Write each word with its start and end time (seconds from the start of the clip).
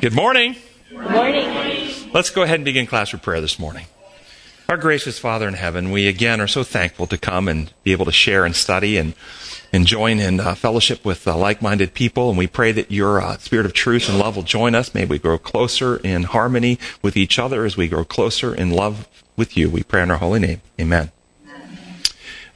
Good 0.00 0.14
morning. 0.14 0.56
Good 0.88 1.10
morning. 1.10 2.10
Let's 2.14 2.30
go 2.30 2.42
ahead 2.42 2.54
and 2.56 2.64
begin 2.64 2.86
class 2.86 3.12
with 3.12 3.20
prayer 3.20 3.42
this 3.42 3.58
morning. 3.58 3.84
Our 4.66 4.78
gracious 4.78 5.18
Father 5.18 5.46
in 5.46 5.52
heaven, 5.52 5.90
we 5.90 6.08
again 6.08 6.40
are 6.40 6.48
so 6.48 6.64
thankful 6.64 7.06
to 7.08 7.18
come 7.18 7.48
and 7.48 7.70
be 7.82 7.92
able 7.92 8.06
to 8.06 8.12
share 8.12 8.46
and 8.46 8.56
study 8.56 8.96
and, 8.96 9.12
and 9.74 9.86
join 9.86 10.20
in 10.20 10.40
uh, 10.40 10.54
fellowship 10.54 11.04
with 11.04 11.28
uh, 11.28 11.36
like 11.36 11.60
minded 11.60 11.92
people. 11.92 12.30
And 12.30 12.38
we 12.38 12.46
pray 12.46 12.72
that 12.72 12.90
your 12.90 13.20
uh, 13.20 13.36
spirit 13.36 13.66
of 13.66 13.74
truth 13.74 14.08
and 14.08 14.18
love 14.18 14.36
will 14.36 14.42
join 14.42 14.74
us. 14.74 14.94
May 14.94 15.04
we 15.04 15.18
grow 15.18 15.36
closer 15.36 15.96
in 15.98 16.22
harmony 16.22 16.78
with 17.02 17.14
each 17.14 17.38
other 17.38 17.66
as 17.66 17.76
we 17.76 17.86
grow 17.86 18.04
closer 18.04 18.54
in 18.54 18.70
love 18.70 19.06
with 19.36 19.54
you. 19.54 19.68
We 19.68 19.82
pray 19.82 20.02
in 20.02 20.10
our 20.10 20.16
holy 20.16 20.40
name. 20.40 20.62
Amen. 20.80 21.12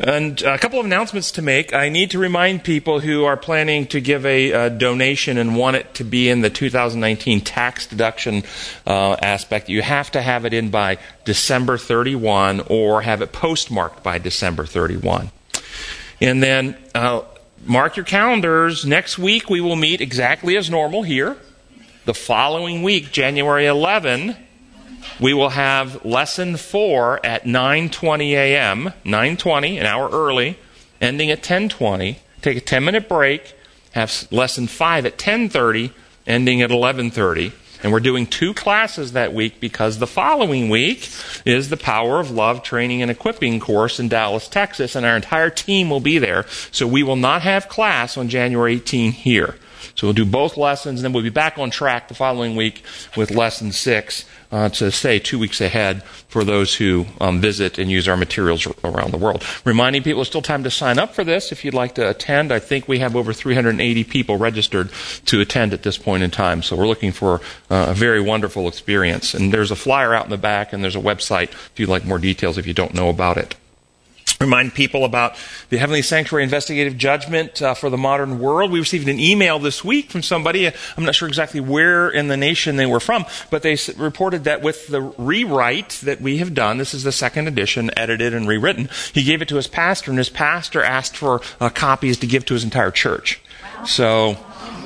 And 0.01 0.41
a 0.43 0.59
couple 0.59 0.79
of 0.79 0.87
announcements 0.87 1.33
to 1.33 1.43
make. 1.43 1.75
I 1.75 1.89
need 1.89 2.13
to 2.13 2.21
remind 2.21 2.63
people 2.63 3.01
who 3.01 3.25
are 3.25 3.37
planning 3.37 3.87
to 3.89 4.01
give 4.01 4.25
a, 4.25 4.69
donation 4.71 5.39
and 5.39 5.57
want 5.57 5.77
it 5.77 5.95
to 5.95 6.05
be 6.05 6.29
in 6.29 6.41
the 6.41 6.51
2019 6.51 7.41
tax 7.41 7.87
deduction 7.87 8.45
uh, 8.87 9.17
aspect, 9.21 9.69
you 9.69 9.83
have 9.83 10.11
to 10.13 10.23
have 10.23 10.45
it 10.45 10.55
in 10.55 10.71
by 10.71 10.99
December 11.25 11.79
31 11.79 12.61
or 12.69 13.03
have 13.03 13.23
it 13.23 13.33
postmarked 13.33 14.03
by 14.05 14.19
December 14.19 14.67
31. 14.67 15.31
And 16.21 16.43
then 16.43 16.77
uh, 16.95 17.23
mark 17.65 17.97
your 17.97 18.05
calendars. 18.05 18.85
Next 18.85 19.19
week 19.19 19.51
we 19.51 19.61
will 19.61 19.77
meet 19.77 20.01
exactly 20.01 20.57
as 20.57 20.71
normal 20.71 21.03
here. 21.03 21.37
The 22.05 22.15
following 22.15 22.83
week, 22.83 23.11
January 23.11 23.67
11, 23.67 24.37
we 25.21 25.35
will 25.35 25.51
have 25.51 26.05
lesson 26.05 26.57
4 26.57 27.25
at 27.25 27.45
9:20 27.45 28.33
a.m., 28.33 28.93
9:20, 29.05 29.79
an 29.79 29.87
hour 29.87 30.09
early, 30.11 30.59
ending 31.01 31.31
at 31.31 31.43
10:20. 31.43 32.17
Take 32.41 32.57
a 32.57 32.61
10-minute 32.61 33.09
break, 33.09 33.55
have 33.93 34.27
lesson 34.31 34.67
5 34.67 35.07
at 35.07 35.19
10:30, 35.19 35.91
ending 36.27 36.63
at 36.63 36.71
11:30. 36.71 37.53
And 37.83 37.93
we're 37.93 38.01
doing 38.01 38.27
two 38.27 38.55
classes 38.55 39.13
that 39.13 39.33
week 39.33 39.61
because 39.61 39.99
the 39.99 40.07
following 40.07 40.69
week 40.69 41.09
is 41.45 41.69
the 41.69 41.77
Power 41.77 42.19
of 42.19 42.31
Love 42.31 42.63
Training 42.63 43.03
and 43.03 43.11
Equipping 43.11 43.61
course 43.61 44.01
in 44.01 44.09
Dallas, 44.09 44.49
Texas, 44.49 44.97
and 44.97 45.07
our 45.07 45.15
entire 45.15 45.51
team 45.51 45.89
will 45.89 46.01
be 46.01 46.19
there. 46.19 46.45
So 46.73 46.89
we 46.89 47.05
will 47.05 47.17
not 47.17 47.43
have 47.43 47.69
class 47.69 48.17
on 48.17 48.29
January 48.29 48.75
18 48.75 49.13
here. 49.13 49.57
So 49.99 50.07
we'll 50.07 50.15
do 50.15 50.25
both 50.25 50.57
lessons, 50.57 51.01
and 51.01 51.05
then 51.05 51.13
we'll 51.13 51.25
be 51.25 51.29
back 51.29 51.59
on 51.59 51.71
track 51.71 52.07
the 52.07 52.15
following 52.15 52.55
week 52.55 52.85
with 53.17 53.33
lesson 53.33 53.73
six 53.73 54.25
uh, 54.53 54.69
to 54.69 54.93
stay 54.93 55.19
two 55.19 55.41
weeks 55.41 55.61
ahead 55.61 56.05
for 56.29 56.45
those 56.45 56.77
who 56.77 57.07
um, 57.21 57.41
visit 57.41 57.81
and 57.81 57.91
use 57.91 58.07
our 58.07 58.17
materials 58.17 58.65
around 58.85 59.11
the 59.11 59.19
world. 59.19 59.45
Reminding 59.65 60.05
people 60.05 60.21
it's 60.21 60.31
still 60.31 60.41
time 60.41 60.63
to 60.63 60.71
sign 60.71 61.01
up 61.01 61.17
for 61.17 61.25
this 61.25 61.51
if 61.51 61.65
you'd 61.65 61.75
like 61.75 61.97
to 61.97 62.09
attend. 62.09 62.53
I 62.53 62.61
think 62.61 62.87
we 62.87 63.01
have 63.01 63.17
over 63.17 63.33
380 63.33 64.05
people 64.05 64.37
registered 64.37 64.91
to 65.27 65.41
attend 65.41 65.73
at 65.73 65.83
this 65.83 65.99
point 65.99 66.23
in 66.23 66.31
time. 66.31 66.63
So 66.63 66.77
we're 66.77 66.87
looking 66.87 67.11
for 67.11 67.41
uh, 67.69 67.87
a 67.89 67.95
very 67.95 68.21
wonderful 68.21 68.69
experience. 68.69 69.35
And 69.35 69.53
there's 69.53 69.73
a 69.73 69.77
flyer 69.77 70.15
out 70.15 70.27
in 70.27 70.31
the 70.31 70.39
back, 70.39 70.73
and 70.73 70.85
there's 70.85 70.95
a 70.95 71.01
website 71.01 71.51
if 71.51 71.73
you'd 71.75 71.89
like 71.89 72.05
more 72.05 72.21
details 72.21 72.57
if 72.57 72.69
you 72.69 72.73
don't 72.73 72.95
know 72.95 73.09
about 73.09 73.37
it 73.37 73.57
remind 74.41 74.73
people 74.73 75.05
about 75.05 75.35
the 75.69 75.79
Heavenly 75.79 76.03
Sanctuary 76.03 76.45
Investigative 76.45 76.97
Judgment 76.97 77.61
uh, 77.61 77.75
for 77.75 77.91
the 77.91 77.97
Modern 77.97 78.39
World. 78.39 78.71
We 78.71 78.79
received 78.79 79.09
an 79.09 79.19
email 79.19 79.59
this 79.59 79.85
week 79.85 80.11
from 80.11 80.23
somebody. 80.23 80.69
I'm 80.69 81.05
not 81.05 81.15
sure 81.15 81.27
exactly 81.27 81.61
where 81.61 82.09
in 82.09 82.29
the 82.29 82.37
nation 82.37 82.77
they 82.77 82.87
were 82.87 83.01
from, 83.01 83.25
but 83.51 83.63
they 83.63 83.77
reported 83.97 84.45
that 84.45 84.63
with 84.63 84.87
the 84.89 85.01
rewrite 85.01 86.01
that 86.05 86.21
we 86.21 86.39
have 86.39 86.55
done, 86.55 86.79
this 86.79 86.95
is 86.95 87.03
the 87.03 87.13
second 87.13 87.49
edition, 87.49 87.91
edited 87.97 88.33
and 88.33 88.47
rewritten, 88.47 88.89
he 89.13 89.25
gave 89.25 89.43
it 89.43 89.49
to 89.49 89.57
his 89.57 89.67
pastor, 89.67 90.11
and 90.11 90.19
his 90.19 90.31
pastor 90.31 90.83
asked 90.83 91.17
for 91.17 91.41
uh, 91.61 91.69
copies 91.69 92.19
to 92.19 92.27
give 92.27 92.45
to 92.47 92.55
his 92.55 92.65
entire 92.65 92.93
church. 92.93 93.41
So 93.85 94.37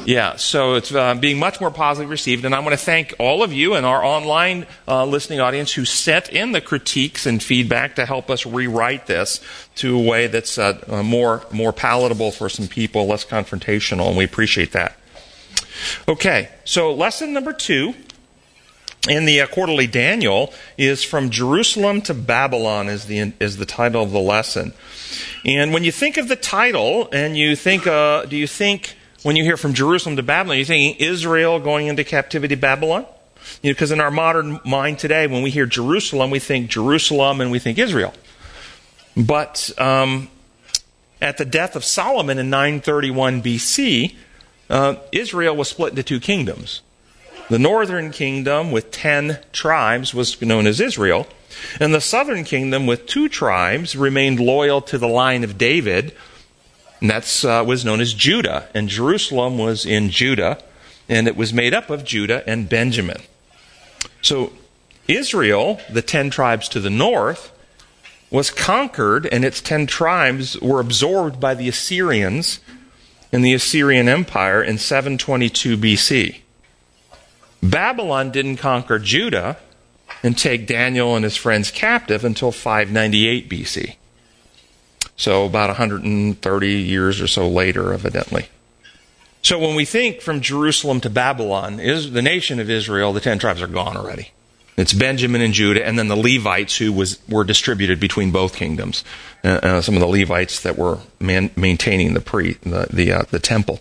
yeah, 0.05 0.37
so 0.37 0.75
it's 0.75 0.93
uh, 0.93 1.15
being 1.15 1.39
much 1.39 1.61
more 1.61 1.71
positively 1.71 2.11
received, 2.11 2.45
and 2.45 2.55
I 2.55 2.61
want 2.61 2.73
to 2.73 2.85
thank 2.85 3.15
all 3.19 3.43
of 3.43 3.53
you 3.53 3.75
and 3.75 3.87
our 3.87 4.05
online 4.05 4.67
uh, 4.89 5.05
listening 5.05 5.41
audience 5.41 5.73
who 5.73 5.85
sent 5.85 6.29
in 6.29 6.53
the 6.53 6.61
critiques 6.61 7.25
and 7.25 7.43
feedback 7.43 7.95
to 7.97 8.07
help 8.07 8.29
us 8.31 8.45
rewrite 8.45 9.07
this 9.07 9.41
to 9.77 9.97
a 9.97 10.03
way 10.03 10.27
that's 10.27 10.59
uh, 10.59 10.79
uh 10.89 11.03
more 11.03 11.47
more 11.53 11.73
palatable 11.73 12.33
for 12.33 12.49
some 12.49 12.67
people, 12.67 13.07
less 13.07 13.25
confrontational, 13.25 14.09
and 14.09 14.17
we 14.17 14.25
appreciate 14.25 14.73
that. 14.73 14.97
Okay, 16.09 16.49
so 16.65 16.93
lesson 16.93 17.33
number 17.33 17.53
two 17.53 17.95
in 19.09 19.25
the 19.25 19.41
uh, 19.41 19.47
quarterly 19.47 19.87
Daniel 19.87 20.53
is 20.77 21.05
from 21.05 21.31
Jerusalem 21.31 22.03
to 22.03 22.15
Babylon 22.15 22.89
is 22.89 23.07
the 23.07 23.33
is 23.39 23.57
the 23.57 23.67
title 23.67 24.03
of 24.03 24.11
the 24.11 24.21
lesson, 24.21 24.73
and 25.45 25.73
when 25.73 25.85
you 25.85 25.93
think 25.93 26.17
of 26.17 26.27
the 26.27 26.37
title 26.37 27.09
and 27.13 27.37
you 27.37 27.55
think, 27.55 27.87
uh, 27.87 28.25
do 28.25 28.37
you 28.37 28.49
think 28.49 28.97
when 29.23 29.37
you 29.37 29.45
hear 29.45 29.57
from 29.57 29.75
Jerusalem 29.75 30.17
to 30.17 30.23
Babylon, 30.23 30.57
you're 30.57 30.67
thinking 30.67 30.97
Israel 31.05 31.61
going 31.61 31.87
into 31.87 32.05
captivity 32.05 32.55
Babylon? 32.55 33.07
You 33.63 33.71
know, 33.71 33.75
because 33.75 33.91
in 33.91 34.01
our 34.01 34.11
modern 34.11 34.61
mind 34.65 34.99
today, 34.99 35.27
when 35.27 35.43
we 35.43 35.51
hear 35.51 35.67
Jerusalem, 35.67 36.31
we 36.31 36.39
think 36.39 36.71
Jerusalem 36.71 37.41
and 37.41 37.51
we 37.51 37.59
think 37.59 37.79
Israel. 37.79 38.15
But 39.17 39.71
um, 39.79 40.29
at 41.21 41.39
the 41.39 41.45
death 41.45 41.77
of 41.77 41.85
Solomon 41.85 42.39
in 42.39 42.51
931 42.51 43.43
BC, 43.43 44.15
uh, 44.71 44.97
Israel 45.13 45.57
was 45.57 45.69
split 45.69 45.91
into 45.91 46.03
two 46.03 46.21
kingdoms. 46.21 46.83
The 47.51 47.59
northern 47.59 48.11
kingdom 48.13 48.71
with 48.71 48.91
ten 48.91 49.39
tribes 49.53 50.15
was 50.15 50.41
known 50.41 50.67
as 50.67 50.81
Israel, 50.81 51.27
and 51.79 51.93
the 51.93 52.01
southern 52.01 52.45
kingdom 52.45 52.87
with 52.87 53.07
two 53.07 53.29
tribes 53.29 53.95
remained 53.95 54.41
loyal 54.41 54.81
to 54.83 54.97
the 54.97 55.09
line 55.09 55.45
of 55.45 55.59
David 55.59 56.15
and 57.03 57.11
that 57.11 57.45
uh, 57.45 57.65
was 57.67 57.85
known 57.85 58.01
as 58.01 58.15
Judah. 58.15 58.69
And 58.75 58.89
Jerusalem 58.89 59.59
was 59.59 59.85
in 59.85 60.09
Judah, 60.09 60.63
and 61.09 61.27
it 61.27 61.37
was 61.37 61.53
made 61.53 61.75
up 61.75 61.91
of 61.91 62.05
Judah 62.05 62.45
and 62.47 62.69
Benjamin. 62.69 63.21
So 64.23 64.53
Israel, 65.09 65.81
the 65.91 66.01
ten 66.01 66.31
tribes 66.31 66.69
to 66.69 66.81
the 66.81 66.91
north, 66.91 67.51
was 68.31 68.51
conquered, 68.51 69.27
and 69.27 69.45
its 69.45 69.61
ten 69.61 69.89
tribes 69.89 70.59
were 70.61 70.79
absorbed 70.79 71.41
by 71.41 71.55
the 71.55 71.69
Assyrians 71.69 72.61
in 73.33 73.43
the 73.43 73.53
Assyrian 73.53 74.09
Empire 74.09 74.63
in 74.63 74.79
722 74.79 75.77
BC. 75.77 76.41
Babylon 77.65 78.31
didn't 78.31 78.59
conquer 78.59 79.01
Judah 79.01 79.57
and 80.23 80.39
take 80.39 80.69
Daniel 80.69 81.17
and 81.17 81.25
his 81.25 81.37
friends 81.37 81.73
captive 81.73 82.25
until 82.25 82.53
598 82.53 83.51
BC. 83.51 83.97
So 85.17 85.45
about 85.45 85.69
130 85.69 86.69
years 86.69 87.21
or 87.21 87.27
so 87.27 87.49
later, 87.49 87.93
evidently. 87.93 88.49
So 89.43 89.59
when 89.59 89.75
we 89.75 89.85
think 89.85 90.21
from 90.21 90.41
Jerusalem 90.41 91.01
to 91.01 91.11
Babylon, 91.11 91.81
is 91.81 92.13
the 92.13 92.23
nation 92.23 92.61
of 92.61 92.71
Israel, 92.71 93.13
the 93.13 93.21
ten 93.21 93.39
tribes 93.39 93.61
are 93.61 93.67
gone 93.67 93.97
already. 93.97 94.31
It's 94.77 94.93
Benjamin 94.93 95.43
and 95.43 95.53
Judah, 95.53 95.85
and 95.87 95.99
then 95.99 96.09
the 96.09 96.17
Levites 96.17 96.77
who 96.77 96.93
was, 96.93 97.19
were 97.29 97.45
distributed 97.45 98.01
between 98.01 98.31
both 98.31 98.57
kingdoms. 98.57 99.05
Uh, 99.45 99.49
uh, 99.49 99.81
some 99.83 99.95
of 99.95 100.01
the 100.01 100.07
Levites 100.07 100.63
that 100.63 100.79
were 100.79 100.99
man, 101.21 101.51
maintaining 101.57 102.15
the 102.15 102.21
pre 102.21 102.55
the 102.63 102.87
the, 102.91 103.13
uh, 103.13 103.23
the 103.31 103.39
temple. 103.39 103.81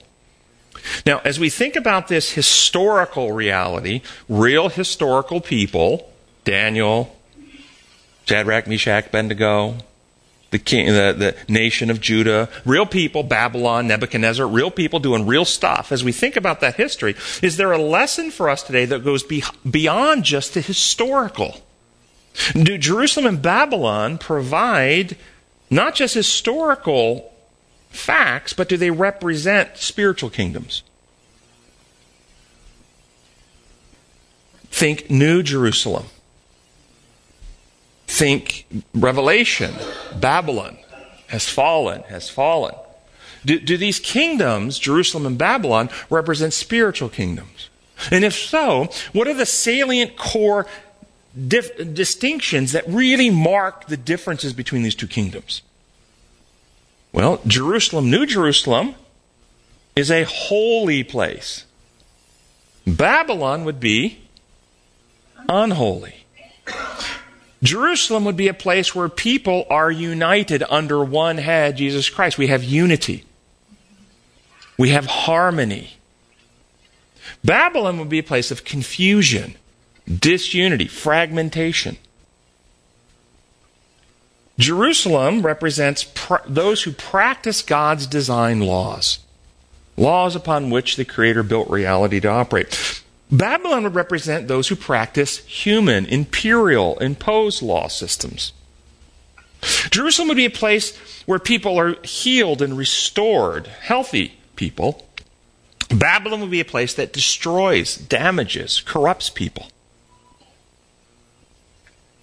Now, 1.06 1.22
as 1.24 1.40
we 1.40 1.50
think 1.50 1.76
about 1.76 2.08
this 2.08 2.32
historical 2.32 3.32
reality, 3.32 4.02
real 4.28 4.70
historical 4.70 5.40
people, 5.40 6.12
Daniel, 6.44 7.16
Shadrach, 8.26 8.68
Meshach, 8.68 9.08
Abednego, 9.08 9.78
the 10.52 10.60
king, 10.60 10.88
the, 10.88 11.16
the 11.18 11.36
nation 11.52 11.90
of 11.90 12.00
Judah, 12.00 12.50
real 12.66 12.86
people, 12.86 13.24
Babylon, 13.24 13.88
Nebuchadnezzar, 13.88 14.46
real 14.46 14.70
people 14.70 15.00
doing 15.00 15.26
real 15.26 15.46
stuff. 15.46 15.92
As 15.92 16.04
we 16.04 16.12
think 16.12 16.36
about 16.36 16.60
that 16.60 16.76
history, 16.76 17.16
is 17.42 17.58
there 17.58 17.72
a 17.72 17.78
lesson 17.78 18.32
for 18.32 18.50
us 18.50 18.62
today 18.62 18.86
that 18.86 19.04
goes 19.04 19.24
be, 19.24 19.44
beyond 19.70 20.24
just 20.24 20.54
the 20.54 20.62
historical? 20.62 21.62
Do 22.54 22.78
Jerusalem 22.78 23.26
and 23.26 23.42
Babylon 23.42 24.18
provide 24.18 25.18
not 25.70 25.96
just 25.96 26.14
historical 26.14 27.34
facts, 27.90 28.54
but 28.54 28.68
do 28.68 28.78
they 28.78 28.92
represent 28.92 29.78
spiritual 29.78 30.30
kingdoms? 30.30 30.84
Think 34.70 35.10
New 35.10 35.44
Jerusalem 35.44 36.06
think 38.22 38.68
Revelation, 38.94 39.74
Babylon 40.20 40.78
has 41.26 41.50
fallen, 41.50 42.04
has 42.04 42.30
fallen. 42.30 42.76
Do, 43.44 43.60
do 43.60 43.78
these 43.78 44.00
kingdoms, 44.00 44.78
Jerusalem 44.78 45.26
and 45.26 45.40
Babylon, 45.40 45.90
represent 46.08 46.54
spiritual 46.54 47.10
kingdoms? 47.10 47.72
And 48.12 48.24
if 48.24 48.36
so, 48.36 48.90
what 49.12 49.28
are 49.28 49.34
the 49.34 49.48
salient 49.48 50.18
core 50.18 50.68
dif- 51.48 51.96
distinctions 51.96 52.74
that 52.74 52.88
really 52.88 53.32
mark 53.32 53.88
the 53.88 53.98
differences 53.98 54.54
between 54.54 54.84
these 54.84 54.94
two 54.94 55.08
kingdoms? 55.08 55.64
Well, 57.12 57.42
Jerusalem, 57.48 58.12
New 58.12 58.28
Jerusalem, 58.28 58.94
is 59.96 60.12
a 60.12 60.26
holy 60.26 61.04
place. 61.04 61.66
Babylon 62.86 63.66
would 63.66 63.80
be 63.80 64.20
unholy. 65.50 66.21
Jerusalem 67.64 68.26
would 68.26 68.38
be 68.38 68.48
a 68.48 68.54
place 68.54 68.96
where 68.96 69.10
people 69.10 69.66
are 69.70 69.92
united 69.92 70.64
under 70.70 71.04
one 71.04 71.38
head, 71.38 71.78
Jesus 71.78 72.10
Christ. 72.10 72.38
We 72.38 72.48
have 72.48 72.64
unity. 72.64 73.24
We 74.78 74.90
have 74.90 75.06
harmony. 75.06 75.98
Babylon 77.44 78.00
would 78.00 78.10
be 78.10 78.20
a 78.20 78.24
place 78.24 78.50
of 78.50 78.64
confusion, 78.64 79.56
disunity, 80.08 80.88
fragmentation. 80.88 81.98
Jerusalem 84.58 85.44
represents 85.44 86.04
pr- 86.04 86.36
those 86.48 86.84
who 86.84 86.92
practice 86.92 87.62
God's 87.62 88.06
design 88.08 88.62
laws, 88.62 89.20
laws 89.98 90.36
upon 90.36 90.70
which 90.70 90.96
the 90.96 91.06
Creator 91.06 91.44
built 91.44 91.70
reality 91.70 92.20
to 92.20 92.28
operate. 92.28 93.01
Babylon 93.32 93.84
would 93.84 93.96
represent 93.96 94.48
those 94.48 94.68
who 94.68 94.76
practice 94.76 95.38
human, 95.40 96.06
imperial, 96.06 97.00
imposed 97.00 97.62
law 97.62 97.88
systems. 97.88 98.52
Jerusalem 99.90 100.28
would 100.28 100.38
be 100.38 100.46
a 100.46 100.50
place 100.50 100.98
where 101.26 101.40
people 101.40 101.80
are 101.80 101.96
healed 102.04 102.62
and 102.62 102.78
restored, 102.78 103.68
healthy 103.68 104.34
people. 104.56 105.08
Babylon 105.90 106.42
would 106.42 106.52
be 106.52 106.60
a 106.60 106.66
place 106.66 106.94
that 106.96 107.14
destroys, 107.14 107.96
damages, 107.96 108.82
corrupts 108.82 109.30
people. 109.30 109.68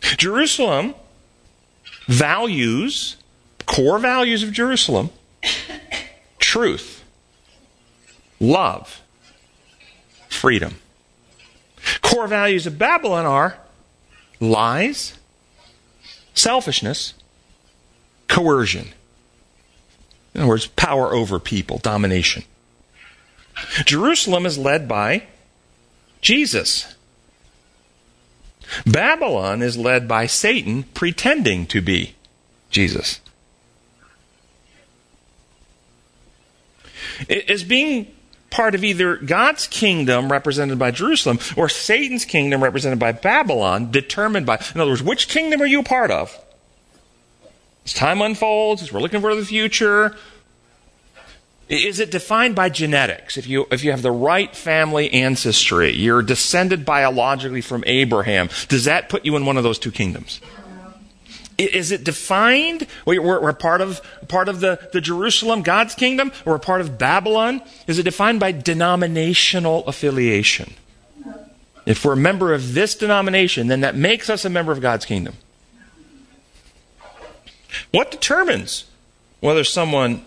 Jerusalem 0.00 0.94
values, 2.06 3.16
core 3.66 3.98
values 3.98 4.42
of 4.42 4.52
Jerusalem, 4.52 5.10
truth, 6.38 7.04
love, 8.40 9.00
freedom. 10.28 10.76
Core 12.02 12.26
values 12.26 12.66
of 12.66 12.78
Babylon 12.78 13.26
are 13.26 13.58
lies, 14.40 15.18
selfishness, 16.34 17.14
coercion. 18.28 18.88
In 20.34 20.42
other 20.42 20.48
words, 20.48 20.66
power 20.68 21.12
over 21.12 21.38
people, 21.38 21.78
domination. 21.78 22.44
Jerusalem 23.84 24.46
is 24.46 24.56
led 24.56 24.86
by 24.86 25.24
Jesus. 26.20 26.94
Babylon 28.86 29.62
is 29.62 29.76
led 29.76 30.06
by 30.06 30.26
Satan 30.26 30.84
pretending 30.94 31.66
to 31.66 31.80
be 31.80 32.14
Jesus. 32.70 33.20
As 37.48 37.64
being 37.64 38.14
part 38.50 38.74
of 38.74 38.84
either 38.84 39.16
God's 39.16 39.66
kingdom 39.66 40.30
represented 40.30 40.78
by 40.78 40.90
Jerusalem 40.90 41.38
or 41.56 41.68
Satan's 41.68 42.24
kingdom 42.24 42.62
represented 42.62 42.98
by 42.98 43.12
Babylon, 43.12 43.90
determined 43.90 44.46
by, 44.46 44.62
in 44.74 44.80
other 44.80 44.90
words, 44.90 45.02
which 45.02 45.28
kingdom 45.28 45.60
are 45.60 45.66
you 45.66 45.80
a 45.80 45.84
part 45.84 46.10
of? 46.10 46.38
As 47.84 47.92
time 47.92 48.20
unfolds, 48.20 48.82
as 48.82 48.92
we're 48.92 49.00
looking 49.00 49.20
for 49.20 49.34
the 49.34 49.44
future, 49.44 50.16
is 51.68 52.00
it 52.00 52.10
defined 52.10 52.54
by 52.54 52.70
genetics? 52.70 53.36
If 53.36 53.46
you, 53.46 53.66
if 53.70 53.84
you 53.84 53.90
have 53.90 54.02
the 54.02 54.10
right 54.10 54.54
family 54.54 55.12
ancestry, 55.12 55.92
you're 55.92 56.22
descended 56.22 56.84
biologically 56.84 57.60
from 57.60 57.84
Abraham, 57.86 58.48
does 58.68 58.84
that 58.84 59.08
put 59.08 59.26
you 59.26 59.36
in 59.36 59.44
one 59.44 59.58
of 59.58 59.64
those 59.64 59.78
two 59.78 59.90
kingdoms? 59.90 60.40
Is 61.58 61.90
it 61.90 62.04
defined? 62.04 62.86
We're, 63.04 63.20
we're 63.20 63.52
part 63.52 63.80
of, 63.80 64.00
part 64.28 64.48
of 64.48 64.60
the, 64.60 64.88
the 64.92 65.00
Jerusalem, 65.00 65.62
God's 65.62 65.96
kingdom, 65.96 66.30
or 66.46 66.54
we're 66.54 66.58
part 66.60 66.80
of 66.80 66.98
Babylon? 66.98 67.60
Is 67.88 67.98
it 67.98 68.04
defined 68.04 68.38
by 68.38 68.52
denominational 68.52 69.84
affiliation? 69.86 70.74
If 71.84 72.04
we're 72.04 72.12
a 72.12 72.16
member 72.16 72.54
of 72.54 72.74
this 72.74 72.94
denomination, 72.94 73.66
then 73.66 73.80
that 73.80 73.96
makes 73.96 74.30
us 74.30 74.44
a 74.44 74.50
member 74.50 74.70
of 74.70 74.80
God's 74.80 75.04
kingdom. 75.04 75.34
What 77.90 78.10
determines 78.10 78.84
whether 79.40 79.64
someone 79.64 80.24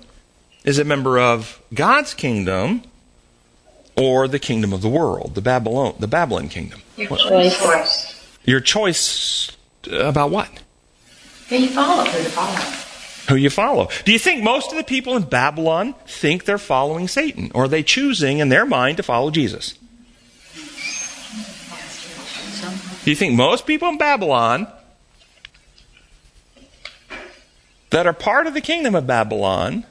is 0.63 0.79
a 0.79 0.83
member 0.83 1.17
of 1.17 1.61
God's 1.73 2.13
kingdom 2.13 2.83
or 3.95 4.27
the 4.27 4.39
kingdom 4.39 4.73
of 4.73 4.81
the 4.81 4.89
world, 4.89 5.35
the 5.35 5.41
Babylon, 5.41 5.95
the 5.99 6.07
Babylon 6.07 6.49
kingdom? 6.49 6.81
Your 6.97 7.15
choice. 7.15 8.37
Your 8.43 8.59
choice 8.59 9.55
about 9.91 10.31
what? 10.31 10.49
Who 11.51 11.57
you 11.57 11.67
follow. 11.67 12.05
Who 12.05 12.23
to 12.23 12.29
follow. 12.29 12.55
Who 13.27 13.35
you 13.35 13.49
follow. 13.49 13.89
Do 14.05 14.13
you 14.13 14.19
think 14.19 14.41
most 14.41 14.71
of 14.71 14.77
the 14.77 14.85
people 14.85 15.17
in 15.17 15.23
Babylon 15.23 15.95
think 16.07 16.45
they're 16.45 16.57
following 16.57 17.09
Satan? 17.09 17.51
Or 17.53 17.65
are 17.65 17.67
they 17.67 17.83
choosing 17.83 18.39
in 18.39 18.47
their 18.47 18.65
mind 18.65 18.95
to 18.97 19.03
follow 19.03 19.31
Jesus? 19.31 19.77
Do 23.03 23.09
you 23.09 23.17
think 23.17 23.33
most 23.33 23.67
people 23.67 23.89
in 23.89 23.97
Babylon 23.97 24.65
that 27.89 28.07
are 28.07 28.13
part 28.13 28.47
of 28.47 28.53
the 28.53 28.61
kingdom 28.61 28.95
of 28.95 29.05
Babylon 29.05 29.85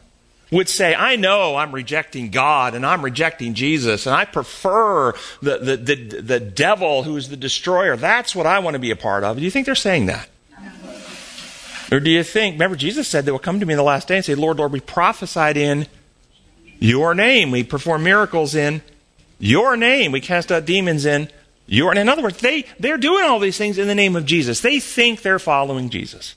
would 0.51 0.71
say, 0.71 0.95
I 0.95 1.17
know 1.17 1.57
I'm 1.57 1.73
rejecting 1.73 2.31
God 2.31 2.75
and 2.75 2.87
I'm 2.87 3.05
rejecting 3.05 3.53
Jesus 3.53 4.07
and 4.07 4.17
I 4.17 4.25
prefer 4.25 5.13
the, 5.43 5.59
the, 5.59 5.77
the, 5.77 6.21
the 6.23 6.41
devil 6.41 7.03
who's 7.03 7.29
the 7.29 7.37
destroyer. 7.37 7.97
That's 7.99 8.35
what 8.35 8.47
I 8.47 8.61
want 8.61 8.77
to 8.77 8.81
be 8.81 8.91
a 8.91 8.97
part 8.97 9.25
of. 9.25 9.37
Do 9.37 9.43
you 9.43 9.51
think 9.51 9.67
they're 9.67 9.75
saying 9.75 10.07
that? 10.07 10.27
Or 11.91 11.99
do 11.99 12.11
you 12.11 12.23
think, 12.23 12.55
remember, 12.55 12.77
Jesus 12.77 13.09
said 13.09 13.25
they 13.25 13.33
will 13.33 13.39
come 13.39 13.61
to 13.61 13.67
me 13.67 13.75
in 13.75 13.79
the 13.79 13.83
last 13.83 14.09
day 14.09 14.17
and 14.17 14.25
say, 14.25 14.35
Lord, 14.35 14.59
Lord, 14.59 14.73
we 14.73 14.81
prophesied 14.81 15.57
in 15.57 15.87
your 16.79 17.15
name. 17.15 17.51
We 17.51 17.65
perform 17.65 18.05
miracles 18.05 18.55
in 18.55 18.83
your 19.39 19.77
name. 19.77 20.13
We 20.13 20.21
cast 20.21 20.53
out 20.53 20.67
demons 20.67 21.05
in 21.05 21.29
your 21.67 21.93
name. 21.95 22.03
In 22.03 22.09
other 22.09 22.23
words, 22.23 22.39
they, 22.39 22.65
they're 22.79 22.97
doing 22.97 23.25
all 23.25 23.41
these 23.41 23.59
things 23.59 23.77
in 23.77 23.89
the 23.89 23.95
name 23.95 24.15
of 24.15 24.25
Jesus. 24.25 24.61
They 24.61 24.79
think 24.79 25.23
they're 25.23 25.39
following 25.39 25.91
Jesus. 25.91 26.37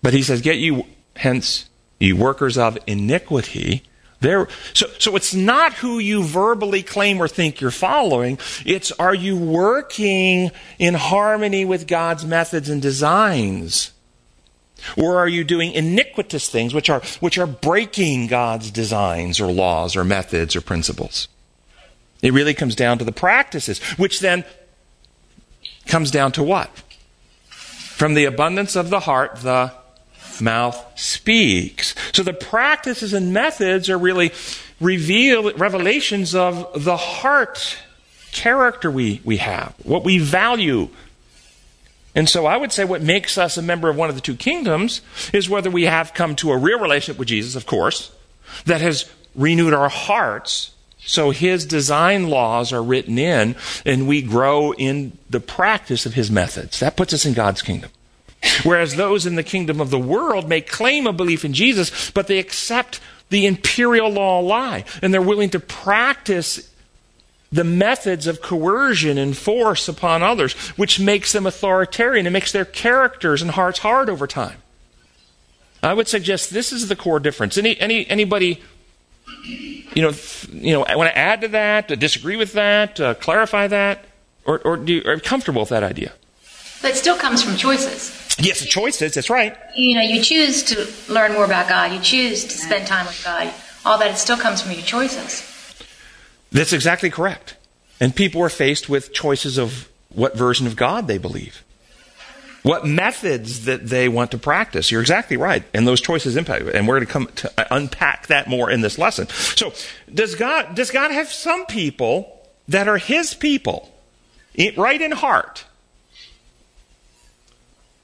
But 0.00 0.14
he 0.14 0.22
says, 0.22 0.40
Get 0.40 0.58
you 0.58 0.84
hence, 1.16 1.68
you 1.98 2.16
workers 2.16 2.58
of 2.58 2.78
iniquity. 2.86 3.82
There, 4.22 4.46
so, 4.72 4.86
so 5.00 5.16
it's 5.16 5.34
not 5.34 5.74
who 5.74 5.98
you 5.98 6.22
verbally 6.22 6.84
claim 6.84 7.20
or 7.20 7.26
think 7.26 7.60
you're 7.60 7.72
following. 7.72 8.38
It's 8.64 8.92
are 8.92 9.14
you 9.14 9.36
working 9.36 10.52
in 10.78 10.94
harmony 10.94 11.64
with 11.64 11.88
God's 11.88 12.24
methods 12.24 12.68
and 12.68 12.80
designs? 12.80 13.90
Or 14.96 15.18
are 15.18 15.26
you 15.26 15.42
doing 15.42 15.72
iniquitous 15.72 16.48
things 16.48 16.72
which 16.72 16.88
are, 16.88 17.00
which 17.18 17.36
are 17.36 17.48
breaking 17.48 18.28
God's 18.28 18.70
designs 18.70 19.40
or 19.40 19.50
laws 19.50 19.96
or 19.96 20.04
methods 20.04 20.54
or 20.54 20.60
principles? 20.60 21.26
It 22.22 22.32
really 22.32 22.54
comes 22.54 22.76
down 22.76 22.98
to 22.98 23.04
the 23.04 23.10
practices, 23.10 23.80
which 23.98 24.20
then 24.20 24.44
comes 25.86 26.12
down 26.12 26.30
to 26.32 26.44
what? 26.44 26.70
From 27.48 28.14
the 28.14 28.26
abundance 28.26 28.76
of 28.76 28.88
the 28.88 29.00
heart, 29.00 29.38
the 29.42 29.72
mouth 30.42 30.84
speaks. 30.98 31.94
So 32.12 32.22
the 32.22 32.32
practices 32.32 33.12
and 33.12 33.32
methods 33.32 33.88
are 33.88 33.98
really 33.98 34.32
reveal 34.80 35.52
revelations 35.54 36.34
of 36.34 36.84
the 36.84 36.96
heart 36.96 37.78
character 38.32 38.90
we, 38.90 39.20
we 39.24 39.36
have, 39.38 39.74
what 39.84 40.04
we 40.04 40.18
value. 40.18 40.88
And 42.14 42.28
so 42.28 42.46
I 42.46 42.56
would 42.56 42.72
say 42.72 42.84
what 42.84 43.02
makes 43.02 43.38
us 43.38 43.56
a 43.56 43.62
member 43.62 43.88
of 43.88 43.96
one 43.96 44.08
of 44.08 44.14
the 44.14 44.20
two 44.20 44.36
kingdoms 44.36 45.00
is 45.32 45.48
whether 45.48 45.70
we 45.70 45.84
have 45.84 46.14
come 46.14 46.36
to 46.36 46.50
a 46.50 46.56
real 46.56 46.78
relationship 46.78 47.18
with 47.18 47.28
Jesus, 47.28 47.54
of 47.54 47.66
course, 47.66 48.12
that 48.66 48.80
has 48.80 49.10
renewed 49.34 49.72
our 49.72 49.88
hearts 49.88 50.72
so 51.04 51.30
his 51.30 51.66
design 51.66 52.28
laws 52.28 52.72
are 52.72 52.82
written 52.82 53.18
in 53.18 53.56
and 53.84 54.06
we 54.06 54.22
grow 54.22 54.72
in 54.72 55.18
the 55.28 55.40
practice 55.40 56.06
of 56.06 56.14
his 56.14 56.30
methods. 56.30 56.80
That 56.80 56.96
puts 56.96 57.12
us 57.12 57.24
in 57.26 57.32
God's 57.32 57.62
kingdom. 57.62 57.90
Whereas 58.64 58.96
those 58.96 59.26
in 59.26 59.36
the 59.36 59.42
kingdom 59.42 59.80
of 59.80 59.90
the 59.90 59.98
world 59.98 60.48
may 60.48 60.60
claim 60.60 61.06
a 61.06 61.12
belief 61.12 61.44
in 61.44 61.52
Jesus, 61.52 62.10
but 62.10 62.26
they 62.26 62.38
accept 62.38 63.00
the 63.30 63.46
imperial 63.46 64.10
law 64.10 64.40
lie, 64.40 64.84
and 65.00 65.12
they're 65.12 65.22
willing 65.22 65.50
to 65.50 65.60
practice 65.60 66.70
the 67.50 67.64
methods 67.64 68.26
of 68.26 68.40
coercion 68.40 69.18
and 69.18 69.36
force 69.36 69.86
upon 69.86 70.22
others, 70.22 70.54
which 70.76 70.98
makes 70.98 71.32
them 71.32 71.46
authoritarian 71.46 72.26
and 72.26 72.32
makes 72.32 72.50
their 72.52 72.64
characters 72.64 73.42
and 73.42 73.52
hearts 73.52 73.80
hard 73.80 74.08
over 74.08 74.26
time. 74.26 74.62
I 75.82 75.94
would 75.94 76.08
suggest 76.08 76.50
this 76.50 76.72
is 76.72 76.88
the 76.88 76.96
core 76.96 77.20
difference. 77.20 77.58
Any, 77.58 77.78
any, 77.78 78.08
anybody, 78.08 78.62
you 79.44 80.02
know, 80.02 80.12
you 80.52 80.72
know, 80.72 80.80
want 80.80 81.10
to 81.10 81.18
add 81.18 81.42
to 81.42 81.48
that, 81.48 81.88
to 81.88 81.96
disagree 81.96 82.36
with 82.36 82.54
that, 82.54 83.00
uh, 83.00 83.14
clarify 83.14 83.66
that, 83.66 84.04
or, 84.44 84.60
or 84.60 84.76
do 84.76 84.94
you, 84.94 85.02
are 85.04 85.14
you 85.14 85.20
comfortable 85.20 85.62
with 85.62 85.70
that 85.70 85.82
idea? 85.82 86.12
It 86.84 86.96
still 86.96 87.16
comes 87.16 87.42
from 87.42 87.56
choices. 87.56 88.21
Yes, 88.38 88.60
the 88.60 88.66
choices, 88.66 89.14
that's 89.14 89.30
right. 89.30 89.56
You 89.76 89.94
know, 89.94 90.02
you 90.02 90.22
choose 90.22 90.62
to 90.64 91.12
learn 91.12 91.34
more 91.34 91.44
about 91.44 91.68
God, 91.68 91.92
you 91.92 92.00
choose 92.00 92.44
to 92.44 92.56
spend 92.56 92.86
time 92.86 93.06
with 93.06 93.20
God. 93.24 93.52
All 93.84 93.98
that, 93.98 94.10
it 94.12 94.16
still 94.16 94.36
comes 94.36 94.62
from 94.62 94.72
your 94.72 94.82
choices. 94.82 95.48
That's 96.50 96.72
exactly 96.72 97.10
correct. 97.10 97.56
And 98.00 98.14
people 98.14 98.42
are 98.42 98.48
faced 98.48 98.88
with 98.88 99.12
choices 99.12 99.58
of 99.58 99.88
what 100.10 100.36
version 100.36 100.66
of 100.66 100.76
God 100.76 101.08
they 101.08 101.18
believe, 101.18 101.64
what 102.62 102.86
methods 102.86 103.64
that 103.64 103.88
they 103.88 104.08
want 104.08 104.30
to 104.32 104.38
practice. 104.38 104.90
You're 104.90 105.00
exactly 105.00 105.36
right. 105.36 105.64
And 105.74 105.86
those 105.86 106.00
choices 106.00 106.36
impact. 106.36 106.62
And 106.62 106.86
we're 106.86 106.96
going 106.96 107.06
to 107.06 107.12
come 107.12 107.26
to 107.36 107.52
uh, 107.58 107.64
unpack 107.70 108.28
that 108.28 108.48
more 108.48 108.70
in 108.70 108.80
this 108.80 108.98
lesson. 108.98 109.28
So, 109.28 109.72
does 110.12 110.34
God, 110.34 110.74
does 110.74 110.90
God 110.90 111.10
have 111.10 111.28
some 111.28 111.66
people 111.66 112.40
that 112.68 112.88
are 112.88 112.98
His 112.98 113.34
people, 113.34 113.92
right 114.76 115.00
in 115.00 115.12
heart? 115.12 115.64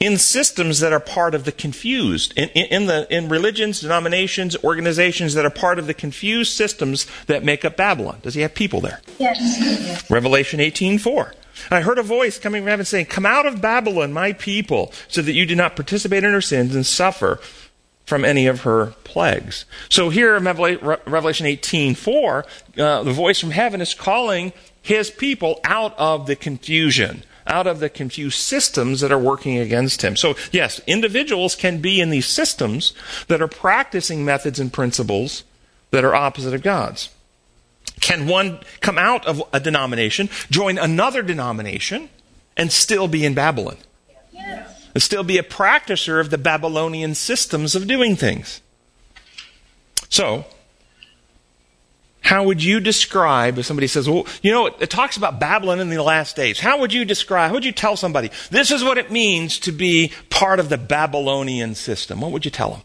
In 0.00 0.17
systems 0.17 0.81
that 0.81 0.93
are 0.93 1.00
part 1.00 1.35
of 1.35 1.45
the 1.45 1.52
confused, 1.52 2.33
in, 2.37 2.49
in, 2.50 2.67
in, 2.67 2.87
the, 2.87 3.07
in 3.14 3.28
religions, 3.28 3.81
denominations, 3.81 4.57
organizations 4.62 5.35
that 5.35 5.45
are 5.45 5.50
part 5.50 5.78
of 5.78 5.87
the 5.87 5.95
confused 5.95 6.52
systems 6.52 7.07
that 7.26 7.45
make 7.45 7.64
up 7.64 7.76
Babylon. 7.76 8.19
Does 8.23 8.35
he 8.35 8.43
have 8.43 8.55
people 8.55 8.81
there? 8.81 9.00
Yes. 9.19 10.09
Revelation 10.11 10.61
18:4. 10.61 11.33
I 11.71 11.81
heard 11.81 11.99
a 11.99 12.05
voice 12.05 12.38
coming 12.38 12.62
from 12.62 12.69
heaven 12.69 12.87
saying, 12.87 13.07
Come 13.07 13.26
out 13.26 13.45
of 13.45 13.61
Babylon, 13.61 14.12
my 14.12 14.33
people, 14.33 14.93
so 15.09 15.23
that 15.23 15.33
you 15.33 15.45
do 15.45 15.57
not 15.57 15.75
participate 15.75 16.23
in 16.23 16.33
her 16.33 16.40
sins 16.40 16.75
and 16.75 16.87
suffer 16.87 17.40
from 18.09 18.25
any 18.25 18.47
of 18.47 18.62
her 18.62 18.95
plagues. 19.05 19.67
So 19.90 20.09
here 20.09 20.35
in 20.37 20.45
Revelation 20.45 21.47
18:4, 21.47 22.45
uh, 22.78 23.02
the 23.02 23.12
voice 23.12 23.38
from 23.38 23.50
heaven 23.50 23.81
is 23.81 23.93
calling 23.93 24.52
his 24.81 25.11
people 25.11 25.61
out 25.64 25.95
of 25.99 26.26
the 26.26 26.37
confusion, 26.37 27.23
out 27.49 27.67
of 27.67 27.81
the 27.81 27.88
confused 27.88 28.38
systems 28.38 29.00
that 29.00 29.12
are 29.12 29.19
working 29.19 29.59
against 29.59 30.02
him. 30.02 30.17
So, 30.17 30.37
yes, 30.52 30.81
individuals 30.87 31.55
can 31.55 31.81
be 31.81 32.00
in 32.00 32.11
these 32.11 32.26
systems 32.26 32.93
that 33.26 33.43
are 33.43 33.49
practicing 33.49 34.25
methods 34.25 34.61
and 34.61 34.73
principles 34.73 35.45
that 35.90 36.05
are 36.05 36.14
opposite 36.14 36.55
of 36.55 36.62
God's. 36.62 37.09
Can 38.00 38.28
one 38.28 38.61
come 38.81 38.99
out 38.99 39.26
of 39.26 39.43
a 39.52 39.59
denomination, 39.59 40.28
join 40.50 40.78
another 40.78 41.23
denomination, 41.23 42.11
and 42.57 42.71
still 42.71 43.09
be 43.09 43.25
in 43.25 43.35
Babylon? 43.35 43.76
and 44.95 45.02
still 45.02 45.23
be 45.23 45.38
a 45.38 45.43
practicer 45.43 46.21
of 46.21 46.31
the 46.31 46.38
Babylonian 46.38 47.14
systems 47.14 47.75
of 47.75 47.87
doing 47.87 48.17
things. 48.17 48.61
So, 50.09 50.45
how 52.29 52.45
would 52.45 52.63
you 52.63 52.79
describe 52.79 53.57
if 53.57 53.65
somebody 53.65 53.87
says, 53.87 54.07
well, 54.07 54.27
you 54.43 54.53
know, 54.53 54.67
it, 54.67 54.91
talks 54.91 55.17
about 55.17 55.41
Babylon 55.41 55.81
in 55.81 55.89
the 55.89 56.03
last 56.03 56.37
days. 56.37 56.61
How 56.61 56.79
would 56.81 56.93
you 56.93 57.07
describe, 57.07 57.49
how 57.49 57.55
would 57.55 57.65
you 57.65 57.73
tell 57.73 57.97
somebody, 57.97 58.31
this 58.51 58.71
is 58.71 58.85
what 58.85 58.99
it 58.99 59.11
means 59.11 59.59
to 59.61 59.73
be 59.73 60.13
part 60.29 60.61
of 60.61 60.69
the 60.69 60.77
Babylonian 60.77 61.75
system? 61.75 62.21
What 62.21 62.33
would 62.33 62.45
you 62.45 62.51
tell 62.51 62.73
them? 62.73 62.83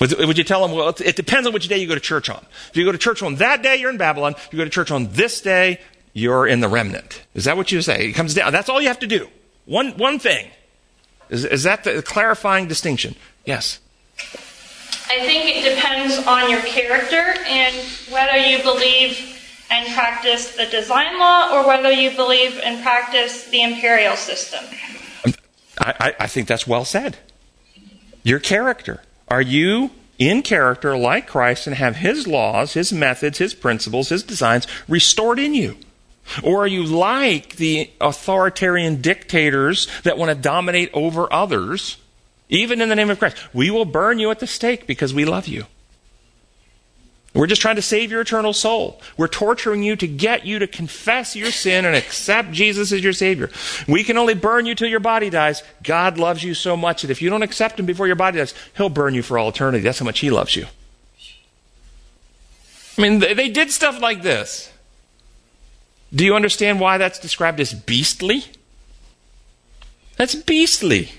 Would, 0.00 0.26
would 0.26 0.38
you 0.38 0.42
tell 0.42 0.66
them, 0.66 0.76
well, 0.76 0.88
it 0.88 1.14
depends 1.14 1.46
on 1.46 1.52
which 1.52 1.68
day 1.68 1.78
you 1.78 1.86
go 1.86 1.94
to 1.94 2.00
church 2.00 2.28
on. 2.28 2.44
If 2.70 2.76
you 2.76 2.84
go 2.84 2.90
to 2.90 2.98
church 2.98 3.22
on 3.22 3.36
that 3.36 3.62
day, 3.62 3.76
you're 3.76 3.90
in 3.90 3.96
Babylon. 3.96 4.34
If 4.36 4.48
you 4.50 4.56
go 4.56 4.64
to 4.64 4.70
church 4.70 4.90
on 4.90 5.12
this 5.12 5.40
day, 5.40 5.78
you're 6.12 6.48
in 6.48 6.58
the 6.58 6.68
remnant. 6.68 7.22
Is 7.34 7.44
that 7.44 7.56
what 7.56 7.70
you 7.70 7.80
say? 7.80 8.08
It 8.08 8.14
comes 8.14 8.34
down. 8.34 8.50
That's 8.50 8.68
all 8.68 8.82
you 8.82 8.88
have 8.88 8.98
to 8.98 9.06
do. 9.06 9.28
One, 9.66 9.90
one 9.92 10.18
thing. 10.18 10.50
Is, 11.28 11.44
is 11.44 11.62
that 11.62 11.84
the 11.84 12.02
clarifying 12.02 12.66
distinction? 12.66 13.14
Yes. 13.44 13.78
I 15.12 15.26
think 15.26 15.56
it 15.56 15.74
depends 15.74 16.24
on 16.24 16.48
your 16.48 16.60
character 16.60 17.34
and 17.44 17.74
whether 18.10 18.36
you 18.36 18.62
believe 18.62 19.36
and 19.68 19.92
practice 19.92 20.54
the 20.54 20.66
design 20.66 21.18
law 21.18 21.50
or 21.52 21.66
whether 21.66 21.90
you 21.90 22.14
believe 22.14 22.60
and 22.62 22.80
practice 22.80 23.48
the 23.48 23.60
imperial 23.62 24.14
system. 24.14 24.64
I, 25.80 26.14
I 26.20 26.26
think 26.28 26.46
that's 26.46 26.64
well 26.66 26.84
said. 26.84 27.18
Your 28.22 28.38
character. 28.38 29.02
Are 29.26 29.42
you 29.42 29.90
in 30.16 30.42
character 30.42 30.96
like 30.96 31.26
Christ 31.26 31.66
and 31.66 31.74
have 31.74 31.96
his 31.96 32.28
laws, 32.28 32.74
his 32.74 32.92
methods, 32.92 33.38
his 33.38 33.52
principles, 33.52 34.10
his 34.10 34.22
designs 34.22 34.68
restored 34.86 35.40
in 35.40 35.54
you? 35.54 35.76
Or 36.44 36.62
are 36.62 36.68
you 36.68 36.84
like 36.84 37.56
the 37.56 37.90
authoritarian 38.00 39.00
dictators 39.00 39.88
that 40.04 40.18
want 40.18 40.28
to 40.28 40.40
dominate 40.40 40.90
over 40.92 41.32
others, 41.32 41.96
even 42.50 42.82
in 42.82 42.88
the 42.90 42.96
name 42.96 43.08
of 43.08 43.18
Christ? 43.18 43.38
We 43.54 43.70
will 43.70 43.86
burn 43.86 44.18
you 44.18 44.30
at 44.30 44.40
the 44.40 44.46
stake 44.46 44.86
because 44.86 45.14
we 45.14 45.24
love 45.24 45.48
you. 45.48 45.64
We're 47.32 47.46
just 47.46 47.62
trying 47.62 47.76
to 47.76 47.82
save 47.82 48.10
your 48.10 48.22
eternal 48.22 48.52
soul. 48.52 49.00
We're 49.16 49.28
torturing 49.28 49.84
you 49.84 49.94
to 49.94 50.08
get 50.08 50.44
you 50.44 50.58
to 50.58 50.66
confess 50.66 51.36
your 51.36 51.52
sin 51.52 51.84
and 51.84 51.94
accept 51.94 52.50
Jesus 52.50 52.90
as 52.90 53.04
your 53.04 53.12
Savior. 53.12 53.50
We 53.86 54.02
can 54.02 54.18
only 54.18 54.34
burn 54.34 54.66
you 54.66 54.74
till 54.74 54.88
your 54.88 54.98
body 54.98 55.30
dies. 55.30 55.62
God 55.84 56.18
loves 56.18 56.42
you 56.42 56.54
so 56.54 56.76
much 56.76 57.02
that 57.02 57.10
if 57.10 57.22
you 57.22 57.30
don't 57.30 57.42
accept 57.42 57.78
Him 57.78 57.86
before 57.86 58.08
your 58.08 58.16
body 58.16 58.38
dies, 58.38 58.52
He'll 58.76 58.88
burn 58.88 59.14
you 59.14 59.22
for 59.22 59.38
all 59.38 59.48
eternity. 59.48 59.84
That's 59.84 60.00
how 60.00 60.04
much 60.04 60.18
He 60.18 60.30
loves 60.30 60.56
you. 60.56 60.66
I 62.98 63.02
mean, 63.02 63.20
they 63.20 63.48
did 63.48 63.70
stuff 63.70 64.00
like 64.00 64.22
this. 64.22 64.72
Do 66.12 66.24
you 66.24 66.34
understand 66.34 66.80
why 66.80 66.98
that's 66.98 67.20
described 67.20 67.60
as 67.60 67.72
beastly? 67.72 68.44
That's 70.16 70.34
beastly. 70.34 71.12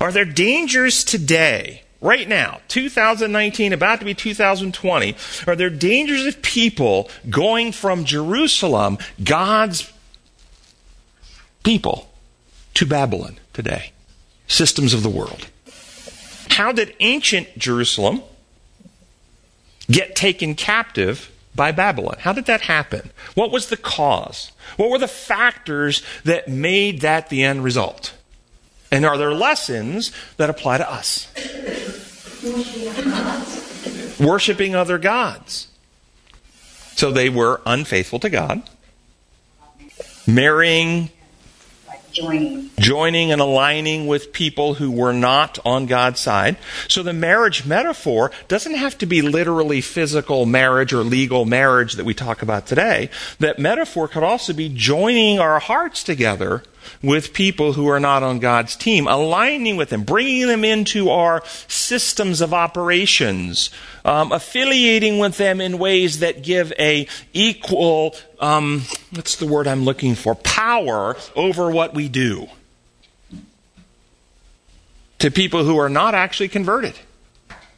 Are 0.00 0.12
there 0.12 0.24
dangers 0.24 1.04
today, 1.04 1.82
right 2.00 2.28
now, 2.28 2.60
2019, 2.68 3.72
about 3.72 4.00
to 4.00 4.04
be 4.04 4.14
2020? 4.14 5.16
Are 5.46 5.56
there 5.56 5.70
dangers 5.70 6.26
of 6.26 6.42
people 6.42 7.10
going 7.28 7.72
from 7.72 8.04
Jerusalem, 8.04 8.98
God's 9.22 9.92
people, 11.62 12.10
to 12.74 12.86
Babylon 12.86 13.38
today? 13.52 13.92
Systems 14.46 14.92
of 14.94 15.02
the 15.02 15.10
world. 15.10 15.48
How 16.50 16.72
did 16.72 16.94
ancient 17.00 17.58
Jerusalem 17.58 18.22
get 19.90 20.14
taken 20.14 20.54
captive 20.54 21.30
by 21.54 21.72
Babylon. 21.72 22.16
How 22.20 22.32
did 22.32 22.46
that 22.46 22.62
happen? 22.62 23.10
What 23.34 23.50
was 23.50 23.68
the 23.68 23.76
cause? 23.76 24.50
What 24.76 24.90
were 24.90 24.98
the 24.98 25.08
factors 25.08 26.02
that 26.24 26.48
made 26.48 27.00
that 27.02 27.28
the 27.28 27.44
end 27.44 27.62
result? 27.62 28.14
And 28.94 29.04
are 29.04 29.18
there 29.18 29.34
lessons 29.34 30.12
that 30.36 30.48
apply 30.48 30.78
to 30.78 30.88
us? 30.88 31.26
Worshipping 34.20 34.76
other 34.76 34.98
gods. 34.98 35.66
So 36.94 37.10
they 37.10 37.28
were 37.28 37.60
unfaithful 37.66 38.20
to 38.20 38.30
God, 38.30 38.62
marrying 40.28 41.10
joining. 42.12 42.70
Joining 42.78 43.32
and 43.32 43.40
aligning 43.40 44.06
with 44.06 44.32
people 44.32 44.74
who 44.74 44.92
were 44.92 45.12
not 45.12 45.58
on 45.64 45.86
God's 45.86 46.20
side. 46.20 46.56
So 46.86 47.02
the 47.02 47.12
marriage 47.12 47.66
metaphor 47.66 48.30
doesn't 48.46 48.76
have 48.76 48.96
to 48.98 49.06
be 49.06 49.22
literally 49.22 49.80
physical 49.80 50.46
marriage 50.46 50.92
or 50.92 51.02
legal 51.02 51.44
marriage 51.44 51.94
that 51.94 52.04
we 52.04 52.14
talk 52.14 52.42
about 52.42 52.68
today. 52.68 53.10
That 53.40 53.58
metaphor 53.58 54.06
could 54.06 54.22
also 54.22 54.52
be 54.52 54.68
joining 54.68 55.40
our 55.40 55.58
hearts 55.58 56.04
together 56.04 56.62
with 57.02 57.32
people 57.32 57.74
who 57.74 57.88
are 57.88 58.00
not 58.00 58.22
on 58.22 58.38
God's 58.38 58.76
team, 58.76 59.06
aligning 59.06 59.76
with 59.76 59.90
them, 59.90 60.02
bringing 60.02 60.46
them 60.46 60.64
into 60.64 61.10
our 61.10 61.42
systems 61.68 62.40
of 62.40 62.54
operations, 62.54 63.70
um, 64.04 64.32
affiliating 64.32 65.18
with 65.18 65.36
them 65.36 65.60
in 65.60 65.78
ways 65.78 66.20
that 66.20 66.42
give 66.42 66.72
a 66.78 67.06
equal, 67.32 68.14
um, 68.40 68.82
what's 69.12 69.36
the 69.36 69.46
word 69.46 69.66
I'm 69.66 69.84
looking 69.84 70.14
for, 70.14 70.34
power 70.34 71.16
over 71.34 71.70
what 71.70 71.94
we 71.94 72.08
do 72.08 72.48
to 75.18 75.30
people 75.30 75.64
who 75.64 75.78
are 75.78 75.88
not 75.88 76.14
actually 76.14 76.48
converted. 76.48 76.94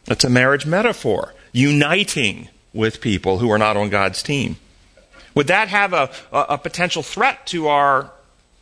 That's 0.04 0.24
a 0.24 0.30
marriage 0.30 0.66
metaphor. 0.66 1.32
Uniting 1.52 2.48
with 2.72 3.00
people 3.00 3.38
who 3.38 3.50
are 3.50 3.58
not 3.58 3.76
on 3.76 3.88
God's 3.88 4.22
team. 4.22 4.56
Would 5.34 5.46
that 5.48 5.68
have 5.68 5.92
a, 5.92 6.10
a, 6.32 6.40
a 6.50 6.58
potential 6.58 7.02
threat 7.02 7.46
to 7.48 7.68
our 7.68 8.10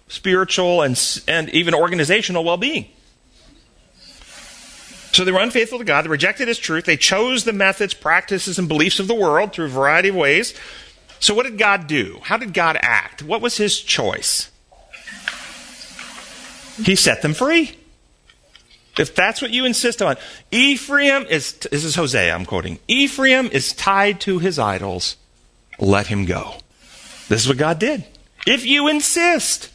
spiritual 0.08 0.82
and, 0.82 1.22
and 1.26 1.48
even 1.50 1.74
organizational 1.74 2.44
well 2.44 2.56
being. 2.56 2.86
So 5.12 5.24
they 5.24 5.30
were 5.30 5.40
unfaithful 5.40 5.78
to 5.78 5.84
God. 5.84 6.04
They 6.04 6.08
rejected 6.08 6.48
His 6.48 6.58
truth. 6.58 6.84
They 6.84 6.96
chose 6.96 7.44
the 7.44 7.52
methods, 7.52 7.94
practices, 7.94 8.58
and 8.58 8.66
beliefs 8.66 8.98
of 8.98 9.06
the 9.06 9.14
world 9.14 9.52
through 9.52 9.66
a 9.66 9.68
variety 9.68 10.08
of 10.08 10.16
ways. 10.16 10.54
So 11.20 11.34
what 11.34 11.44
did 11.44 11.56
God 11.56 11.86
do? 11.86 12.18
How 12.22 12.36
did 12.36 12.52
God 12.52 12.76
act? 12.80 13.22
What 13.22 13.40
was 13.40 13.56
His 13.56 13.78
choice? 13.78 14.50
He 16.82 16.96
set 16.96 17.22
them 17.22 17.34
free. 17.34 17.76
If 18.98 19.14
that's 19.14 19.42
what 19.42 19.50
you 19.50 19.64
insist 19.64 20.02
on, 20.02 20.16
Ephraim 20.50 21.26
is, 21.26 21.52
this 21.52 21.84
is 21.84 21.96
Hosea 21.96 22.34
I'm 22.34 22.44
quoting, 22.44 22.78
Ephraim 22.86 23.46
is 23.46 23.72
tied 23.72 24.20
to 24.22 24.38
his 24.38 24.58
idols. 24.58 25.16
Let 25.78 26.06
him 26.06 26.24
go. 26.24 26.54
This 27.28 27.42
is 27.42 27.48
what 27.48 27.58
God 27.58 27.78
did. 27.80 28.04
If 28.46 28.64
you 28.64 28.88
insist, 28.88 29.70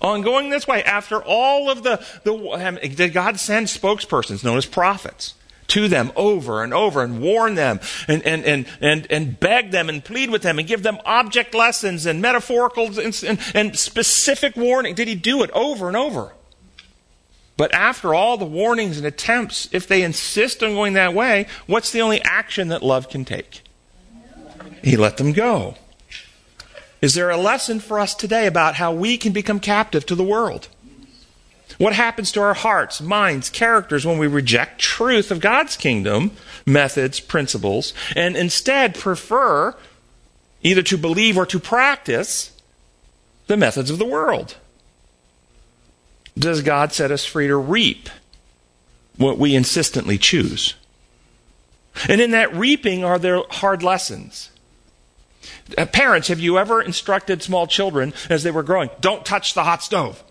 on 0.00 0.22
going 0.22 0.50
this 0.50 0.66
way 0.66 0.82
after 0.84 1.22
all 1.22 1.70
of 1.70 1.82
the, 1.82 2.04
the 2.24 2.34
um, 2.34 2.78
did 2.82 3.12
God 3.12 3.38
send 3.38 3.66
spokespersons 3.66 4.44
known 4.44 4.56
as 4.56 4.66
prophets 4.66 5.34
to 5.68 5.88
them 5.88 6.12
over 6.16 6.62
and 6.62 6.74
over 6.74 7.02
and 7.02 7.20
warn 7.20 7.54
them 7.54 7.80
and, 8.08 8.22
and, 8.26 8.44
and, 8.44 8.66
and, 8.80 9.06
and 9.10 9.40
beg 9.40 9.70
them 9.70 9.88
and 9.88 10.04
plead 10.04 10.30
with 10.30 10.42
them 10.42 10.58
and 10.58 10.66
give 10.66 10.82
them 10.82 10.98
object 11.04 11.54
lessons 11.54 12.06
and 12.06 12.20
metaphorical 12.20 12.86
and, 12.98 13.22
and, 13.26 13.38
and 13.54 13.78
specific 13.78 14.56
warning. 14.56 14.94
Did 14.94 15.08
he 15.08 15.14
do 15.14 15.42
it 15.42 15.50
over 15.52 15.88
and 15.88 15.96
over? 15.96 16.32
But 17.56 17.74
after 17.74 18.14
all 18.14 18.36
the 18.36 18.46
warnings 18.46 18.96
and 18.96 19.06
attempts, 19.06 19.68
if 19.70 19.86
they 19.86 20.02
insist 20.02 20.62
on 20.62 20.72
going 20.72 20.94
that 20.94 21.14
way, 21.14 21.46
what's 21.66 21.92
the 21.92 22.00
only 22.00 22.22
action 22.22 22.68
that 22.68 22.82
love 22.82 23.08
can 23.08 23.24
take? 23.24 23.62
He 24.82 24.96
let 24.96 25.18
them 25.18 25.32
go. 25.32 25.76
Is 27.00 27.14
there 27.14 27.30
a 27.30 27.36
lesson 27.36 27.80
for 27.80 27.98
us 27.98 28.14
today 28.14 28.46
about 28.46 28.74
how 28.74 28.92
we 28.92 29.16
can 29.16 29.32
become 29.32 29.60
captive 29.60 30.04
to 30.06 30.14
the 30.14 30.24
world? 30.24 30.68
What 31.78 31.94
happens 31.94 32.30
to 32.32 32.42
our 32.42 32.54
hearts, 32.54 33.00
minds, 33.00 33.48
characters 33.48 34.04
when 34.04 34.18
we 34.18 34.26
reject 34.26 34.80
truth 34.80 35.30
of 35.30 35.40
God's 35.40 35.76
kingdom, 35.76 36.32
methods, 36.66 37.20
principles, 37.20 37.94
and 38.14 38.36
instead 38.36 38.94
prefer 38.94 39.74
either 40.62 40.82
to 40.82 40.98
believe 40.98 41.38
or 41.38 41.46
to 41.46 41.58
practice 41.58 42.52
the 43.46 43.56
methods 43.56 43.90
of 43.90 43.98
the 43.98 44.04
world? 44.04 44.56
does 46.38 46.62
God 46.62 46.92
set 46.92 47.10
us 47.10 47.24
free 47.24 47.48
to 47.48 47.56
reap 47.56 48.08
what 49.16 49.38
we 49.38 49.54
insistently 49.54 50.18
choose? 50.18 50.74
And 52.08 52.20
in 52.20 52.30
that 52.30 52.54
reaping 52.54 53.04
are 53.04 53.18
there 53.18 53.42
hard 53.50 53.82
lessons. 53.82 54.50
Uh, 55.76 55.86
parents, 55.86 56.28
have 56.28 56.40
you 56.40 56.58
ever 56.58 56.82
instructed 56.82 57.42
small 57.42 57.66
children 57.66 58.12
as 58.28 58.42
they 58.42 58.50
were 58.50 58.62
growing, 58.62 58.90
don't 59.00 59.24
touch 59.24 59.54
the 59.54 59.64
hot 59.64 59.82
stove? 59.82 60.22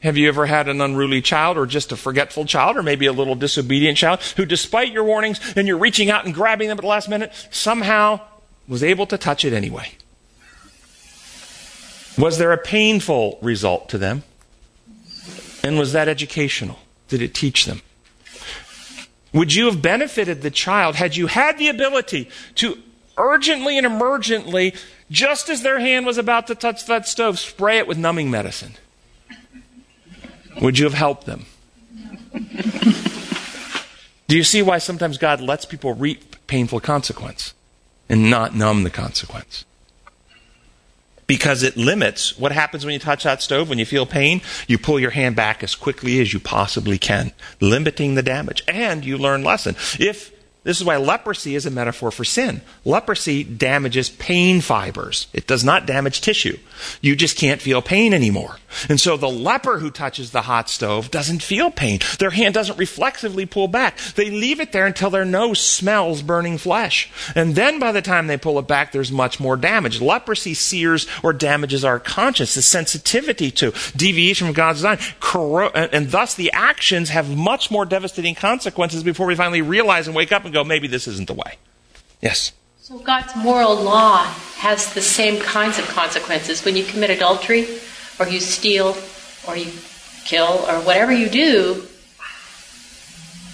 Have 0.00 0.16
you 0.16 0.28
ever 0.28 0.46
had 0.46 0.68
an 0.68 0.80
unruly 0.80 1.20
child 1.20 1.58
or 1.58 1.66
just 1.66 1.92
a 1.92 1.96
forgetful 1.96 2.46
child 2.46 2.76
or 2.76 2.82
maybe 2.82 3.06
a 3.06 3.12
little 3.12 3.34
disobedient 3.34 3.98
child 3.98 4.20
who, 4.36 4.46
despite 4.46 4.92
your 4.92 5.04
warnings 5.04 5.40
and 5.56 5.68
you're 5.68 5.78
reaching 5.78 6.10
out 6.10 6.24
and 6.24 6.34
grabbing 6.34 6.68
them 6.68 6.78
at 6.78 6.82
the 6.82 6.88
last 6.88 7.08
minute, 7.08 7.32
somehow 7.50 8.20
was 8.66 8.82
able 8.82 9.06
to 9.06 9.18
touch 9.18 9.44
it 9.44 9.52
anyway? 9.52 9.92
Was 12.16 12.38
there 12.38 12.52
a 12.52 12.58
painful 12.58 13.38
result 13.42 13.88
to 13.90 13.98
them? 13.98 14.22
And 15.62 15.78
was 15.78 15.92
that 15.92 16.08
educational? 16.08 16.78
Did 17.08 17.20
it 17.20 17.34
teach 17.34 17.66
them? 17.66 17.82
Would 19.32 19.54
you 19.54 19.66
have 19.66 19.82
benefited 19.82 20.42
the 20.42 20.50
child 20.50 20.96
had 20.96 21.14
you 21.16 21.26
had 21.26 21.58
the 21.58 21.68
ability 21.68 22.30
to 22.56 22.78
urgently 23.20 23.76
and 23.78 23.86
emergently, 23.86 24.76
just 25.10 25.48
as 25.48 25.62
their 25.62 25.78
hand 25.78 26.06
was 26.06 26.18
about 26.18 26.46
to 26.46 26.54
touch 26.54 26.86
that 26.86 27.06
stove, 27.06 27.38
spray 27.38 27.78
it 27.78 27.86
with 27.86 27.98
numbing 27.98 28.30
medicine? 28.30 28.74
Would 30.60 30.78
you 30.78 30.84
have 30.84 30.94
helped 30.94 31.26
them? 31.26 31.46
Do 34.28 34.36
you 34.36 34.44
see 34.44 34.62
why 34.62 34.78
sometimes 34.78 35.18
God 35.18 35.40
lets 35.40 35.64
people 35.64 35.92
reap 35.92 36.46
painful 36.46 36.80
consequence 36.80 37.52
and 38.08 38.30
not 38.30 38.54
numb 38.54 38.84
the 38.84 38.90
consequence? 38.90 39.64
Because 41.26 41.62
it 41.62 41.76
limits 41.76 42.38
what 42.38 42.52
happens 42.52 42.84
when 42.84 42.92
you 42.92 42.98
touch 42.98 43.22
that 43.24 43.42
stove. 43.42 43.68
When 43.68 43.78
you 43.78 43.86
feel 43.86 44.06
pain, 44.06 44.40
you 44.66 44.78
pull 44.78 44.98
your 44.98 45.10
hand 45.10 45.36
back 45.36 45.62
as 45.62 45.74
quickly 45.74 46.20
as 46.20 46.32
you 46.32 46.40
possibly 46.40 46.98
can, 46.98 47.32
limiting 47.60 48.14
the 48.14 48.22
damage. 48.22 48.62
And 48.66 49.04
you 49.04 49.16
learn 49.16 49.44
lesson. 49.44 49.76
If 49.98 50.32
this 50.62 50.78
is 50.78 50.84
why 50.84 50.98
leprosy 50.98 51.54
is 51.54 51.64
a 51.64 51.70
metaphor 51.70 52.10
for 52.10 52.24
sin. 52.24 52.60
Leprosy 52.84 53.42
damages 53.42 54.10
pain 54.10 54.60
fibers. 54.60 55.26
It 55.32 55.46
does 55.46 55.64
not 55.64 55.86
damage 55.86 56.20
tissue. 56.20 56.58
You 57.00 57.16
just 57.16 57.38
can't 57.38 57.62
feel 57.62 57.80
pain 57.80 58.12
anymore. 58.12 58.56
And 58.88 59.00
so 59.00 59.16
the 59.16 59.28
leper 59.28 59.78
who 59.78 59.90
touches 59.90 60.30
the 60.30 60.42
hot 60.42 60.68
stove 60.68 61.10
doesn't 61.10 61.42
feel 61.42 61.70
pain. 61.70 62.00
Their 62.18 62.30
hand 62.30 62.54
doesn't 62.54 62.78
reflexively 62.78 63.46
pull 63.46 63.68
back. 63.68 63.96
They 64.16 64.30
leave 64.30 64.60
it 64.60 64.72
there 64.72 64.86
until 64.86 65.08
their 65.08 65.24
nose 65.24 65.60
smells 65.60 66.20
burning 66.22 66.58
flesh. 66.58 67.10
And 67.34 67.54
then 67.54 67.78
by 67.78 67.92
the 67.92 68.02
time 68.02 68.26
they 68.26 68.36
pull 68.36 68.58
it 68.58 68.68
back, 68.68 68.92
there's 68.92 69.10
much 69.10 69.40
more 69.40 69.56
damage. 69.56 70.00
Leprosy 70.00 70.52
sears 70.52 71.06
or 71.22 71.32
damages 71.32 71.84
our 71.84 71.98
conscience, 71.98 72.54
the 72.54 72.62
sensitivity 72.62 73.50
to 73.52 73.72
deviation 73.96 74.46
from 74.46 74.54
God's 74.54 74.80
design. 74.80 74.98
and 75.92 76.10
thus 76.10 76.34
the 76.34 76.52
actions 76.52 77.08
have 77.08 77.34
much 77.34 77.70
more 77.70 77.86
devastating 77.86 78.34
consequences 78.34 79.02
before 79.02 79.26
we 79.26 79.34
finally 79.34 79.62
realize 79.62 80.06
and 80.06 80.14
wake 80.14 80.32
up 80.32 80.44
and 80.50 80.54
go, 80.54 80.64
maybe 80.64 80.88
this 80.88 81.06
isn't 81.06 81.28
the 81.28 81.34
way. 81.34 81.58
Yes? 82.20 82.52
So 82.80 82.98
God's 82.98 83.34
moral 83.36 83.76
law 83.76 84.24
has 84.56 84.92
the 84.94 85.00
same 85.00 85.40
kinds 85.40 85.78
of 85.78 85.86
consequences. 85.86 86.64
When 86.64 86.76
you 86.76 86.84
commit 86.84 87.10
adultery, 87.10 87.66
or 88.18 88.26
you 88.28 88.40
steal, 88.40 88.96
or 89.46 89.56
you 89.56 89.70
kill, 90.24 90.64
or 90.68 90.80
whatever 90.80 91.12
you 91.12 91.30
do, 91.30 91.86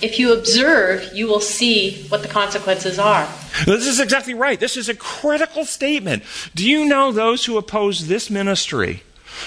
if 0.00 0.18
you 0.18 0.32
observe, 0.32 1.10
you 1.14 1.26
will 1.26 1.40
see 1.40 2.06
what 2.08 2.22
the 2.22 2.28
consequences 2.28 2.98
are. 2.98 3.28
This 3.66 3.86
is 3.86 4.00
exactly 4.00 4.34
right. 4.34 4.58
This 4.58 4.76
is 4.76 4.88
a 4.88 4.94
critical 4.94 5.64
statement. 5.64 6.22
Do 6.54 6.68
you 6.68 6.86
know 6.86 7.12
those 7.12 7.44
who 7.44 7.58
oppose 7.58 8.08
this 8.08 8.30
ministry 8.30 9.02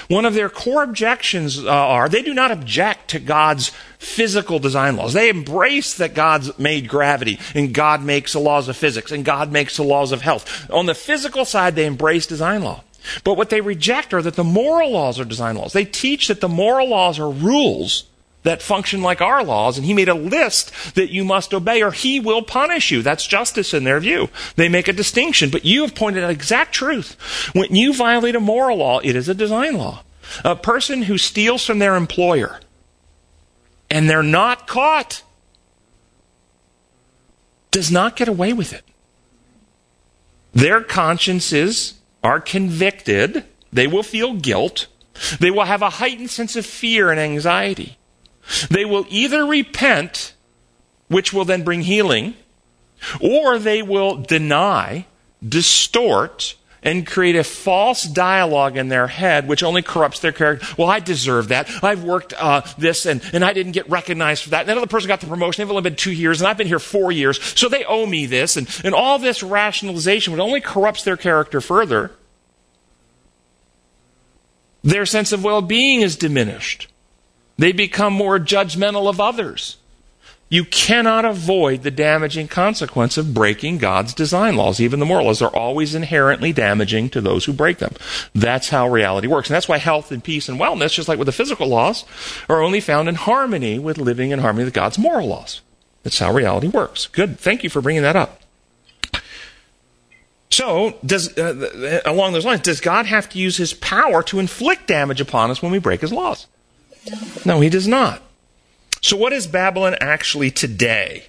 one 0.08 0.25
of 0.25 0.34
their 0.34 0.50
core 0.50 0.84
objections 0.84 1.63
uh, 1.63 1.69
are 1.69 2.10
they 2.10 2.22
do 2.22 2.34
not 2.34 2.51
object 2.51 3.10
to 3.12 3.19
God's 3.19 3.72
physical 3.98 4.60
design 4.60 4.96
laws. 4.96 5.13
They 5.13 5.29
embrace 5.29 5.96
that 5.96 6.13
God's 6.13 6.58
made 6.58 6.88
gravity 6.88 7.39
and 7.53 7.74
God 7.74 8.03
makes 8.03 8.34
the 8.34 8.39
laws 8.39 8.67
of 8.67 8.77
physics 8.77 9.12
and 9.12 9.25
God 9.25 9.51
makes 9.51 9.77
the 9.77 9.84
laws 9.84 10.12
of 10.12 10.22
health. 10.22 10.69
On 10.72 10.86
the 10.86 10.96
physical 10.96 11.46
side, 11.46 11.75
they 11.75 11.86
embrace 11.86 12.25
design 12.27 12.63
law. 12.63 12.84
But 13.23 13.36
what 13.36 13.49
they 13.49 13.62
reject 13.62 14.13
are 14.13 14.21
that 14.21 14.36
the 14.36 14.43
moral 14.43 14.91
laws 14.91 15.19
are 15.19 15.25
design 15.25 15.56
laws. 15.56 15.73
They 15.73 15.86
teach 15.86 16.28
that 16.28 16.41
the 16.41 16.49
moral 16.49 16.89
laws 16.89 17.19
are 17.19 17.30
rules 17.30 18.09
that 18.43 18.62
function 18.62 19.02
like 19.02 19.21
our 19.21 19.43
laws, 19.43 19.78
and 19.78 19.86
he 19.86 19.93
made 19.93 20.10
a 20.10 20.13
list 20.13 20.95
that 20.95 21.12
you 21.12 21.25
must 21.25 21.54
obey 21.54 21.84
or 21.84 21.91
he 21.91 22.19
will 22.19 22.41
punish 22.41 22.89
you. 22.91 23.02
That's 23.02 23.28
justice 23.28 23.73
in 23.73 23.84
their 23.84 23.99
view. 23.99 24.30
They 24.56 24.69
make 24.69 24.88
a 24.88 24.93
distinction, 24.93 25.49
but 25.49 25.65
you 25.65 25.82
have 25.82 25.95
pointed 25.95 26.23
out 26.23 26.30
exact 26.30 26.73
truth. 26.73 27.17
When 27.54 27.75
you 27.75 27.93
violate 27.93 28.36
a 28.36 28.39
moral 28.39 28.78
law, 28.78 28.99
it 28.99 29.15
is 29.15 29.28
a 29.28 29.34
design 29.34 29.75
law. 29.75 30.04
A 30.45 30.56
person 30.56 31.04
who 31.04 31.17
steals 31.17 31.65
from 31.65 31.80
their 31.80 31.95
employer 31.95 32.60
and 33.89 34.10
they're 34.10 34.23
not 34.23 34.67
caught 34.67 35.23
does 37.71 37.91
not 37.91 38.15
get 38.15 38.28
away 38.28 38.54
with 38.54 38.73
it. 38.73 38.84
Their 40.54 40.82
consciences 40.82 41.99
are 42.23 42.39
convicted. 42.39 43.45
They 43.71 43.88
will 43.88 44.04
feel 44.04 44.34
guilt. 44.34 44.88
They 45.39 45.52
will 45.52 45.65
have 45.65 45.82
a 45.82 45.89
heightened 45.89 46.30
sense 46.30 46.56
of 46.56 46.65
fear 46.65 47.12
and 47.12 47.19
anxiety. 47.19 47.99
They 48.70 48.86
will 48.86 49.06
either 49.10 49.46
repent, 49.46 50.34
which 51.08 51.34
will 51.34 51.46
then 51.46 51.64
bring 51.64 51.82
healing, 51.82 52.36
or 53.22 53.60
they 53.60 53.82
will 53.82 54.18
deny, 54.18 55.06
distort, 55.48 56.56
and 56.82 57.06
create 57.06 57.36
a 57.36 57.44
false 57.44 58.04
dialogue 58.04 58.78
in 58.78 58.88
their 58.88 59.08
head, 59.08 59.48
which 59.48 59.64
only 59.64 59.82
corrupts 59.82 60.20
their 60.20 60.32
character. 60.32 60.66
Well, 60.78 60.90
I 60.90 61.00
deserve 61.00 61.50
that. 61.50 61.70
I've 61.84 62.04
worked 62.04 62.34
uh, 62.38 62.62
this, 62.78 63.06
and, 63.06 63.22
and 63.34 63.44
I 63.44 63.54
didn't 63.54 63.74
get 63.74 63.90
recognized 63.90 64.44
for 64.44 64.52
that. 64.52 64.70
And 64.70 64.90
person 64.90 65.08
got 65.08 65.20
the 65.20 65.28
promotion. 65.28 65.62
They've 65.62 65.70
only 65.70 65.90
been 65.90 65.96
two 65.96 66.12
years, 66.12 66.40
and 66.42 66.48
I've 66.48 66.58
been 66.58 66.68
here 66.68 66.80
four 66.80 67.12
years, 67.12 67.42
so 67.60 67.68
they 67.68 67.84
owe 67.86 68.06
me 68.06 68.26
this. 68.26 68.56
And, 68.56 68.68
and 68.84 68.96
all 68.96 69.20
this 69.20 69.44
rationalization, 69.44 70.34
which 70.34 70.42
only 70.42 70.62
corrupts 70.62 71.04
their 71.04 71.18
character 71.18 71.60
further. 71.60 72.12
Their 74.82 75.06
sense 75.06 75.34
of 75.34 75.44
well 75.44 75.62
being 75.62 76.02
is 76.02 76.16
diminished. 76.16 76.88
They 77.60 77.74
become 77.74 78.13
more 78.13 78.39
judgmental 78.39 79.10
of 79.10 79.19
others. 79.19 79.76
You 80.48 80.63
cannot 80.63 81.26
avoid 81.26 81.84
the 81.84 81.91
damaging 81.91 82.48
consequence 82.48 83.17
of 83.17 83.34
breaking 83.34 83.80
God's 83.80 84.13
design 84.13 84.56
laws. 84.56 84.80
Even 84.80 85.00
the 85.00 85.06
moral 85.06 85.26
laws 85.26 85.41
are 85.41 85.56
always 85.56 85.93
inherently 85.93 86.54
damaging 86.54 87.10
to 87.10 87.22
those 87.22 87.45
who 87.45 87.54
break 87.54 87.78
them. 87.78 87.93
That's 88.34 88.69
how 88.69 88.89
reality 88.89 89.28
works. 89.28 89.50
And 89.50 89.56
that's 89.56 89.67
why 89.67 89.78
health 89.78 90.10
and 90.12 90.24
peace 90.24 90.48
and 90.48 90.60
wellness, 90.60 90.93
just 90.93 91.10
like 91.10 91.19
with 91.19 91.28
the 91.28 91.34
physical 91.34 91.67
laws, 91.67 92.06
are 92.48 92.63
only 92.63 92.80
found 92.80 93.10
in 93.10 93.15
harmony 93.15 93.78
with 93.78 93.98
living 93.98 94.32
in 94.32 94.39
harmony 94.39 94.63
with 94.63 94.74
God's 94.74 94.98
moral 94.98 95.28
laws. 95.28 95.62
That's 96.04 96.17
how 96.17 96.34
reality 96.34 96.69
works. 96.69 97.08
Good. 97.08 97.38
Thank 97.38 97.65
you 97.65 97.69
for 97.69 97.82
bringing 97.82 98.04
that 98.04 98.15
up. 98.15 98.41
So, 100.50 100.98
does, 101.06 101.38
uh, 101.38 102.02
along 102.06 102.34
those 102.34 102.45
lines, 102.45 102.62
does 102.62 102.82
God 102.82 103.06
have 103.06 103.30
to 103.30 103.38
use 103.38 103.58
his 103.58 103.74
power 103.74 104.24
to 104.24 104.39
inflict 104.39 104.88
damage 104.88 105.22
upon 105.22 105.52
us 105.52 105.62
when 105.62 105.72
we 105.72 105.78
break 105.78 106.02
his 106.02 106.13
laws? 106.13 106.48
No, 107.45 107.60
he 107.60 107.69
does 107.69 107.88
not. 107.88 108.22
So, 109.02 109.15
what 109.15 109.34
is 109.34 109.48
Babylon 109.48 109.95
actually 110.02 110.52
today? 110.52 111.26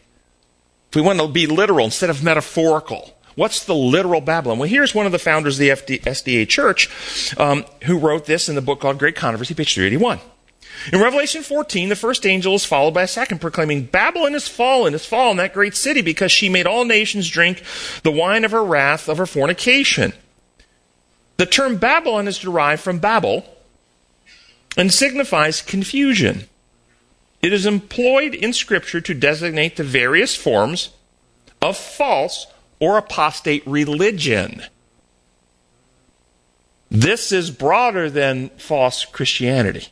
If 0.88 0.96
we 0.96 1.02
want 1.02 1.20
to 1.20 1.28
be 1.28 1.46
literal 1.46 1.84
instead 1.84 2.10
of 2.10 2.24
metaphorical, 2.24 3.16
what's 3.36 3.64
the 3.64 3.74
literal 3.74 4.20
Babylon? 4.20 4.58
Well, 4.58 4.68
here's 4.68 4.94
one 4.94 5.06
of 5.06 5.12
the 5.12 5.18
founders 5.18 5.56
of 5.56 5.60
the 5.60 5.68
FD, 5.70 6.02
SDA 6.02 6.48
Church 6.48 7.38
um, 7.38 7.64
who 7.84 7.98
wrote 7.98 8.26
this 8.26 8.48
in 8.48 8.56
the 8.56 8.62
book 8.62 8.80
called 8.80 8.98
Great 8.98 9.14
Controversy, 9.14 9.54
page 9.54 9.74
381. 9.74 10.18
In 10.92 11.00
Revelation 11.00 11.42
14, 11.42 11.90
the 11.90 11.96
first 11.96 12.26
angel 12.26 12.54
is 12.54 12.64
followed 12.64 12.94
by 12.94 13.02
a 13.02 13.08
second, 13.08 13.40
proclaiming, 13.40 13.84
Babylon 13.84 14.34
is 14.34 14.48
fallen, 14.48 14.94
is 14.94 15.04
fallen, 15.04 15.36
that 15.36 15.52
great 15.52 15.76
city, 15.76 16.00
because 16.00 16.32
she 16.32 16.48
made 16.48 16.66
all 16.66 16.84
nations 16.84 17.28
drink 17.28 17.62
the 18.02 18.10
wine 18.10 18.44
of 18.44 18.50
her 18.50 18.64
wrath, 18.64 19.08
of 19.08 19.18
her 19.18 19.26
fornication. 19.26 20.12
The 21.36 21.46
term 21.46 21.76
Babylon 21.76 22.28
is 22.28 22.38
derived 22.38 22.82
from 22.82 22.98
Babel, 22.98 23.44
and 24.76 24.92
signifies 24.92 25.62
confusion. 25.62 26.46
It 27.42 27.52
is 27.52 27.66
employed 27.66 28.34
in 28.34 28.52
Scripture 28.52 29.00
to 29.00 29.14
designate 29.14 29.76
the 29.76 29.84
various 29.84 30.36
forms 30.36 30.90
of 31.62 31.76
false 31.76 32.46
or 32.78 32.98
apostate 32.98 33.66
religion. 33.66 34.62
This 36.90 37.30
is 37.30 37.50
broader 37.50 38.10
than 38.10 38.48
false 38.50 39.04
Christianity. 39.04 39.88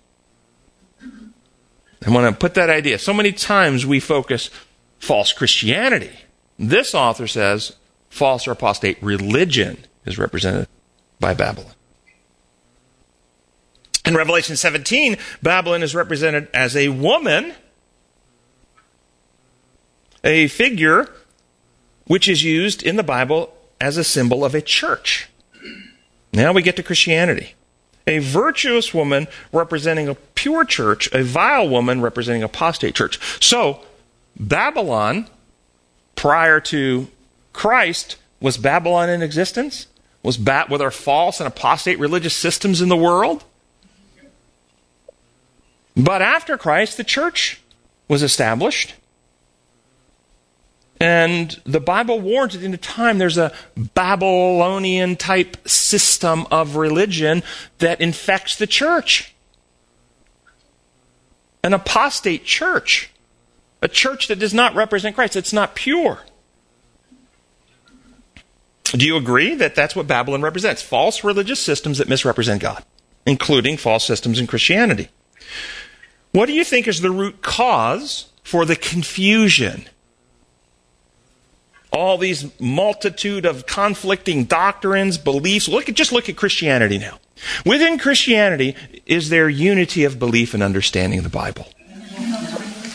I 2.07 2.11
want 2.11 2.33
to 2.33 2.39
put 2.39 2.55
that 2.55 2.71
idea. 2.71 2.99
So 2.99 3.13
many 3.13 3.33
times 3.33 3.85
we 3.87 4.01
focus 4.01 4.51
false 4.99 5.33
Christianity. 5.33 6.13
This 6.59 6.95
author 6.95 7.27
says 7.27 7.77
false 8.09 8.49
or 8.49 8.53
apostate 8.53 9.03
religion 9.03 9.85
is 10.05 10.19
represented 10.19 10.69
by 11.21 11.35
Babylon. 11.35 11.73
In 14.09 14.15
Revelation 14.15 14.57
17, 14.57 15.19
Babylon 15.43 15.83
is 15.83 15.95
represented 15.95 16.49
as 16.55 16.75
a 16.75 16.89
woman, 16.89 17.53
a 20.25 20.49
figure 20.49 21.11
which 22.07 22.27
is 22.27 22.43
used 22.43 22.83
in 22.83 22.97
the 22.97 23.03
Bible 23.03 23.55
as 23.79 23.99
a 23.99 24.03
symbol 24.05 24.47
of 24.47 24.55
a 24.55 24.63
church. 24.63 25.29
Now 26.33 26.53
we 26.53 26.63
get 26.63 26.75
to 26.77 26.83
Christianity. 26.83 27.55
A 28.07 28.21
virtuous 28.21 28.95
woman 28.95 29.27
representing 29.53 30.09
a 30.09 30.15
pure 30.15 30.65
church, 30.65 31.13
a 31.13 31.23
vile 31.23 31.69
woman 31.69 32.01
representing 32.01 32.43
apostate 32.43 32.95
church. 32.95 33.21
So, 33.45 33.85
Babylon, 34.41 35.29
prior 36.15 36.61
to 36.61 37.09
Christ, 37.53 38.17
was 38.41 38.57
Babylon 38.57 39.11
in 39.11 39.21
existence? 39.21 39.87
Was 40.23 40.39
ba- 40.39 40.65
were 40.71 40.79
there 40.79 40.91
false 40.91 41.41
and 41.41 41.47
apostate 41.47 41.99
religious 41.99 42.35
systems 42.35 42.81
in 42.81 42.89
the 42.89 42.97
world? 42.97 43.45
But 45.99 46.23
after 46.23 46.57
Christ, 46.57 46.97
the 46.97 47.05
church 47.05 47.61
was 48.07 48.23
established. 48.23 48.95
And 51.01 51.61
the 51.65 51.81
Bible 51.81 52.21
warns 52.21 52.55
at 52.55 52.61
the 52.61 52.67
end 52.67 52.81
time 52.83 53.19
there's 53.19 53.39
a 53.39 53.53
Babylonian 53.77 55.17
type 55.17 55.69
system 55.69 56.47
of 56.51 56.77
religion 56.77 57.43
that 57.79 58.01
infects 58.01 58.57
the 58.57 58.67
church. 58.67 59.35
An 61.63 61.75
apostate 61.75 62.45
church. 62.45 63.11
A 63.83 63.89
church 63.89 64.29
that 64.29 64.39
does 64.39 64.55
not 64.55 64.75
represent 64.75 65.15
Christ. 65.15 65.37
It's 65.37 65.53
not 65.53 65.75
pure. 65.75 66.21
Do 68.85 69.05
you 69.05 69.17
agree 69.17 69.55
that 69.55 69.75
that's 69.75 69.95
what 69.95 70.07
Babylon 70.07 70.43
represents? 70.43 70.81
False 70.81 71.23
religious 71.23 71.61
systems 71.61 71.99
that 71.99 72.09
misrepresent 72.09 72.63
God, 72.63 72.85
including 73.27 73.77
false 73.77 74.05
systems 74.05 74.41
in 74.41 74.47
Christianity. 74.47 75.11
What 76.33 76.47
do 76.47 76.53
you 76.53 76.65
think 76.65 76.87
is 76.87 77.01
the 77.01 77.11
root 77.11 77.43
cause 77.43 78.27
for 78.43 78.65
the 78.65 78.77
confusion? 78.77 79.89
All 81.91 82.19
these 82.19 82.59
multitude 82.61 83.47
of 83.47 83.67
conflicting 83.67 84.45
doctrines, 84.45 85.19
beliefs. 85.19 85.69
Look 85.69 85.89
at, 85.89 85.95
just 85.95 86.13
look 86.13 86.29
at 86.29 86.37
Christianity 86.37 86.99
now. 86.99 87.19
Within 87.65 87.99
Christianity, 87.99 88.77
is 89.07 89.31
there 89.31 89.49
unity 89.49 90.05
of 90.05 90.19
belief 90.19 90.55
and 90.55 90.63
understanding 90.63 91.19
of 91.19 91.25
the 91.25 91.31
Bible? 91.31 91.67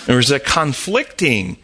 There's 0.05 0.31
a 0.31 0.39
conflicting 0.39 1.57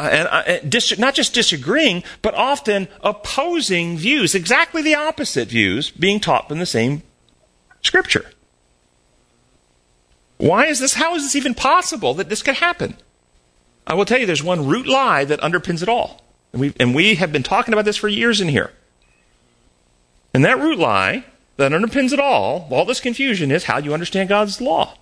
uh, 0.00 0.08
and 0.10 0.28
uh, 0.30 0.58
dis- 0.66 0.98
not 0.98 1.14
just 1.14 1.34
disagreeing, 1.34 2.02
but 2.22 2.34
often 2.34 2.88
opposing 3.02 3.98
views, 3.98 4.34
exactly 4.34 4.80
the 4.80 4.94
opposite 4.94 5.48
views 5.48 5.90
being 5.90 6.18
taught 6.20 6.48
from 6.48 6.58
the 6.58 6.64
same 6.64 7.02
scripture. 7.82 8.30
Why 10.40 10.66
is 10.66 10.78
this? 10.78 10.94
How 10.94 11.14
is 11.14 11.22
this 11.22 11.36
even 11.36 11.54
possible 11.54 12.14
that 12.14 12.30
this 12.30 12.42
could 12.42 12.56
happen? 12.56 12.96
I 13.86 13.92
will 13.92 14.06
tell 14.06 14.18
you, 14.18 14.24
there's 14.24 14.42
one 14.42 14.66
root 14.66 14.86
lie 14.86 15.24
that 15.26 15.40
underpins 15.40 15.82
it 15.82 15.88
all. 15.88 16.22
And 16.52 16.60
we, 16.60 16.74
and 16.80 16.94
we 16.94 17.16
have 17.16 17.30
been 17.30 17.42
talking 17.42 17.74
about 17.74 17.84
this 17.84 17.98
for 17.98 18.08
years 18.08 18.40
in 18.40 18.48
here. 18.48 18.72
And 20.32 20.42
that 20.44 20.58
root 20.58 20.78
lie 20.78 21.24
that 21.58 21.72
underpins 21.72 22.12
it 22.12 22.20
all, 22.20 22.66
all 22.70 22.86
this 22.86 23.00
confusion, 23.00 23.50
is 23.50 23.64
how 23.64 23.78
you 23.78 23.92
understand 23.92 24.30
God's 24.30 24.62
law. 24.62 24.96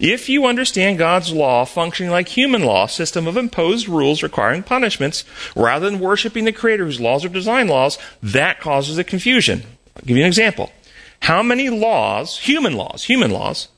If 0.00 0.28
you 0.28 0.46
understand 0.46 0.98
God's 0.98 1.32
law 1.32 1.64
functioning 1.64 2.10
like 2.10 2.28
human 2.28 2.64
law, 2.64 2.86
system 2.86 3.28
of 3.28 3.36
imposed 3.36 3.88
rules 3.88 4.24
requiring 4.24 4.64
punishments, 4.64 5.24
rather 5.54 5.88
than 5.88 6.00
worshiping 6.00 6.46
the 6.46 6.52
Creator 6.52 6.84
whose 6.84 7.00
laws 7.00 7.24
are 7.24 7.28
design 7.28 7.68
laws, 7.68 7.96
that 8.22 8.60
causes 8.60 8.98
a 8.98 9.04
confusion. 9.04 9.62
I'll 9.96 10.02
give 10.04 10.16
you 10.16 10.24
an 10.24 10.28
example. 10.28 10.72
How 11.20 11.44
many 11.44 11.70
laws, 11.70 12.38
human 12.38 12.74
laws, 12.74 13.04
human 13.04 13.30
laws, 13.30 13.68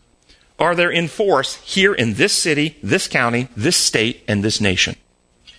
are 0.59 0.75
there 0.75 0.90
in 0.90 1.09
force 1.09 1.57
here 1.57 1.95
in 1.95 2.14
this 2.14 2.33
city, 2.33 2.77
this 2.83 3.09
county, 3.09 3.49
this 3.57 3.77
state, 3.77 4.23
and 4.29 4.45
this 4.45 4.61
nation? 4.61 4.97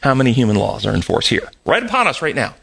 How 0.02 0.14
many 0.14 0.32
human 0.32 0.56
laws 0.56 0.86
are 0.86 0.94
in 0.94 1.02
force 1.02 1.28
here? 1.28 1.50
Right 1.66 1.84
upon 1.84 2.08
us 2.08 2.22
right 2.22 2.36
now. 2.36 2.56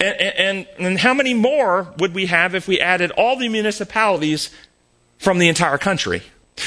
And, 0.00 0.02
and, 0.02 0.66
and, 0.78 0.98
how 0.98 1.12
many 1.12 1.34
more 1.34 1.92
would 1.98 2.14
we 2.14 2.26
have 2.26 2.54
if 2.54 2.66
we 2.66 2.80
added 2.80 3.10
all 3.10 3.36
the 3.36 3.48
municipalities 3.48 4.48
from 5.18 5.38
the 5.38 5.48
entire 5.48 5.76
country? 5.76 6.22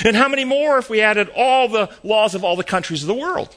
And 0.05 0.15
how 0.15 0.27
many 0.27 0.45
more 0.45 0.77
if 0.77 0.89
we 0.89 1.01
added 1.01 1.29
all 1.35 1.67
the 1.67 1.89
laws 2.03 2.35
of 2.35 2.43
all 2.43 2.55
the 2.55 2.63
countries 2.63 3.01
of 3.01 3.07
the 3.07 3.15
world? 3.15 3.55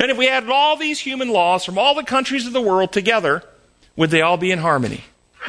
And 0.00 0.10
if 0.10 0.16
we 0.16 0.28
added 0.28 0.48
all 0.48 0.76
these 0.76 1.00
human 1.00 1.28
laws 1.28 1.64
from 1.64 1.76
all 1.76 1.94
the 1.94 2.04
countries 2.04 2.46
of 2.46 2.52
the 2.52 2.60
world 2.62 2.92
together, 2.92 3.42
would 3.96 4.10
they 4.10 4.22
all 4.22 4.36
be 4.36 4.50
in 4.50 4.60
harmony? 4.60 5.04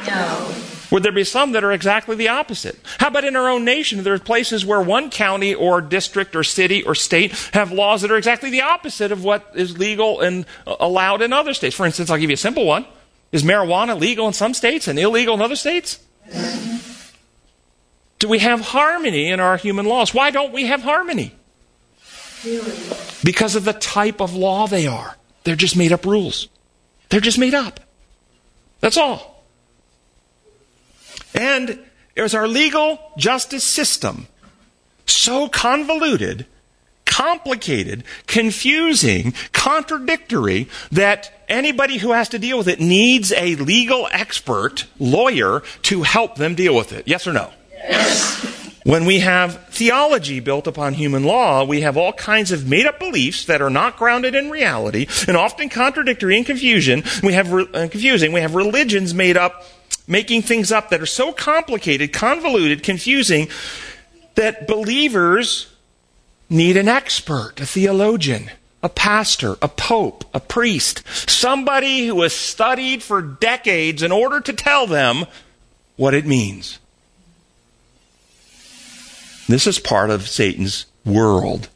No. 0.06 0.54
Would 0.90 1.02
there 1.02 1.12
be 1.12 1.24
some 1.24 1.52
that 1.52 1.64
are 1.64 1.72
exactly 1.72 2.16
the 2.16 2.28
opposite? 2.28 2.78
How 2.98 3.08
about 3.08 3.24
in 3.24 3.36
our 3.36 3.48
own 3.48 3.64
nation? 3.64 4.02
There 4.02 4.14
are 4.14 4.18
places 4.18 4.64
where 4.64 4.80
one 4.80 5.10
county 5.10 5.54
or 5.54 5.80
district 5.80 6.36
or 6.36 6.44
city 6.44 6.82
or 6.82 6.94
state 6.94 7.32
have 7.52 7.72
laws 7.72 8.02
that 8.02 8.10
are 8.10 8.16
exactly 8.16 8.50
the 8.50 8.62
opposite 8.62 9.10
of 9.12 9.24
what 9.24 9.50
is 9.54 9.78
legal 9.78 10.20
and 10.20 10.46
uh, 10.66 10.76
allowed 10.80 11.22
in 11.22 11.32
other 11.32 11.54
states. 11.54 11.74
For 11.74 11.86
instance, 11.86 12.10
I'll 12.10 12.18
give 12.18 12.30
you 12.30 12.34
a 12.34 12.36
simple 12.36 12.66
one. 12.66 12.86
Is 13.32 13.42
marijuana 13.42 13.98
legal 13.98 14.26
in 14.26 14.32
some 14.32 14.54
states 14.54 14.86
and 14.86 14.98
illegal 14.98 15.34
in 15.34 15.42
other 15.42 15.56
states? 15.56 15.98
Do 18.18 18.28
we 18.28 18.38
have 18.38 18.60
harmony 18.60 19.30
in 19.30 19.40
our 19.40 19.56
human 19.56 19.86
laws? 19.86 20.14
Why 20.14 20.30
don't 20.30 20.52
we 20.52 20.66
have 20.66 20.82
harmony? 20.82 21.34
Because 23.24 23.56
of 23.56 23.64
the 23.64 23.72
type 23.72 24.20
of 24.20 24.34
law 24.34 24.66
they 24.66 24.86
are. 24.86 25.16
They're 25.44 25.56
just 25.56 25.76
made 25.76 25.92
up 25.92 26.06
rules. 26.06 26.48
They're 27.08 27.20
just 27.20 27.38
made 27.38 27.54
up. 27.54 27.80
That's 28.80 28.96
all. 28.96 29.33
And 31.34 31.78
is 32.16 32.34
our 32.34 32.46
legal 32.46 32.98
justice 33.18 33.64
system 33.64 34.28
so 35.06 35.48
convoluted, 35.48 36.46
complicated, 37.04 38.04
confusing, 38.26 39.34
contradictory 39.52 40.68
that 40.92 41.32
anybody 41.48 41.98
who 41.98 42.12
has 42.12 42.28
to 42.30 42.38
deal 42.38 42.58
with 42.58 42.68
it 42.68 42.80
needs 42.80 43.32
a 43.32 43.56
legal 43.56 44.08
expert, 44.12 44.86
lawyer, 44.98 45.62
to 45.82 46.02
help 46.02 46.36
them 46.36 46.54
deal 46.54 46.74
with 46.74 46.92
it? 46.92 47.06
Yes 47.06 47.26
or 47.26 47.32
no? 47.32 47.50
Yes. 47.72 48.64
When 48.84 49.06
we 49.06 49.20
have 49.20 49.68
theology 49.70 50.40
built 50.40 50.66
upon 50.66 50.92
human 50.92 51.24
law, 51.24 51.64
we 51.64 51.80
have 51.80 51.96
all 51.96 52.12
kinds 52.12 52.52
of 52.52 52.68
made 52.68 52.84
up 52.84 52.98
beliefs 52.98 53.46
that 53.46 53.62
are 53.62 53.70
not 53.70 53.96
grounded 53.96 54.34
in 54.34 54.50
reality 54.50 55.06
and 55.26 55.38
often 55.38 55.70
contradictory 55.70 56.36
and 56.36 56.44
confusion. 56.44 57.02
We 57.22 57.32
have 57.32 57.50
re- 57.50 57.66
uh, 57.72 57.88
confusing. 57.88 58.32
We 58.32 58.42
have 58.42 58.54
religions 58.54 59.14
made 59.14 59.38
up, 59.38 59.64
making 60.06 60.42
things 60.42 60.70
up 60.70 60.90
that 60.90 61.00
are 61.00 61.06
so 61.06 61.32
complicated, 61.32 62.12
convoluted, 62.12 62.82
confusing 62.82 63.48
that 64.34 64.66
believers 64.66 65.72
need 66.50 66.76
an 66.76 66.88
expert, 66.88 67.60
a 67.60 67.66
theologian, 67.66 68.50
a 68.82 68.88
pastor, 68.88 69.56
a 69.62 69.68
pope, 69.68 70.24
a 70.34 70.40
priest, 70.40 71.02
somebody 71.28 72.06
who 72.06 72.20
has 72.22 72.34
studied 72.34 73.02
for 73.02 73.22
decades 73.22 74.02
in 74.02 74.12
order 74.12 74.40
to 74.40 74.52
tell 74.52 74.86
them 74.86 75.24
what 75.96 76.14
it 76.14 76.26
means. 76.26 76.78
This 79.48 79.66
is 79.66 79.78
part 79.78 80.10
of 80.10 80.28
Satan's 80.28 80.86
world. 81.04 81.68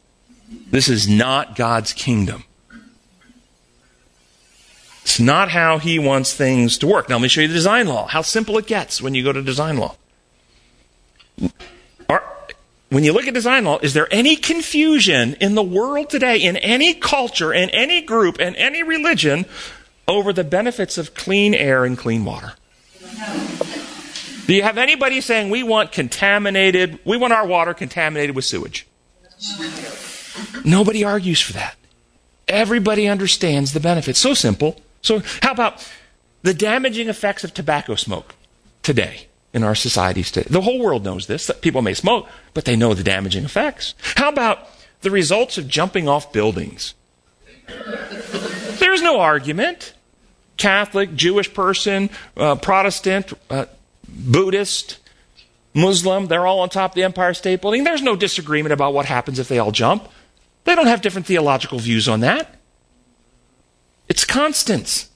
This 0.71 0.87
is 0.87 1.07
not 1.07 1.55
God's 1.55 1.93
kingdom. 1.93 2.43
Not 5.19 5.49
how 5.49 5.77
he 5.77 5.99
wants 5.99 6.33
things 6.33 6.77
to 6.79 6.87
work. 6.87 7.09
Now, 7.09 7.15
let 7.15 7.23
me 7.23 7.27
show 7.27 7.41
you 7.41 7.47
the 7.47 7.53
design 7.53 7.87
law, 7.87 8.07
how 8.07 8.21
simple 8.21 8.57
it 8.57 8.67
gets 8.67 9.01
when 9.01 9.15
you 9.15 9.23
go 9.23 9.33
to 9.33 9.41
design 9.41 9.77
law. 9.77 9.95
Are, 12.09 12.23
when 12.89 13.03
you 13.03 13.13
look 13.13 13.27
at 13.27 13.33
design 13.33 13.65
law, 13.65 13.79
is 13.79 13.93
there 13.93 14.07
any 14.11 14.35
confusion 14.35 15.35
in 15.35 15.55
the 15.55 15.63
world 15.63 16.09
today, 16.09 16.37
in 16.37 16.57
any 16.57 16.93
culture, 16.93 17.53
in 17.53 17.69
any 17.71 18.01
group, 18.01 18.39
in 18.39 18.55
any 18.55 18.83
religion, 18.83 19.45
over 20.07 20.33
the 20.33 20.43
benefits 20.43 20.97
of 20.97 21.13
clean 21.13 21.53
air 21.53 21.85
and 21.85 21.97
clean 21.97 22.25
water? 22.25 22.53
Do 24.47 24.55
you 24.55 24.63
have 24.63 24.79
anybody 24.79 25.21
saying 25.21 25.51
we 25.51 25.61
want 25.61 25.91
contaminated, 25.91 26.99
we 27.05 27.17
want 27.17 27.33
our 27.33 27.45
water 27.45 27.75
contaminated 27.75 28.35
with 28.35 28.45
sewage? 28.45 28.87
Nobody 30.65 31.03
argues 31.03 31.39
for 31.39 31.53
that. 31.53 31.75
Everybody 32.47 33.07
understands 33.07 33.73
the 33.73 33.79
benefits. 33.79 34.17
So 34.17 34.33
simple. 34.33 34.81
So, 35.01 35.21
how 35.41 35.51
about 35.51 35.89
the 36.41 36.53
damaging 36.53 37.09
effects 37.09 37.43
of 37.43 37.53
tobacco 37.53 37.95
smoke 37.95 38.35
today 38.83 39.27
in 39.53 39.63
our 39.63 39.75
societies 39.75 40.31
today? 40.31 40.47
The 40.49 40.61
whole 40.61 40.79
world 40.79 41.03
knows 41.03 41.27
this. 41.27 41.47
That 41.47 41.61
people 41.61 41.81
may 41.81 41.93
smoke, 41.93 42.27
but 42.53 42.65
they 42.65 42.75
know 42.75 42.93
the 42.93 43.03
damaging 43.03 43.45
effects. 43.45 43.95
How 44.15 44.29
about 44.29 44.67
the 45.01 45.11
results 45.11 45.57
of 45.57 45.67
jumping 45.67 46.07
off 46.07 46.33
buildings? 46.33 46.93
There's 48.79 49.01
no 49.01 49.19
argument. 49.19 49.93
Catholic, 50.57 51.15
Jewish 51.15 51.53
person, 51.53 52.09
uh, 52.35 52.55
Protestant, 52.55 53.31
uh, 53.49 53.65
Buddhist, 54.07 54.99
Muslim, 55.73 56.25
they're 56.27 56.45
all 56.45 56.59
on 56.59 56.69
top 56.69 56.91
of 56.91 56.95
the 56.95 57.03
Empire 57.03 57.33
State 57.33 57.61
Building. 57.61 57.83
There's 57.83 58.01
no 58.01 58.15
disagreement 58.15 58.73
about 58.73 58.93
what 58.93 59.05
happens 59.05 59.39
if 59.39 59.47
they 59.47 59.59
all 59.59 59.71
jump. 59.71 60.09
They 60.65 60.75
don't 60.75 60.87
have 60.87 61.01
different 61.01 61.27
theological 61.27 61.79
views 61.79 62.09
on 62.09 62.19
that. 62.21 62.58
It's 64.09 64.25
constants. 64.25 65.09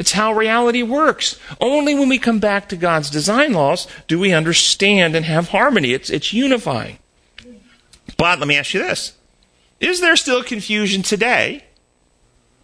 It's 0.00 0.12
how 0.12 0.32
reality 0.32 0.82
works. 0.82 1.38
Only 1.60 1.94
when 1.94 2.08
we 2.08 2.18
come 2.18 2.40
back 2.40 2.68
to 2.70 2.76
God's 2.76 3.10
design 3.10 3.52
laws 3.52 3.86
do 4.08 4.18
we 4.18 4.32
understand 4.32 5.14
and 5.14 5.24
have 5.24 5.50
harmony. 5.50 5.92
It's, 5.92 6.10
it's 6.10 6.32
unifying. 6.32 6.98
But 8.16 8.38
let 8.38 8.48
me 8.48 8.56
ask 8.56 8.74
you 8.74 8.80
this 8.80 9.14
Is 9.78 10.00
there 10.00 10.16
still 10.16 10.42
confusion 10.42 11.02
today 11.02 11.64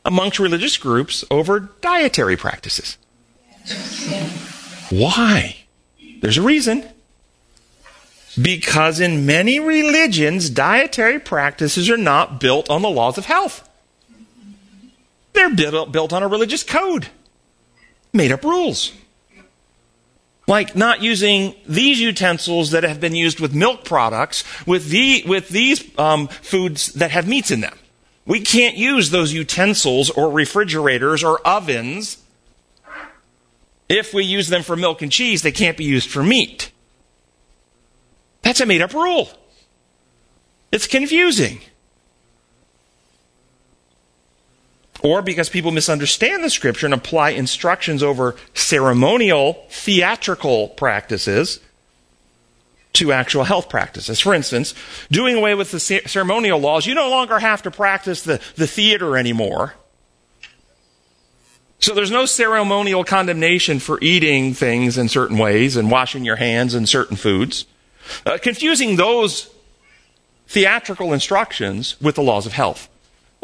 amongst 0.05 0.39
religious 0.39 0.77
groups 0.77 1.25
over 1.31 1.61
dietary 1.81 2.37
practices? 2.37 2.99
Why? 4.91 5.57
There's 6.21 6.39
a 6.39 6.43
reason. 6.43 6.85
Because 8.41 9.01
in 9.01 9.25
many 9.25 9.59
religions, 9.61 10.51
dietary 10.51 11.19
practices 11.19 11.89
are 11.89 11.97
not 11.97 12.39
built 12.39 12.69
on 12.69 12.83
the 12.83 12.91
laws 12.91 13.17
of 13.17 13.27
health. 13.27 13.66
They're 15.37 15.51
built, 15.51 16.15
on 16.15 16.23
a 16.23 16.29
religious 16.29 16.63
code, 16.63 17.09
made 18.11 18.33
up 18.33 18.43
rules. 18.43 18.93
Like 20.49 20.75
not 20.75 21.03
using 21.03 21.55
these 21.69 22.01
utensils 22.01 22.71
that 22.71 22.85
have 22.85 23.01
been 23.01 23.15
used 23.15 23.39
with 23.39 23.55
milk 23.55 23.85
products 23.85 24.45
with, 24.67 24.89
the, 24.89 25.25
with 25.27 25.51
these 25.51 25.87
um, 25.99 26.29
foods 26.29 26.95
that 26.95 27.11
have 27.11 27.29
meats 27.29 27.51
in 27.51 27.61
them. 27.61 27.79
We 28.25 28.41
can't 28.41 28.79
use 28.79 29.11
those 29.11 29.35
utensils 29.35 30.09
or 30.09 30.31
refrigerators 30.31 31.23
or 31.23 31.47
ovens. 31.47 32.17
If 33.91 34.15
we 34.15 34.25
use 34.25 34.49
them 34.49 34.63
for 34.63 34.75
milk 34.75 35.03
and 35.03 35.13
cheese, 35.13 35.43
they 35.43 35.53
can't 35.53 35.77
be 35.77 35.85
used 35.85 36.09
for 36.09 36.23
meat. 36.23 36.73
That's 38.41 38.61
a 38.63 38.67
made 38.67 38.81
up 38.81 38.95
rule. 38.95 39.29
It's 40.73 40.87
confusing. 40.87 41.61
Or 45.03 45.23
because 45.23 45.49
people 45.49 45.71
misunderstand 45.73 46.43
the 46.43 46.51
scripture 46.51 46.87
and 46.87 46.95
apply 46.95 47.31
instructions 47.31 48.03
over 48.03 48.37
ceremonial, 48.55 49.65
theatrical 49.69 50.69
practices 50.69 51.61
to 52.95 53.13
actual 53.13 53.45
health 53.45 53.69
practices. 53.69 54.21
For 54.21 54.33
instance, 54.33 54.75
doing 55.11 55.37
away 55.37 55.55
with 55.55 55.71
the 55.71 55.81
ceremonial 55.81 56.59
laws, 56.59 56.87
you 56.87 56.95
no 56.95 57.11
longer 57.11 57.39
have 57.39 57.63
to 57.63 57.71
practice 57.71 58.23
the, 58.23 58.41
the 58.57 58.67
theater 58.67 59.17
anymore. 59.17 59.75
So 61.79 61.95
there's 61.95 62.11
no 62.11 62.25
ceremonial 62.25 63.05
condemnation 63.05 63.81
for 63.81 63.99
eating 64.01 64.55
things 64.55 64.97
in 64.97 65.09
certain 65.09 65.37
ways 65.37 65.77
and 65.77 65.91
washing 65.91 66.25
your 66.25 66.37
hands 66.37 66.75
in 66.75 66.87
certain 66.87 67.17
foods. 67.17 67.67
Uh, 68.25 68.39
confusing 68.41 68.97
those 68.97 69.51
theatrical 70.49 71.13
instructions 71.13 72.01
with 72.01 72.15
the 72.15 72.23
laws 72.23 72.47
of 72.47 72.53
health. 72.53 72.89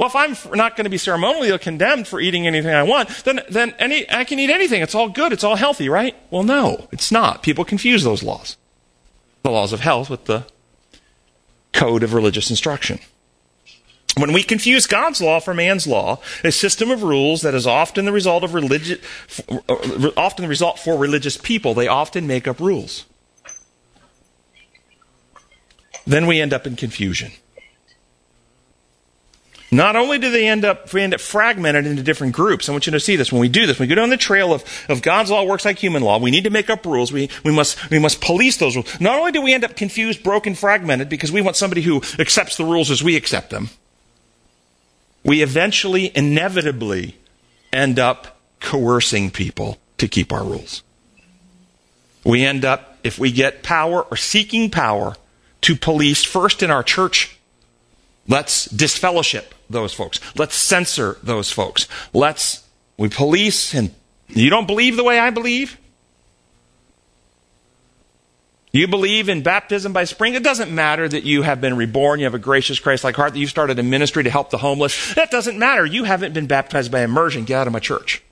Well, 0.03 0.09
if 0.09 0.17
I'm 0.17 0.57
not 0.59 0.75
going 0.75 0.83
to 0.83 0.91
be 0.91 0.99
ceremonially 0.99 1.57
condemned 1.61 2.09
for 2.09 2.19
eating 2.19 2.45
anything 2.45 2.75
I 2.75 2.83
want, 2.83 3.09
then, 3.23 3.41
then 3.49 3.73
any, 3.79 4.11
I 4.11 4.25
can 4.25 4.41
eat 4.41 4.51
anything. 4.51 4.83
It's 4.83 4.97
all 4.97 5.09
good. 5.09 5.33
It's 5.33 5.45
all 5.45 5.55
healthy, 5.55 5.89
right? 5.89 6.17
Well, 6.29 6.43
no, 6.43 6.89
it's 6.91 7.13
not. 7.13 7.45
People 7.45 7.65
confuse 7.65 8.03
those 8.03 8.21
laws. 8.21 8.57
The 9.45 9.53
laws 9.53 9.73
of 9.73 9.79
health 9.79 10.11
with 10.11 10.25
the 10.25 10.45
code 11.73 12.03
of 12.03 12.15
religious 12.15 12.51
instruction. 12.51 12.99
When 14.17 14.33
we 14.33 14.43
confuse 14.43 14.89
God's 14.89 15.23
law 15.23 15.39
for 15.39 15.55
man's 15.55 15.87
law, 15.87 16.19
a 16.43 16.51
system 16.51 16.91
of 16.91 17.05
rules 17.05 17.43
that 17.43 17.55
is 17.55 17.65
often 17.65 18.05
the 18.05 18.11
result 18.11 18.43
of 18.43 18.55
religious, 18.55 18.99
uh, 19.49 20.11
often 20.17 20.43
the 20.43 20.49
result 20.49 20.81
for 20.81 20.99
religious 20.99 21.37
people, 21.37 21.75
they 21.75 21.87
often 21.87 22.27
make 22.27 22.49
up 22.49 22.59
rules. 22.59 23.05
Then 26.05 26.27
we 26.27 26.41
end 26.41 26.53
up 26.53 26.67
in 26.67 26.75
confusion. 26.75 27.31
Not 29.75 29.97
only 29.97 30.19
do 30.19 30.31
they 30.31 30.47
end 30.47 30.67
up, 30.67 30.95
end 30.95 31.15
up 31.15 31.21
fragmented 31.21 31.87
into 31.87 32.03
different 32.03 32.35
groups. 32.35 32.69
I 32.69 32.73
want 32.73 32.85
you 32.87 32.93
to 32.93 33.01
see 33.01 33.17
this. 33.17 33.33
When 33.33 33.41
we 33.41 33.49
do 33.49 33.67
this, 33.67 33.79
when 33.79 33.89
we 33.89 33.95
go 33.95 33.99
down 33.99 34.11
the 34.11 34.19
trail 34.19 34.53
of, 34.53 34.63
of 34.91 35.01
God's 35.01 35.31
law 35.31 35.45
works 35.45 35.65
like 35.65 35.79
human 35.79 36.03
law, 36.03 36.19
we 36.19 36.31
need 36.31 36.45
to 36.45 36.51
make 36.51 36.69
up 36.69 36.85
rules. 36.85 37.11
We, 37.11 37.31
we, 37.43 37.53
must, 37.53 37.91
we 37.91 37.99
must 37.99 38.21
police 38.21 38.59
those 38.59 38.77
rules. 38.77 39.01
Not 39.01 39.19
only 39.19 39.33
do 39.33 39.41
we 39.41 39.55
end 39.55 39.65
up 39.65 39.75
confused, 39.75 40.23
broken, 40.23 40.55
fragmented, 40.55 41.09
because 41.09 41.33
we 41.33 41.41
want 41.41 41.57
somebody 41.57 41.81
who 41.81 42.03
accepts 42.19 42.59
the 42.59 42.67
rules 42.67 42.91
as 42.91 43.03
we 43.03 43.17
accept 43.17 43.49
them, 43.49 43.71
we 45.25 45.41
eventually, 45.41 46.15
inevitably, 46.15 47.17
end 47.73 47.99
up 47.99 48.39
coercing 48.61 49.31
people 49.31 49.79
to 49.97 50.07
keep 50.07 50.35
our 50.35 50.45
rules. 50.45 50.83
We 52.25 52.45
end 52.45 52.67
up, 52.67 52.99
if 53.03 53.19
we 53.19 53.33
get 53.33 53.63
power 53.63 54.03
or 54.03 54.19
seeking 54.19 54.69
power, 54.69 55.15
to 55.63 55.77
police 55.77 56.25
first 56.25 56.63
in 56.63 56.71
our 56.71 56.83
church. 56.83 57.39
Let's 58.29 58.67
disfellowship 58.67 59.55
those 59.73 59.93
folks. 59.93 60.21
Let's 60.37 60.55
censor 60.55 61.19
those 61.23 61.51
folks. 61.51 61.89
Let's, 62.13 62.67
we 62.97 63.09
police 63.09 63.75
and 63.75 63.95
you 64.29 64.51
don't 64.51 64.67
believe 64.67 64.97
the 64.97 65.05
way 65.05 65.19
I 65.19 65.31
believe? 65.31 65.79
You 68.73 68.89
believe 68.89 69.29
in 69.29 69.43
baptism 69.43 69.93
by 69.93 70.05
spring? 70.05 70.33
It 70.33 70.43
doesn't 70.43 70.75
matter 70.75 71.07
that 71.07 71.25
you 71.25 71.43
have 71.43 71.61
been 71.61 71.77
reborn, 71.77 72.21
you 72.21 72.25
have 72.25 72.35
a 72.35 72.39
gracious 72.39 72.81
Christ 72.81 73.05
like 73.05 73.17
heart, 73.17 73.35
that 73.35 73.39
you 73.39 73.47
started 73.47 73.79
a 73.79 73.83
ministry 73.83 74.25
to 74.25 74.31
help 74.31 74.49
the 74.49 74.57
homeless. 74.57 75.15
That 75.15 75.31
doesn't 75.31 75.59
matter. 75.59 75.85
You 75.85 76.05
haven't 76.05 76.33
been 76.33 76.47
baptized 76.47 76.91
by 76.91 77.03
immersion. 77.03 77.45
Get 77.45 77.61
out 77.61 77.67
of 77.67 77.73
my 77.75 77.81
church. 77.81 78.23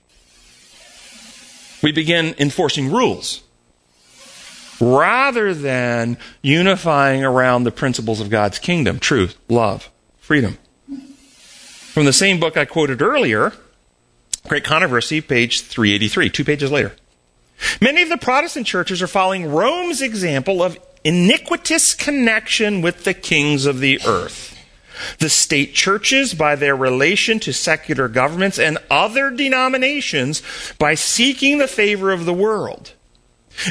We 1.83 1.91
begin 1.91 2.33
enforcing 2.39 2.91
rules 2.91 3.43
rather 4.79 5.53
than 5.53 6.17
unifying 6.41 7.23
around 7.23 7.63
the 7.63 7.71
principles 7.71 8.19
of 8.19 8.31
God's 8.31 8.57
kingdom 8.57 8.99
truth, 8.99 9.37
love, 9.47 9.91
freedom. 10.17 10.57
From 11.91 12.05
the 12.05 12.13
same 12.13 12.39
book 12.39 12.55
I 12.55 12.63
quoted 12.63 13.01
earlier, 13.01 13.51
Great 14.47 14.63
Controversy, 14.63 15.19
page 15.19 15.63
383, 15.63 16.29
two 16.29 16.45
pages 16.45 16.71
later. 16.71 16.93
Many 17.81 18.01
of 18.01 18.07
the 18.07 18.17
Protestant 18.17 18.65
churches 18.65 19.01
are 19.01 19.07
following 19.07 19.51
Rome's 19.51 20.01
example 20.01 20.63
of 20.63 20.79
iniquitous 21.03 21.93
connection 21.93 22.81
with 22.81 23.03
the 23.03 23.13
kings 23.13 23.65
of 23.65 23.81
the 23.81 23.99
earth. 24.05 24.57
The 25.19 25.27
state 25.27 25.73
churches, 25.73 26.33
by 26.33 26.55
their 26.55 26.77
relation 26.77 27.41
to 27.41 27.51
secular 27.51 28.07
governments 28.07 28.57
and 28.57 28.77
other 28.89 29.29
denominations, 29.29 30.41
by 30.79 30.95
seeking 30.95 31.57
the 31.57 31.67
favor 31.67 32.13
of 32.13 32.23
the 32.23 32.33
world. 32.33 32.93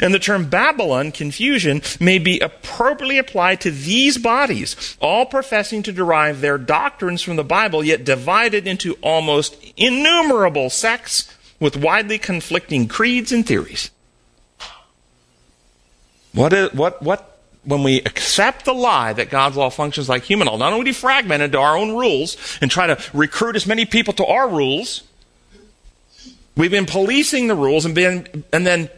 And 0.01 0.13
the 0.13 0.19
term 0.19 0.49
Babylon, 0.49 1.11
confusion, 1.11 1.81
may 1.99 2.17
be 2.17 2.39
appropriately 2.39 3.17
applied 3.17 3.61
to 3.61 3.71
these 3.71 4.17
bodies, 4.17 4.97
all 5.01 5.25
professing 5.25 5.83
to 5.83 5.91
derive 5.91 6.41
their 6.41 6.57
doctrines 6.57 7.21
from 7.21 7.35
the 7.35 7.43
Bible, 7.43 7.83
yet 7.83 8.05
divided 8.05 8.67
into 8.67 8.93
almost 9.01 9.57
innumerable 9.75 10.69
sects 10.69 11.35
with 11.59 11.77
widely 11.77 12.17
conflicting 12.17 12.87
creeds 12.87 13.31
and 13.31 13.45
theories. 13.45 13.91
What, 16.33 16.53
is, 16.53 16.73
what, 16.73 17.01
what, 17.01 17.39
when 17.63 17.83
we 17.83 17.97
accept 18.01 18.65
the 18.65 18.73
lie 18.73 19.13
that 19.13 19.29
God's 19.29 19.57
law 19.57 19.69
functions 19.69 20.07
like 20.07 20.23
human 20.23 20.47
law, 20.47 20.57
not 20.57 20.73
only 20.73 20.85
do 20.85 20.89
we 20.89 20.93
fragment 20.93 21.43
into 21.43 21.59
our 21.59 21.77
own 21.77 21.95
rules 21.95 22.37
and 22.61 22.71
try 22.71 22.87
to 22.87 22.97
recruit 23.13 23.55
as 23.55 23.67
many 23.67 23.85
people 23.85 24.13
to 24.13 24.25
our 24.25 24.49
rules, 24.49 25.03
we've 26.55 26.71
been 26.71 26.85
policing 26.85 27.47
the 27.47 27.55
rules 27.55 27.85
and, 27.85 27.93
been, 27.93 28.43
and 28.53 28.65
then 28.65 28.89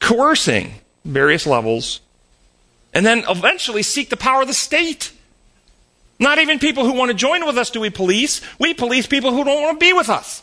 coercing 0.00 0.74
various 1.04 1.46
levels, 1.46 2.00
and 2.92 3.06
then 3.06 3.24
eventually 3.28 3.82
seek 3.82 4.10
the 4.10 4.16
power 4.16 4.42
of 4.42 4.48
the 4.48 4.54
state. 4.54 5.12
Not 6.18 6.38
even 6.38 6.58
people 6.58 6.84
who 6.84 6.92
want 6.92 7.10
to 7.10 7.16
join 7.16 7.46
with 7.46 7.56
us 7.56 7.70
do 7.70 7.80
we 7.80 7.90
police. 7.90 8.40
We 8.58 8.74
police 8.74 9.06
people 9.06 9.32
who 9.32 9.44
don't 9.44 9.62
want 9.62 9.80
to 9.80 9.84
be 9.84 9.92
with 9.92 10.08
us. 10.08 10.42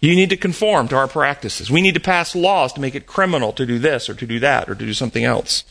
You 0.00 0.16
need 0.16 0.30
to 0.30 0.36
conform 0.36 0.88
to 0.88 0.96
our 0.96 1.06
practices. 1.06 1.70
We 1.70 1.80
need 1.80 1.94
to 1.94 2.00
pass 2.00 2.34
laws 2.34 2.72
to 2.72 2.80
make 2.80 2.96
it 2.96 3.06
criminal 3.06 3.52
to 3.52 3.64
do 3.64 3.78
this 3.78 4.10
or 4.10 4.14
to 4.14 4.26
do 4.26 4.40
that 4.40 4.68
or 4.68 4.74
to 4.74 4.84
do 4.84 4.92
something 4.92 5.22
else. 5.22 5.62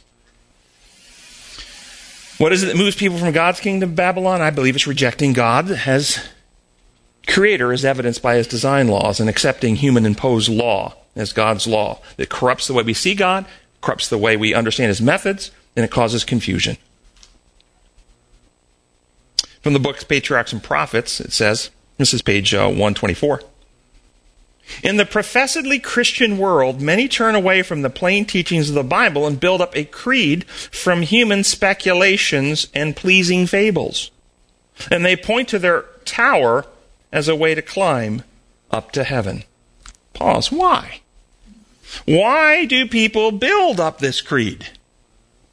What 2.38 2.54
is 2.54 2.64
it 2.64 2.68
that 2.68 2.78
moves 2.78 2.96
people 2.96 3.18
from 3.18 3.34
God's 3.34 3.60
kingdom 3.60 3.90
to 3.90 3.96
Babylon? 3.96 4.42
I 4.42 4.50
believe 4.50 4.76
it's 4.76 4.88
rejecting 4.88 5.34
God 5.34 5.70
as 5.86 6.30
creator 7.28 7.74
as 7.74 7.84
evidenced 7.84 8.22
by 8.22 8.36
his 8.36 8.48
design 8.48 8.88
laws 8.88 9.20
and 9.20 9.30
accepting 9.30 9.76
human 9.76 10.06
imposed 10.06 10.48
law 10.48 10.96
as 11.16 11.34
God's 11.34 11.68
law 11.68 12.00
that 12.18 12.30
corrupts 12.30 12.68
the 12.68 12.74
way 12.74 12.84
we 12.84 12.94
see 12.94 13.16
God, 13.16 13.46
corrupts 13.82 14.08
the 14.08 14.18
way 14.18 14.38
we 14.38 14.54
understand 14.54 14.90
his 14.90 15.02
methods, 15.02 15.52
and 15.76 15.84
it 15.84 15.92
causes 15.92 16.24
confusion. 16.24 16.78
From 19.62 19.74
the 19.74 19.80
book 19.80 20.08
Patriarchs 20.08 20.54
and 20.54 20.64
Prophets, 20.64 21.20
it 21.20 21.32
says, 21.32 21.70
this 21.98 22.14
is 22.14 22.22
page 22.22 22.54
uh, 22.54 22.66
124. 22.66 23.42
In 24.84 24.98
the 24.98 25.06
professedly 25.06 25.80
Christian 25.80 26.38
world, 26.38 26.82
many 26.82 27.08
turn 27.08 27.36
away 27.36 27.62
from 27.62 27.82
the 27.82 27.90
plain 27.90 28.26
teachings 28.26 28.70
of 28.70 28.76
the 28.76 28.84
Bible 28.84 29.28
and 29.28 29.40
build 29.40 29.62
up 29.62 29.76
a 29.76 29.86
creed 29.86 30.46
from 30.46 31.02
human 31.02 31.44
speculations 31.44 32.68
and 32.74 32.96
pleasing 32.96 33.46
fables. 33.46 34.12
And 34.90 35.06
they 35.06 35.16
point 35.16 35.50
to 35.50 35.60
their 35.60 35.86
tower 36.06 36.66
as 37.12 37.28
a 37.28 37.36
way 37.36 37.54
to 37.54 37.62
climb 37.62 38.24
up 38.72 38.92
to 38.94 39.04
heaven. 39.04 39.44
Pause. 40.14 40.52
Why? 40.52 41.01
Why 42.06 42.66
do 42.66 42.88
people 42.88 43.32
build 43.32 43.80
up 43.80 44.00
this 44.00 44.22
creed? 44.22 44.70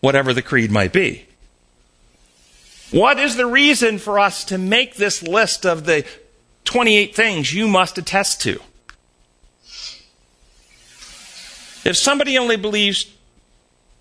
Whatever 0.01 0.33
the 0.33 0.43
creed 0.43 0.71
might 0.71 0.93
be. 0.93 1.27
What 2.91 3.19
is 3.19 3.37
the 3.37 3.47
reason 3.47 3.99
for 3.99 4.19
us 4.19 4.45
to 4.45 4.57
make 4.57 4.97
this 4.97 5.23
list 5.23 5.67
of 5.67 5.85
the 5.85 6.07
28 6.65 7.15
things 7.15 7.53
you 7.53 7.69
must 7.69 7.99
attest 7.99 8.41
to? 8.43 8.61
If 11.85 11.97
somebody 11.97 12.39
only 12.39 12.57
believes 12.57 13.07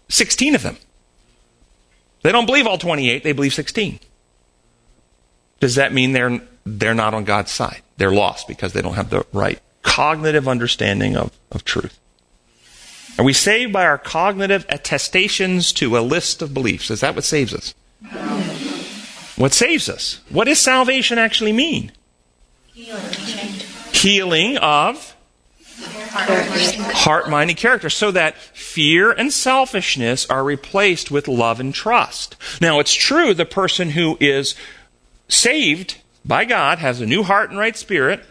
16 0.10 0.56
of 0.56 0.63
them, 0.63 0.78
they 2.21 2.32
don't 2.32 2.45
believe 2.45 2.67
all 2.67 2.78
28, 2.78 3.23
they 3.23 3.32
believe 3.32 3.54
16. 3.54 4.00
Does 5.60 5.76
that 5.76 5.93
mean 5.93 6.12
they're, 6.12 6.41
they're 6.65 6.93
not 6.93 7.13
on 7.13 7.23
God's 7.23 7.52
side? 7.52 7.82
They're 7.97 8.12
lost 8.12 8.47
because 8.47 8.73
they 8.73 8.82
don't 8.82 8.95
have 8.95 9.10
the 9.10 9.26
right 9.34 9.60
cognitive 9.82 10.47
understanding 10.47 11.15
of, 11.15 11.32
of 11.52 11.63
truth. 11.63 12.00
Are 13.17 13.23
we 13.23 13.34
saved 13.34 13.73
by 13.73 13.86
our 13.86 13.97
cognitive 13.97 14.65
attestations 14.69 15.73
to 15.73 15.97
a 15.97 15.99
list 15.99 16.41
of 16.41 16.53
beliefs? 16.53 16.91
Is 16.91 17.01
that 17.01 17.15
what 17.15 17.23
saves 17.23 17.53
us? 17.53 17.73
What 19.36 19.53
saves 19.53 19.89
us? 19.89 20.19
What 20.30 20.45
does 20.45 20.60
salvation 20.60 21.17
actually 21.17 21.53
mean? 21.53 21.91
Healing 23.91 24.58
of 24.58 25.15
heart, 26.93 27.30
mind, 27.30 27.49
and 27.49 27.58
character, 27.58 27.89
so 27.89 28.12
that 28.12 28.36
fear 28.38 29.12
and 29.12 29.32
selfishness 29.32 30.25
are 30.27 30.43
replaced 30.43 31.12
with 31.12 31.27
love 31.27 31.60
and 31.60 31.73
trust. 31.73 32.36
Now, 32.62 32.80
it's 32.80 32.93
true 32.93 33.34
the 33.34 33.45
person 33.45 33.91
who 33.91 34.17
is 34.19 34.56
saved 35.27 35.97
by 36.25 36.45
God, 36.45 36.80
has 36.80 37.01
a 37.01 37.06
new 37.06 37.23
heart 37.23 37.49
and 37.49 37.60
right 37.60 37.77
spirit, 37.77 38.23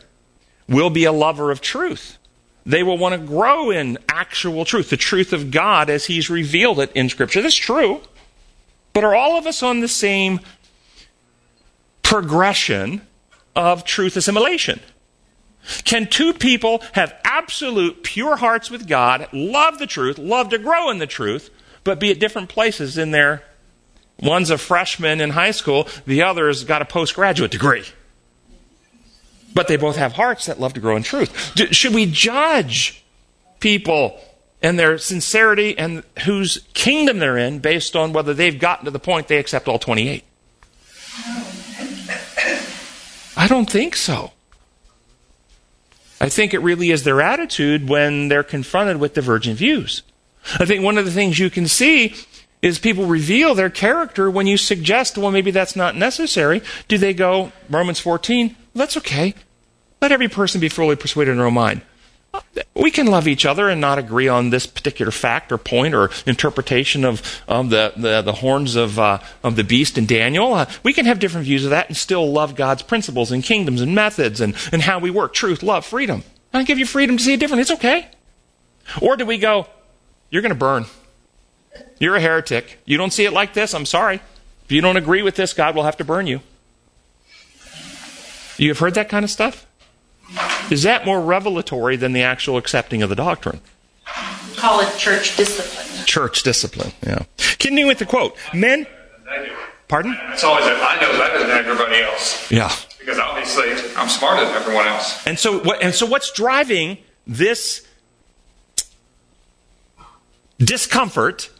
will 0.69 0.91
be 0.91 1.05
a 1.05 1.13
lover 1.13 1.51
of 1.51 1.61
truth. 1.61 2.19
They 2.67 2.83
will 2.83 2.99
want 2.99 3.15
to 3.15 3.25
grow 3.25 3.71
in 3.71 3.97
actual 4.09 4.65
truth, 4.65 4.91
the 4.91 4.97
truth 4.97 5.33
of 5.33 5.53
God 5.53 5.89
as 5.89 6.07
He's 6.07 6.29
revealed 6.29 6.81
it 6.81 6.91
in 6.95 7.09
Scripture. 7.09 7.41
That's 7.41 7.55
true. 7.55 8.01
But 8.93 9.05
are 9.05 9.15
all 9.15 9.39
of 9.39 9.47
us 9.47 9.63
on 9.63 9.81
the 9.81 9.89
same 9.89 10.41
progression 12.03 13.03
of 13.55 13.85
truth 13.85 14.17
assimilation? 14.17 14.81
Can 15.85 16.07
two 16.07 16.33
people 16.33 16.83
have 16.93 17.15
absolute 17.25 18.03
pure 18.03 18.37
hearts 18.37 18.71
with 18.71 18.89
God, 18.89 19.29
love 19.33 19.79
the 19.79 19.87
truth, 19.87 20.19
love 20.19 20.49
to 20.51 20.59
grow 20.59 20.91
in 20.91 20.99
the 20.99 21.07
truth, 21.07 21.51
but 21.85 22.01
be 22.01 22.11
at 22.11 22.19
different 22.19 22.49
places 22.49 22.99
in 22.99 23.13
their 23.13 23.45
one's 24.19 24.51
a 24.51 24.59
freshman 24.59 25.21
in 25.21 25.31
high 25.31 25.51
school, 25.51 25.89
the 26.07 26.23
other's 26.23 26.65
got 26.65 26.83
a 26.83 26.87
postgraduate 26.87 27.51
degree. 27.51 27.85
But 29.57 29.69
they 29.69 29.77
both 29.77 29.97
have 29.97 30.13
hearts 30.13 30.45
that 30.47 30.61
love 30.61 30.75
to 30.75 30.81
grow 30.81 30.97
in 30.97 31.03
truth. 31.03 31.57
Should 31.73 31.95
we 31.95 32.05
judge 32.05 33.03
people 33.59 34.21
and 34.63 34.79
their 34.79 34.99
sincerity 34.99 35.77
and 35.79 36.05
whose 36.27 36.59
kingdom 36.75 37.21
they're 37.21 37.39
in 37.39 37.61
based 37.61 37.97
on 37.97 38.13
whether 38.13 38.35
they've 38.35 38.59
gotten 38.59 38.85
to 38.85 38.91
the 38.91 38.99
point 38.99 39.29
they 39.29 39.39
accept 39.39 39.67
all 39.67 39.79
28? 39.79 40.23
I 43.35 43.49
don't 43.49 43.71
think 43.71 43.97
so. 43.97 44.33
I 46.21 46.29
think 46.29 46.53
it 46.53 46.59
really 46.59 46.91
is 46.91 47.05
their 47.05 47.23
attitude 47.23 47.89
when 47.89 48.29
they're 48.29 48.43
confronted 48.43 48.99
with 48.99 49.15
divergent 49.15 49.57
views. 49.57 50.03
I 50.59 50.67
think 50.67 50.85
one 50.85 50.99
of 50.99 51.07
the 51.07 51.11
things 51.11 51.39
you 51.39 51.49
can 51.49 51.67
see 51.67 52.15
is 52.61 52.79
people 52.79 53.07
reveal 53.07 53.55
their 53.55 53.71
character 53.71 54.31
when 54.31 54.47
you 54.47 54.59
suggest, 54.59 55.17
well, 55.17 55.31
maybe 55.31 55.51
that's 55.51 55.77
not 55.77 55.97
necessary. 55.97 56.61
Do 56.89 56.99
they 56.99 57.15
go, 57.15 57.53
Romans 57.71 58.01
14, 58.01 58.55
that's 58.75 58.99
okay. 58.99 59.35
Let 60.07 60.13
every 60.13 60.29
person 60.29 60.61
be 60.61 60.69
fully 60.69 60.95
persuaded 60.95 61.33
in 61.33 61.39
their 61.39 61.47
own 61.47 61.55
mind. 61.55 61.81
We 62.77 62.93
can 62.93 63.07
love 63.07 63.27
each 63.27 63.45
other 63.45 63.69
and 63.69 63.81
not 63.81 63.99
agree 63.99 64.29
on 64.29 64.51
this 64.51 64.65
particular 64.65 65.11
fact 65.11 65.51
or 65.51 65.59
point 65.59 65.97
or 65.97 66.11
interpretation 66.27 67.05
of 67.05 67.43
um, 67.49 67.71
the, 67.71 67.93
the, 67.97 68.23
the, 68.23 68.35
horns 68.35 68.77
of, 68.77 69.01
uh, 69.01 69.19
of 69.43 69.57
the 69.57 69.65
beast 69.65 69.99
in 69.99 70.07
Daniel. 70.07 70.55
Uh, 70.55 70.71
we 70.85 70.93
can 70.93 71.07
have 71.07 71.19
different 71.19 71.45
views 71.45 71.65
of 71.65 71.71
that 71.71 71.89
and 71.89 71.97
still 71.97 72.31
love 72.31 72.55
God's 72.55 72.83
principles 72.83 73.33
and 73.33 73.43
kingdoms 73.43 73.81
and 73.81 73.97
methods 73.97 74.41
and, 74.41 74.55
and 74.71 74.83
how 74.83 75.01
we 75.01 75.11
work 75.11 75.35
truth, 75.35 75.65
love, 75.65 75.85
freedom. 75.85 76.23
I 76.55 76.63
give 76.63 76.79
you 76.79 76.87
freedom 76.87 77.17
to 77.17 77.23
see 77.25 77.33
it 77.33 77.41
different. 77.41 77.63
It's 77.63 77.73
okay. 77.73 78.09
Or 79.03 79.17
do 79.17 79.27
we 79.27 79.39
go, 79.39 79.67
you're 80.31 80.43
going 80.43 80.55
to 80.55 80.55
burn? 80.55 80.87
You're 81.99 82.15
a 82.15 82.21
heretic. 82.21 82.79
You 82.85 82.97
don't 82.97 83.13
see 83.13 83.25
it 83.25 83.33
like 83.33 83.55
this. 83.55 83.75
I'm 83.75 83.87
sorry. 83.87 84.21
If 84.67 84.71
you 84.71 84.83
don't 84.83 84.99
agree 84.99 85.23
with 85.23 85.35
this, 85.35 85.53
God 85.53 85.75
will 85.75 85.83
have 85.83 85.97
to 85.97 86.05
burn 86.05 86.29
you. 86.29 86.43
You 88.57 88.69
have 88.69 88.79
heard 88.79 88.95
that 88.95 89.09
kind 89.09 89.25
of 89.25 89.33
stuff? 89.33 89.66
Is 90.71 90.83
that 90.83 91.07
more 91.07 91.21
revelatory 91.21 91.97
than 91.97 92.13
the 92.13 92.23
actual 92.23 92.57
accepting 92.57 93.03
of 93.03 93.09
the 93.09 93.15
doctrine? 93.15 93.61
Call 94.57 94.81
it 94.81 94.97
church 94.99 95.37
discipline. 95.37 96.07
Church 96.07 96.43
discipline, 96.43 96.93
yeah. 97.07 97.25
Continuing 97.59 97.89
with 97.89 97.99
the 97.99 98.07
quote 98.07 98.37
Men. 98.55 98.87
Pardon? 99.89 100.17
It's 100.33 100.43
always 100.43 100.65
a, 100.67 100.71
I 100.71 100.99
know 101.01 101.13
better 101.19 101.39
than 101.39 101.51
everybody 101.51 102.03
else. 102.03 102.51
Yeah. 102.51 102.73
Because 102.99 103.19
obviously 103.19 103.71
I'm 103.97 104.09
smarter 104.09 104.45
than 104.45 104.55
everyone 104.55 104.87
else. 104.87 105.25
And 105.27 105.39
so, 105.39 105.61
what, 105.61 105.83
and 105.83 105.95
so 105.95 106.07
what's 106.07 106.33
driving 106.33 106.99
this 107.27 107.87
discomfort 110.59 111.51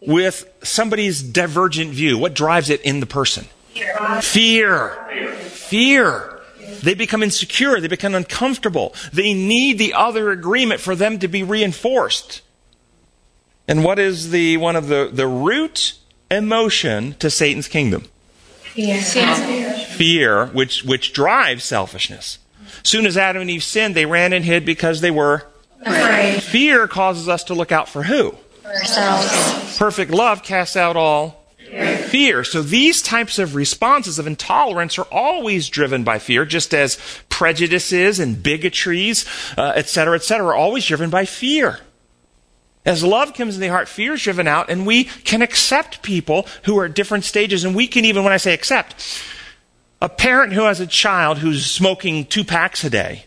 with 0.00 0.50
somebody's 0.62 1.22
divergent 1.22 1.90
view? 1.90 2.16
What 2.16 2.34
drives 2.34 2.70
it 2.70 2.80
in 2.82 3.00
the 3.00 3.06
person? 3.06 3.46
Fear. 3.74 4.20
Fear. 4.22 4.88
Fear. 5.34 6.33
They 6.84 6.94
become 6.94 7.22
insecure. 7.22 7.80
They 7.80 7.88
become 7.88 8.14
uncomfortable. 8.14 8.94
They 9.12 9.32
need 9.34 9.78
the 9.78 9.94
other 9.94 10.30
agreement 10.30 10.80
for 10.80 10.94
them 10.94 11.18
to 11.18 11.28
be 11.28 11.42
reinforced. 11.42 12.42
And 13.66 13.82
what 13.82 13.98
is 13.98 14.30
the 14.30 14.58
one 14.58 14.76
of 14.76 14.88
the, 14.88 15.10
the 15.12 15.26
root 15.26 15.94
emotion 16.30 17.14
to 17.14 17.30
Satan's 17.30 17.68
kingdom? 17.68 18.08
Fear. 18.74 19.00
Fear, 19.96 20.46
which, 20.46 20.84
which 20.84 21.12
drives 21.12 21.64
selfishness. 21.64 22.38
Soon 22.82 23.06
as 23.06 23.16
Adam 23.16 23.42
and 23.42 23.50
Eve 23.50 23.62
sinned, 23.62 23.94
they 23.94 24.04
ran 24.04 24.32
and 24.32 24.44
hid 24.44 24.64
because 24.64 25.00
they 25.00 25.10
were 25.10 25.46
Afraid. 25.86 26.42
Fear 26.42 26.88
causes 26.88 27.28
us 27.28 27.44
to 27.44 27.54
look 27.54 27.72
out 27.72 27.88
for 27.88 28.02
who? 28.02 28.34
Ourselves. 28.64 29.78
Perfect 29.78 30.10
love 30.10 30.42
casts 30.42 30.76
out 30.76 30.96
all 30.96 31.43
fear. 32.14 32.44
So 32.44 32.62
these 32.62 33.02
types 33.02 33.40
of 33.40 33.56
responses 33.56 34.20
of 34.20 34.28
intolerance 34.28 35.00
are 35.00 35.08
always 35.10 35.68
driven 35.68 36.04
by 36.04 36.20
fear, 36.20 36.44
just 36.44 36.72
as 36.72 36.96
prejudices 37.28 38.20
and 38.20 38.40
bigotries, 38.40 39.26
uh, 39.58 39.72
et 39.74 39.88
cetera, 39.88 40.14
et 40.14 40.22
cetera, 40.22 40.46
are 40.46 40.54
always 40.54 40.86
driven 40.86 41.10
by 41.10 41.24
fear. 41.24 41.80
As 42.86 43.02
love 43.02 43.34
comes 43.34 43.56
in 43.56 43.60
the 43.60 43.66
heart, 43.66 43.88
fear 43.88 44.12
is 44.12 44.22
driven 44.22 44.46
out, 44.46 44.70
and 44.70 44.86
we 44.86 45.04
can 45.04 45.42
accept 45.42 46.02
people 46.02 46.46
who 46.66 46.78
are 46.78 46.84
at 46.84 46.94
different 46.94 47.24
stages. 47.24 47.64
And 47.64 47.74
we 47.74 47.88
can 47.88 48.04
even, 48.04 48.22
when 48.22 48.32
I 48.32 48.36
say 48.36 48.54
accept, 48.54 48.94
a 50.00 50.08
parent 50.08 50.52
who 50.52 50.62
has 50.62 50.78
a 50.78 50.86
child 50.86 51.38
who's 51.38 51.66
smoking 51.66 52.26
two 52.26 52.44
packs 52.44 52.84
a 52.84 52.90
day 52.90 53.24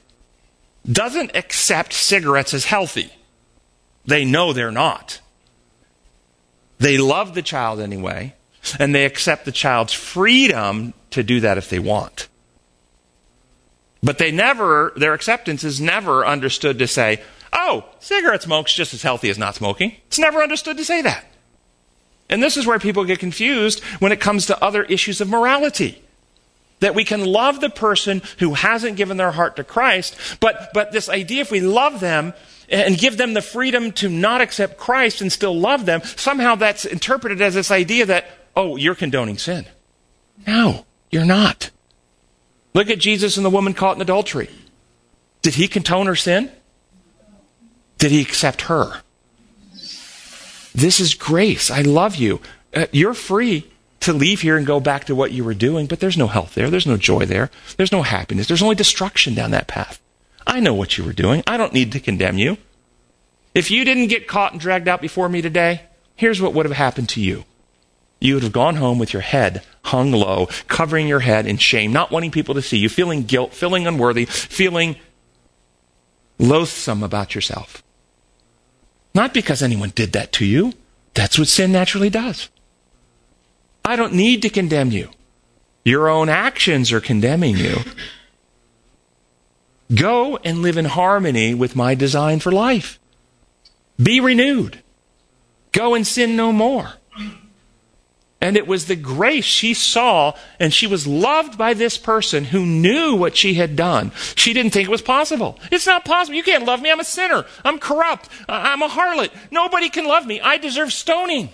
doesn't 0.90 1.36
accept 1.36 1.92
cigarettes 1.92 2.54
as 2.54 2.64
healthy. 2.64 3.12
They 4.06 4.24
know 4.24 4.54
they're 4.54 4.72
not. 4.72 5.20
They 6.78 6.98
love 6.98 7.34
the 7.34 7.42
child 7.42 7.82
anyway, 7.82 8.34
and 8.80 8.94
they 8.94 9.06
accept 9.06 9.46
the 9.46 9.52
child's 9.52 9.94
freedom 9.94 10.94
to 11.12 11.24
do 11.24 11.40
that 11.42 11.58
if 11.58 11.70
they 11.70 11.80
want. 11.80 12.28
But 14.04 14.18
they 14.18 14.32
never, 14.32 14.94
their 14.96 15.14
acceptance 15.14 15.64
is 15.64 15.82
never 15.82 16.26
understood 16.26 16.80
to 16.80 16.88
say, 16.88 17.22
oh, 17.52 17.86
cigarette 18.00 18.44
smoke's 18.44 18.74
just 18.74 18.94
as 18.94 19.02
healthy 19.02 19.30
as 19.30 19.38
not 19.38 19.56
smoking. 19.56 19.96
It's 20.08 20.20
never 20.20 20.42
understood 20.42 20.78
to 20.78 20.86
say 20.86 21.02
that. 21.02 21.26
And 22.30 22.44
this 22.44 22.58
is 22.58 22.66
where 22.66 22.80
people 22.80 23.06
get 23.06 23.20
confused 23.20 23.84
when 24.00 24.12
it 24.12 24.20
comes 24.20 24.48
to 24.48 24.64
other 24.64 24.84
issues 24.84 25.22
of 25.22 25.30
morality. 25.30 26.02
That 26.80 26.94
we 26.94 27.04
can 27.04 27.26
love 27.26 27.60
the 27.60 27.70
person 27.70 28.22
who 28.40 28.54
hasn't 28.54 28.98
given 28.98 29.18
their 29.18 29.32
heart 29.32 29.56
to 29.56 29.64
Christ, 29.64 30.16
but, 30.40 30.70
but 30.74 30.92
this 30.92 31.10
idea 31.10 31.42
if 31.42 31.52
we 31.52 31.60
love 31.60 32.00
them 32.00 32.34
and 32.70 32.98
give 32.98 33.18
them 33.18 33.34
the 33.34 33.42
freedom 33.42 33.92
to 33.94 34.10
not 34.10 34.42
accept 34.42 34.78
Christ 34.78 35.22
and 35.22 35.32
still 35.32 35.58
love 35.58 35.86
them, 35.86 36.04
somehow 36.04 36.56
that's 36.56 36.86
interpreted 36.86 37.42
as 37.42 37.56
this 37.56 37.72
idea 37.72 38.06
that, 38.06 38.28
oh, 38.58 38.76
you're 38.76 38.96
condoning 38.96 39.38
sin. 39.38 39.66
No, 40.46 40.86
you're 41.12 41.26
not. 41.26 41.70
Look 42.74 42.90
at 42.90 43.00
Jesus 43.00 43.38
and 43.38 43.46
the 43.46 43.52
woman 43.52 43.74
caught 43.74 43.96
in 43.96 44.02
adultery. 44.02 44.50
Did 45.42 45.56
he 45.56 45.68
condone 45.68 46.08
her 46.08 46.16
sin? 46.16 46.52
Did 48.00 48.12
he 48.12 48.22
accept 48.22 48.64
her? 48.64 49.02
This 50.74 51.00
is 51.00 51.14
grace. 51.14 51.72
I 51.72 51.82
love 51.82 52.16
you. 52.16 52.42
Uh, 52.74 52.88
you're 52.92 53.14
free 53.14 53.72
to 54.02 54.14
leave 54.14 54.42
here 54.42 54.58
and 54.58 54.66
go 54.66 54.80
back 54.80 55.06
to 55.06 55.16
what 55.16 55.32
you 55.32 55.44
were 55.44 55.54
doing, 55.54 55.88
but 55.88 56.00
there's 56.00 56.18
no 56.18 56.28
health 56.28 56.54
there. 56.54 56.70
There's 56.70 56.86
no 56.86 56.98
joy 56.98 57.26
there. 57.26 57.50
There's 57.78 57.92
no 57.92 58.04
happiness. 58.04 58.48
There's 58.48 58.62
only 58.62 58.76
destruction 58.76 59.34
down 59.34 59.52
that 59.52 59.68
path. 59.68 60.00
I 60.46 60.60
know 60.60 60.74
what 60.74 60.98
you 60.98 61.04
were 61.04 61.14
doing. 61.14 61.44
I 61.48 61.58
don't 61.58 61.74
need 61.74 61.92
to 61.94 62.00
condemn 62.00 62.38
you. 62.38 62.58
If 63.56 63.72
you 63.72 63.86
didn't 63.86 64.08
get 64.08 64.28
caught 64.28 64.52
and 64.52 64.62
dragged 64.62 64.88
out 64.88 65.02
before 65.02 65.30
me 65.30 65.42
today, 65.42 65.82
here's 66.16 66.42
what 66.42 66.54
would 66.54 66.66
have 66.66 66.76
happened 66.76 67.10
to 67.10 67.22
you. 67.22 67.46
You 68.20 68.36
would 68.36 68.44
have 68.44 68.52
gone 68.52 68.76
home 68.76 69.00
with 69.00 69.14
your 69.14 69.22
head 69.22 69.64
hung 69.84 70.12
low, 70.12 70.48
covering 70.68 71.08
your 71.08 71.22
head 71.22 71.48
in 71.48 71.58
shame, 71.58 71.94
not 71.94 72.12
wanting 72.12 72.32
people 72.32 72.56
to 72.56 72.62
see 72.62 72.78
you, 72.78 72.90
feeling 72.90 73.24
guilt, 73.24 73.54
feeling 73.54 73.88
unworthy, 73.88 74.26
feeling 74.26 74.98
loathsome 76.40 77.04
about 77.04 77.36
yourself. 77.36 77.84
Not 79.16 79.34
because 79.34 79.64
anyone 79.64 79.92
did 79.96 80.14
that 80.14 80.32
to 80.34 80.46
you. 80.46 80.74
That's 81.14 81.40
what 81.40 81.48
sin 81.48 81.72
naturally 81.72 82.10
does. 82.10 82.50
I 83.84 83.96
don't 83.96 84.14
need 84.14 84.42
to 84.42 84.50
condemn 84.50 84.92
you. 84.92 85.10
Your 85.86 86.10
own 86.10 86.28
actions 86.28 86.92
are 86.92 87.00
condemning 87.00 87.56
you. 87.56 87.78
Go 89.96 90.38
and 90.44 90.62
live 90.62 90.78
in 90.78 90.86
harmony 90.86 91.54
with 91.54 91.76
my 91.76 91.96
design 91.96 92.42
for 92.42 92.52
life. 92.52 93.00
Be 94.02 94.20
renewed. 94.20 94.84
Go 95.72 95.96
and 95.96 96.06
sin 96.06 96.36
no 96.36 96.52
more. 96.52 96.94
And 98.40 98.56
it 98.56 98.68
was 98.68 98.86
the 98.86 98.96
grace 98.96 99.46
she 99.46 99.74
saw, 99.74 100.34
and 100.60 100.72
she 100.72 100.86
was 100.86 101.08
loved 101.08 101.58
by 101.58 101.74
this 101.74 101.98
person 101.98 102.46
who 102.46 102.66
knew 102.66 103.16
what 103.16 103.36
she 103.36 103.56
had 103.56 103.76
done. 103.76 104.12
She 104.36 104.54
didn't 104.54 104.74
think 104.74 104.88
it 104.88 104.92
was 104.92 105.02
possible. 105.02 105.58
It's 105.72 105.88
not 105.88 106.06
possible. 106.06 106.36
You 106.36 106.44
can't 106.44 106.66
love 106.66 106.80
me. 106.82 106.92
I'm 106.92 107.00
a 107.00 107.04
sinner. 107.04 107.46
I'm 107.66 107.80
corrupt. 107.80 108.30
I'm 108.48 108.84
a 108.84 108.90
harlot. 108.90 109.32
Nobody 109.50 109.90
can 109.90 110.06
love 110.06 110.28
me. 110.28 110.40
I 110.40 110.58
deserve 110.58 110.94
stoning. 110.94 111.50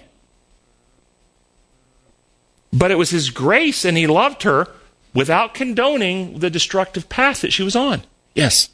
But 2.74 2.92
it 2.92 2.98
was 2.98 3.12
his 3.12 3.30
grace, 3.30 3.86
and 3.86 3.98
he 3.98 4.06
loved 4.06 4.44
her 4.44 4.68
without 5.14 5.54
condoning 5.54 6.40
the 6.40 6.50
destructive 6.50 7.08
path 7.08 7.42
that 7.42 7.54
she 7.54 7.64
was 7.64 7.78
on. 7.78 8.04
Yes. 8.36 8.70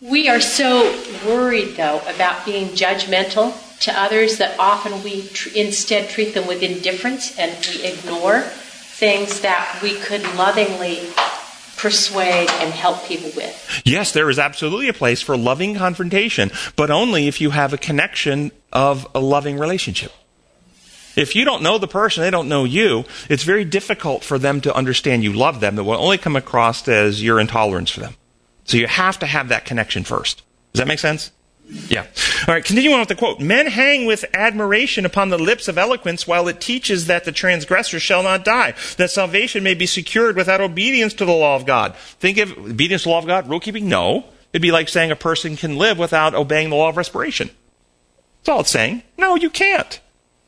We 0.00 0.28
are 0.28 0.40
so 0.40 0.84
worried, 1.26 1.76
though, 1.76 2.00
about 2.06 2.46
being 2.46 2.68
judgmental 2.68 3.52
to 3.80 4.00
others 4.00 4.38
that 4.38 4.58
often 4.58 5.02
we 5.02 5.26
tr- 5.28 5.50
instead 5.54 6.08
treat 6.08 6.34
them 6.34 6.46
with 6.46 6.62
indifference 6.62 7.38
and 7.38 7.52
we 7.66 7.84
ignore 7.84 8.40
things 8.40 9.40
that 9.40 9.78
we 9.82 9.94
could 9.96 10.22
lovingly 10.36 11.00
persuade 11.76 12.48
and 12.50 12.72
help 12.72 13.04
people 13.04 13.30
with. 13.36 13.82
Yes, 13.84 14.12
there 14.12 14.30
is 14.30 14.38
absolutely 14.38 14.88
a 14.88 14.94
place 14.94 15.20
for 15.20 15.36
loving 15.36 15.74
confrontation, 15.74 16.50
but 16.74 16.90
only 16.90 17.28
if 17.28 17.40
you 17.40 17.50
have 17.50 17.72
a 17.72 17.78
connection 17.78 18.50
of 18.72 19.06
a 19.14 19.20
loving 19.20 19.58
relationship. 19.58 20.12
If 21.16 21.34
you 21.34 21.44
don't 21.44 21.62
know 21.62 21.78
the 21.78 21.88
person, 21.88 22.22
they 22.22 22.30
don't 22.30 22.48
know 22.48 22.64
you, 22.64 23.04
it's 23.28 23.42
very 23.42 23.64
difficult 23.64 24.22
for 24.22 24.38
them 24.38 24.60
to 24.62 24.74
understand 24.74 25.24
you 25.24 25.32
love 25.32 25.60
them. 25.60 25.78
It 25.78 25.82
will 25.82 25.94
only 25.94 26.18
come 26.18 26.36
across 26.36 26.86
as 26.88 27.22
your 27.22 27.40
intolerance 27.40 27.90
for 27.90 28.00
them. 28.00 28.14
So 28.64 28.76
you 28.76 28.86
have 28.86 29.18
to 29.20 29.26
have 29.26 29.48
that 29.48 29.64
connection 29.64 30.04
first. 30.04 30.42
Does 30.72 30.80
that 30.80 30.88
make 30.88 30.98
sense? 30.98 31.30
Yeah. 31.68 32.06
All 32.46 32.54
right, 32.54 32.64
continuing 32.64 32.94
on 32.94 33.00
with 33.00 33.08
the 33.08 33.16
quote. 33.16 33.40
Men 33.40 33.66
hang 33.66 34.06
with 34.06 34.24
admiration 34.32 35.04
upon 35.04 35.30
the 35.30 35.38
lips 35.38 35.66
of 35.66 35.78
eloquence 35.78 36.26
while 36.26 36.46
it 36.48 36.60
teaches 36.60 37.06
that 37.06 37.24
the 37.24 37.32
transgressor 37.32 37.98
shall 37.98 38.22
not 38.22 38.44
die, 38.44 38.74
that 38.98 39.10
salvation 39.10 39.64
may 39.64 39.74
be 39.74 39.86
secured 39.86 40.36
without 40.36 40.60
obedience 40.60 41.12
to 41.14 41.24
the 41.24 41.32
law 41.32 41.56
of 41.56 41.66
God. 41.66 41.96
Think 41.96 42.38
of 42.38 42.52
obedience 42.56 43.02
to 43.02 43.08
the 43.08 43.10
law 43.12 43.18
of 43.18 43.26
God, 43.26 43.48
rule 43.48 43.60
keeping? 43.60 43.88
No. 43.88 44.26
It'd 44.52 44.62
be 44.62 44.70
like 44.70 44.88
saying 44.88 45.10
a 45.10 45.16
person 45.16 45.56
can 45.56 45.76
live 45.76 45.98
without 45.98 46.34
obeying 46.34 46.70
the 46.70 46.76
law 46.76 46.88
of 46.88 46.96
respiration. 46.96 47.50
That's 48.38 48.48
all 48.48 48.60
it's 48.60 48.70
saying. 48.70 49.02
No, 49.18 49.34
you 49.34 49.50
can't. 49.50 50.00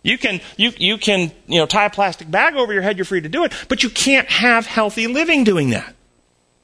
You 0.05 0.17
can, 0.17 0.41
you, 0.57 0.73
you 0.79 0.99
can, 0.99 1.33
you 1.49 1.59
know, 1.59 1.67
tie 1.67 1.87
a 1.87 1.91
plastic 1.91 2.31
bag 2.31 2.55
over 2.55 2.73
your 2.73 2.83
head, 2.83 2.97
you're 2.97 3.05
free 3.05 3.21
to 3.21 3.29
do 3.29 3.45
it, 3.45 3.53
but 3.69 3.83
you 3.83 3.91
can't 3.91 4.29
have 4.29 4.67
healthy 4.67 5.09
living 5.09 5.43
doing 5.43 5.71
that. 5.71 5.95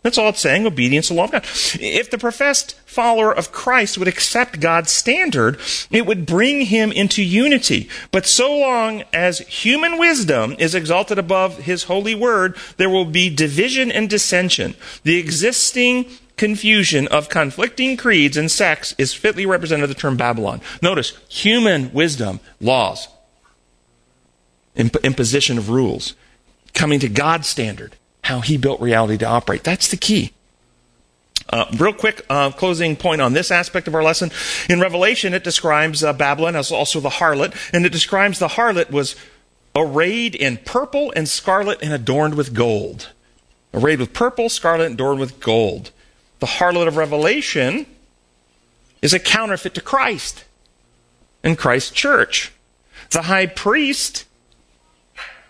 That's 0.05 0.19
all 0.19 0.29
it's 0.29 0.41
saying, 0.41 0.67
obedience 0.67 1.09
to 1.09 1.15
the 1.15 1.17
law 1.17 1.25
of 1.25 1.33
God. 1.33 1.45
If 1.81 2.11
the 2.11 2.19
professed 2.19 2.79
follower 2.85 3.35
of 3.35 3.53
Christ 3.53 3.97
would 3.97 4.07
accept 4.07 4.61
God's 4.61 4.93
standard, 4.93 5.59
it 5.91 6.05
would 6.05 6.27
bring 6.27 6.67
him 6.67 6.93
into 6.93 7.23
unity. 7.25 7.89
But 8.11 8.27
so 8.27 8.55
long 8.55 9.05
as 9.15 9.39
human 9.39 9.99
wisdom 9.99 10.57
is 10.59 10.75
exalted 10.75 11.19
above 11.19 11.61
his 11.61 11.85
holy 11.85 12.15
word, 12.15 12.55
there 12.77 12.91
will 12.91 13.07
be 13.07 13.35
division 13.35 13.91
and 13.91 14.11
dissension. 14.11 14.75
The 15.05 15.17
existing 15.17 16.11
confusion 16.37 17.09
of 17.09 17.31
conflicting 17.31 17.97
creeds 17.97 18.37
and 18.37 18.51
sects 18.51 18.95
is 18.99 19.15
fitly 19.15 19.47
represented 19.47 19.89
the 19.89 19.95
term 19.95 20.19
Babylon. 20.19 20.61
Notice, 20.83 21.17
human 21.31 21.91
wisdom, 21.95 22.41
laws, 22.61 23.09
imp- 24.75 25.03
imposition 25.03 25.57
of 25.57 25.71
rules, 25.71 26.15
coming 26.75 27.01
to 27.01 27.09
God's 27.09 27.49
standard 27.49 27.97
how 28.25 28.41
he 28.41 28.57
built 28.57 28.81
reality 28.81 29.18
to 29.18 29.27
operate. 29.27 29.62
That's 29.64 29.89
the 29.89 29.97
key. 29.97 30.33
Uh, 31.51 31.66
real 31.77 31.93
quick 31.93 32.25
uh, 32.31 32.51
closing 32.51 32.97
point 32.97 33.20
on 33.20 33.35
this 33.35 33.51
aspect 33.51 33.87
of 33.87 33.95
our 33.95 34.03
lesson. 34.03 34.31
In 34.68 34.81
Revelation, 34.81 35.35
it 35.35 35.45
describes 35.45 36.03
uh, 36.03 36.12
Babylon 36.14 36.57
as 36.57 36.72
also 36.72 37.01
the 37.01 37.11
harlot, 37.11 37.55
and 37.72 37.85
it 37.85 37.93
describes 37.93 38.39
the 38.39 38.49
harlot 38.49 38.91
was 38.91 39.14
arrayed 39.77 40.35
in 40.35 40.57
purple 40.57 41.12
and 41.14 41.29
scarlet 41.29 41.83
and 41.83 41.93
adorned 41.93 42.35
with 42.35 42.55
gold. 42.55 43.11
Arrayed 43.75 44.01
with 44.01 44.14
purple, 44.14 44.49
scarlet, 44.49 44.87
and 44.87 44.95
adorned 44.95 45.20
with 45.20 45.39
gold. 45.41 45.91
The 46.39 46.47
harlot 46.47 46.89
of 46.89 46.97
Revelation 46.97 47.85
is 49.03 49.12
a 49.12 49.18
counterfeit 49.18 49.75
to 49.75 49.83
Christ 49.83 50.45
and 51.43 51.59
Christ's 51.59 51.91
church. 51.91 52.53
The 53.11 53.22
high 53.22 53.47
priest 53.47 54.25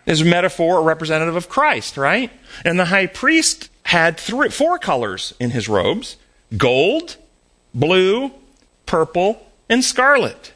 is 0.06 0.20
a 0.20 0.24
metaphor 0.24 0.78
or 0.78 0.82
representative 0.82 1.36
of 1.36 1.48
Christ, 1.48 1.96
right? 1.96 2.30
And 2.64 2.78
the 2.78 2.86
high 2.86 3.06
priest 3.06 3.70
had 3.84 4.18
three, 4.18 4.48
four 4.48 4.78
colors 4.78 5.34
in 5.38 5.50
his 5.50 5.68
robes 5.68 6.16
gold, 6.56 7.16
blue, 7.74 8.30
purple, 8.86 9.44
and 9.68 9.84
scarlet. 9.84 10.52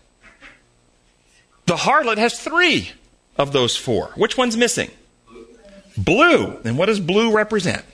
The 1.66 1.76
harlot 1.76 2.18
has 2.18 2.38
three 2.38 2.92
of 3.36 3.52
those 3.52 3.76
four. 3.76 4.12
Which 4.14 4.36
one's 4.36 4.56
missing? 4.56 4.90
Blue. 5.96 6.58
And 6.64 6.78
what 6.78 6.86
does 6.86 7.00
blue 7.00 7.32
represent? 7.32 7.84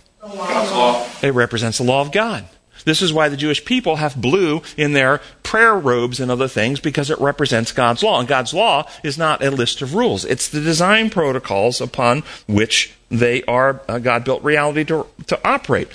It 1.23 1.33
represents 1.33 1.79
the 1.79 1.85
law 1.85 2.01
of 2.01 2.13
God. 2.13 2.47
This 2.85 3.01
is 3.01 3.12
why 3.12 3.28
the 3.28 3.37
Jewish 3.37 3.64
people 3.64 3.97
have 3.97 4.20
blue 4.20 4.62
in 4.76 4.93
their 4.93 5.20
prayer 5.43 5.74
robes 5.74 6.20
and 6.20 6.30
other 6.30 6.49
things 6.49 6.80
because 6.80 7.11
it 7.11 7.20
represents 7.20 7.72
God's 7.72 8.03
law. 8.03 8.20
And 8.20 8.28
God's 8.28 8.53
law 8.53 8.87
is 9.03 9.16
not 9.16 9.43
a 9.43 9.51
list 9.51 9.82
of 9.82 9.95
rules. 9.95 10.24
It's 10.24 10.49
the 10.49 10.61
design 10.61 11.11
protocols 11.11 11.80
upon 11.80 12.22
which 12.47 12.93
they 13.11 13.43
are 13.45 13.80
uh, 13.89 13.99
God 13.99 14.24
built 14.24 14.43
reality 14.43 14.85
to, 14.85 15.07
to 15.26 15.49
operate. 15.49 15.89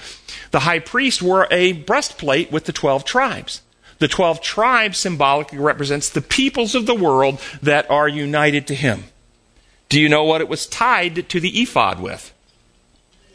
The 0.51 0.61
high 0.61 0.79
priest 0.79 1.21
wore 1.21 1.47
a 1.51 1.73
breastplate 1.73 2.51
with 2.51 2.65
the 2.65 2.73
12 2.73 3.05
tribes. 3.05 3.61
The 3.99 4.07
12 4.07 4.41
tribes 4.41 4.97
symbolically 4.97 5.59
represents 5.59 6.09
the 6.09 6.21
peoples 6.21 6.73
of 6.73 6.85
the 6.85 6.95
world 6.95 7.39
that 7.61 7.89
are 7.91 8.07
united 8.07 8.65
to 8.67 8.75
him. 8.75 9.03
Do 9.89 9.99
you 9.99 10.07
know 10.07 10.23
what 10.23 10.41
it 10.41 10.47
was 10.47 10.65
tied 10.65 11.27
to 11.29 11.39
the 11.39 11.61
ephod 11.61 11.99
with? 11.99 12.33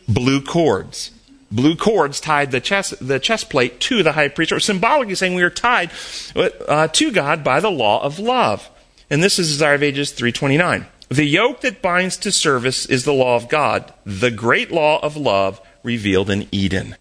Blue 0.08 0.40
cords 0.40 1.10
blue 1.54 1.76
cords 1.76 2.20
tied 2.20 2.50
the 2.50 2.60
chest, 2.60 2.94
the 3.00 3.18
chest 3.18 3.48
plate 3.48 3.80
to 3.80 4.02
the 4.02 4.12
high 4.12 4.28
priest, 4.28 4.52
or 4.52 4.60
symbolically 4.60 5.14
saying 5.14 5.34
we 5.34 5.42
are 5.42 5.50
tied 5.50 5.90
uh, 6.36 6.88
to 6.88 7.12
God 7.12 7.44
by 7.44 7.60
the 7.60 7.70
law 7.70 8.02
of 8.02 8.18
love. 8.18 8.68
And 9.08 9.22
this 9.22 9.38
is 9.38 9.48
Desire 9.48 9.74
of 9.74 9.82
Ages 9.82 10.10
329. 10.10 10.86
The 11.08 11.24
yoke 11.24 11.60
that 11.60 11.80
binds 11.80 12.16
to 12.18 12.32
service 12.32 12.86
is 12.86 13.04
the 13.04 13.12
law 13.12 13.36
of 13.36 13.48
God, 13.48 13.92
the 14.04 14.30
great 14.30 14.72
law 14.72 14.98
of 15.00 15.16
love 15.16 15.60
revealed 15.82 16.30
in 16.30 16.48
Eden. 16.50 16.96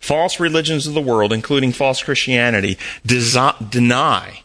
False 0.00 0.40
religions 0.40 0.86
of 0.86 0.94
the 0.94 1.00
world, 1.00 1.32
including 1.32 1.72
false 1.72 2.02
Christianity, 2.02 2.78
desi- 3.06 3.70
deny 3.70 4.42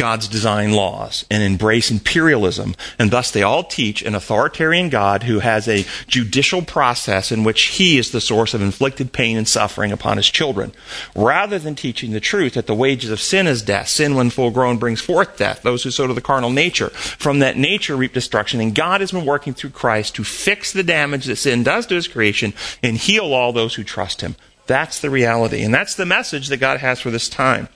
God's 0.00 0.28
design 0.28 0.72
laws 0.72 1.26
and 1.30 1.42
embrace 1.42 1.90
imperialism. 1.90 2.74
And 2.98 3.10
thus 3.10 3.30
they 3.30 3.42
all 3.42 3.62
teach 3.62 4.00
an 4.00 4.14
authoritarian 4.14 4.88
God 4.88 5.24
who 5.24 5.40
has 5.40 5.68
a 5.68 5.84
judicial 6.06 6.62
process 6.62 7.30
in 7.30 7.44
which 7.44 7.64
he 7.64 7.98
is 7.98 8.10
the 8.10 8.22
source 8.22 8.54
of 8.54 8.62
inflicted 8.62 9.12
pain 9.12 9.36
and 9.36 9.46
suffering 9.46 9.92
upon 9.92 10.16
his 10.16 10.30
children. 10.30 10.72
Rather 11.14 11.58
than 11.58 11.74
teaching 11.74 12.12
the 12.12 12.18
truth 12.18 12.54
that 12.54 12.66
the 12.66 12.74
wages 12.74 13.10
of 13.10 13.20
sin 13.20 13.46
is 13.46 13.60
death, 13.60 13.88
sin 13.88 14.14
when 14.14 14.30
full 14.30 14.50
grown 14.50 14.78
brings 14.78 15.02
forth 15.02 15.36
death, 15.36 15.60
those 15.60 15.82
who 15.82 15.90
sow 15.90 16.06
to 16.06 16.14
the 16.14 16.22
carnal 16.22 16.48
nature. 16.48 16.88
From 16.88 17.40
that 17.40 17.58
nature 17.58 17.94
reap 17.94 18.14
destruction. 18.14 18.58
And 18.58 18.74
God 18.74 19.02
has 19.02 19.12
been 19.12 19.26
working 19.26 19.52
through 19.52 19.68
Christ 19.68 20.14
to 20.14 20.24
fix 20.24 20.72
the 20.72 20.82
damage 20.82 21.26
that 21.26 21.36
sin 21.36 21.62
does 21.62 21.84
to 21.88 21.94
his 21.94 22.08
creation 22.08 22.54
and 22.82 22.96
heal 22.96 23.34
all 23.34 23.52
those 23.52 23.74
who 23.74 23.84
trust 23.84 24.22
him. 24.22 24.34
That's 24.66 24.98
the 24.98 25.10
reality. 25.10 25.62
And 25.62 25.74
that's 25.74 25.94
the 25.94 26.06
message 26.06 26.48
that 26.48 26.56
God 26.56 26.80
has 26.80 27.00
for 27.00 27.10
this 27.10 27.28
time. 27.28 27.68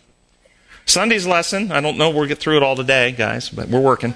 Sunday's 0.87 1.26
lesson, 1.26 1.72
I 1.72 1.80
don't 1.80 1.97
know 1.97 2.11
we'll 2.11 2.26
get 2.26 2.39
through 2.39 2.59
it 2.59 2.62
all 2.62 2.76
today, 2.76 3.12
guys, 3.12 3.49
but 3.49 3.68
we're 3.68 3.80
working. 3.80 4.14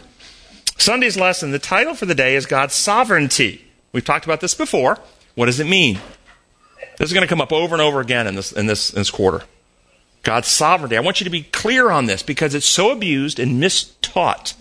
Sunday's 0.77 1.17
lesson, 1.17 1.51
the 1.51 1.59
title 1.59 1.95
for 1.95 2.07
the 2.07 2.15
day 2.15 2.37
is 2.37 2.47
God's 2.47 2.75
sovereignty. 2.75 3.65
We've 3.93 4.05
talked 4.05 4.25
about 4.25 4.41
this 4.41 4.55
before. 4.55 4.99
What 5.35 5.47
does 5.47 5.61
it 5.61 5.67
mean? 5.67 5.99
This 6.99 7.09
is 7.09 7.13
going 7.13 7.23
to 7.23 7.29
come 7.29 7.41
up 7.41 7.53
over 7.53 7.75
and 7.75 7.83
over 7.83 8.01
again 8.01 8.27
in 8.27 8.35
this, 8.35 8.53
in 8.53 8.67
this, 8.67 8.91
in 8.91 8.97
this 8.97 9.11
quarter. 9.11 9.45
God's 10.23 10.49
sovereignty. 10.49 10.97
I 10.97 11.01
want 11.01 11.21
you 11.21 11.25
to 11.25 11.31
be 11.31 11.43
clear 11.43 11.91
on 11.91 12.07
this 12.07 12.23
because 12.23 12.55
it's 12.55 12.67
so 12.67 12.91
abused 12.91 13.39
and 13.39 13.63
mistaught. 13.63 14.55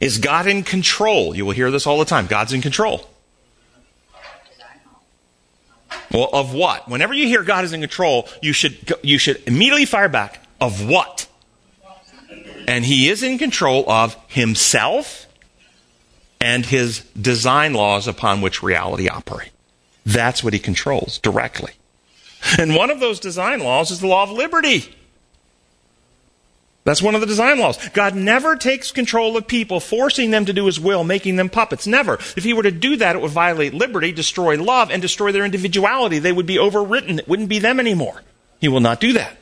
Is 0.00 0.18
God 0.18 0.46
in 0.46 0.62
control? 0.62 1.34
You 1.34 1.46
will 1.46 1.52
hear 1.52 1.70
this 1.70 1.86
all 1.86 1.98
the 1.98 2.04
time. 2.04 2.26
God's 2.26 2.52
in 2.52 2.60
control. 2.60 3.08
Well, 6.12 6.28
of 6.32 6.54
what? 6.54 6.88
Whenever 6.88 7.14
you 7.14 7.26
hear 7.26 7.42
God 7.42 7.64
is 7.64 7.72
in 7.72 7.80
control, 7.80 8.28
you 8.42 8.52
should, 8.52 8.94
you 9.02 9.18
should 9.18 9.42
immediately 9.46 9.86
fire 9.86 10.08
back. 10.08 10.42
Of 10.60 10.88
what? 10.88 11.26
And 12.66 12.84
He 12.84 13.08
is 13.08 13.22
in 13.22 13.38
control 13.38 13.88
of 13.90 14.16
Himself 14.28 15.26
and 16.40 16.64
His 16.64 17.00
design 17.20 17.74
laws 17.74 18.08
upon 18.08 18.40
which 18.40 18.62
reality 18.62 19.08
operates. 19.08 19.52
That's 20.04 20.42
what 20.42 20.52
He 20.52 20.58
controls 20.58 21.18
directly. 21.18 21.72
And 22.58 22.74
one 22.76 22.90
of 22.90 23.00
those 23.00 23.18
design 23.20 23.60
laws 23.60 23.90
is 23.90 24.00
the 24.00 24.06
law 24.06 24.22
of 24.22 24.30
liberty. 24.30 24.95
That's 26.86 27.02
one 27.02 27.16
of 27.16 27.20
the 27.20 27.26
design 27.26 27.58
laws. 27.58 27.84
God 27.88 28.14
never 28.14 28.54
takes 28.54 28.92
control 28.92 29.36
of 29.36 29.48
people, 29.48 29.80
forcing 29.80 30.30
them 30.30 30.44
to 30.44 30.52
do 30.52 30.66
his 30.66 30.78
will, 30.78 31.02
making 31.02 31.34
them 31.34 31.48
puppets. 31.48 31.84
Never. 31.84 32.14
If 32.14 32.44
he 32.44 32.52
were 32.52 32.62
to 32.62 32.70
do 32.70 32.94
that, 32.98 33.16
it 33.16 33.20
would 33.20 33.32
violate 33.32 33.74
liberty, 33.74 34.12
destroy 34.12 34.56
love, 34.62 34.92
and 34.92 35.02
destroy 35.02 35.32
their 35.32 35.44
individuality. 35.44 36.20
They 36.20 36.30
would 36.30 36.46
be 36.46 36.58
overwritten. 36.58 37.18
It 37.18 37.26
wouldn't 37.26 37.48
be 37.48 37.58
them 37.58 37.80
anymore. 37.80 38.22
He 38.60 38.68
will 38.68 38.78
not 38.78 39.00
do 39.00 39.12
that. 39.14 39.36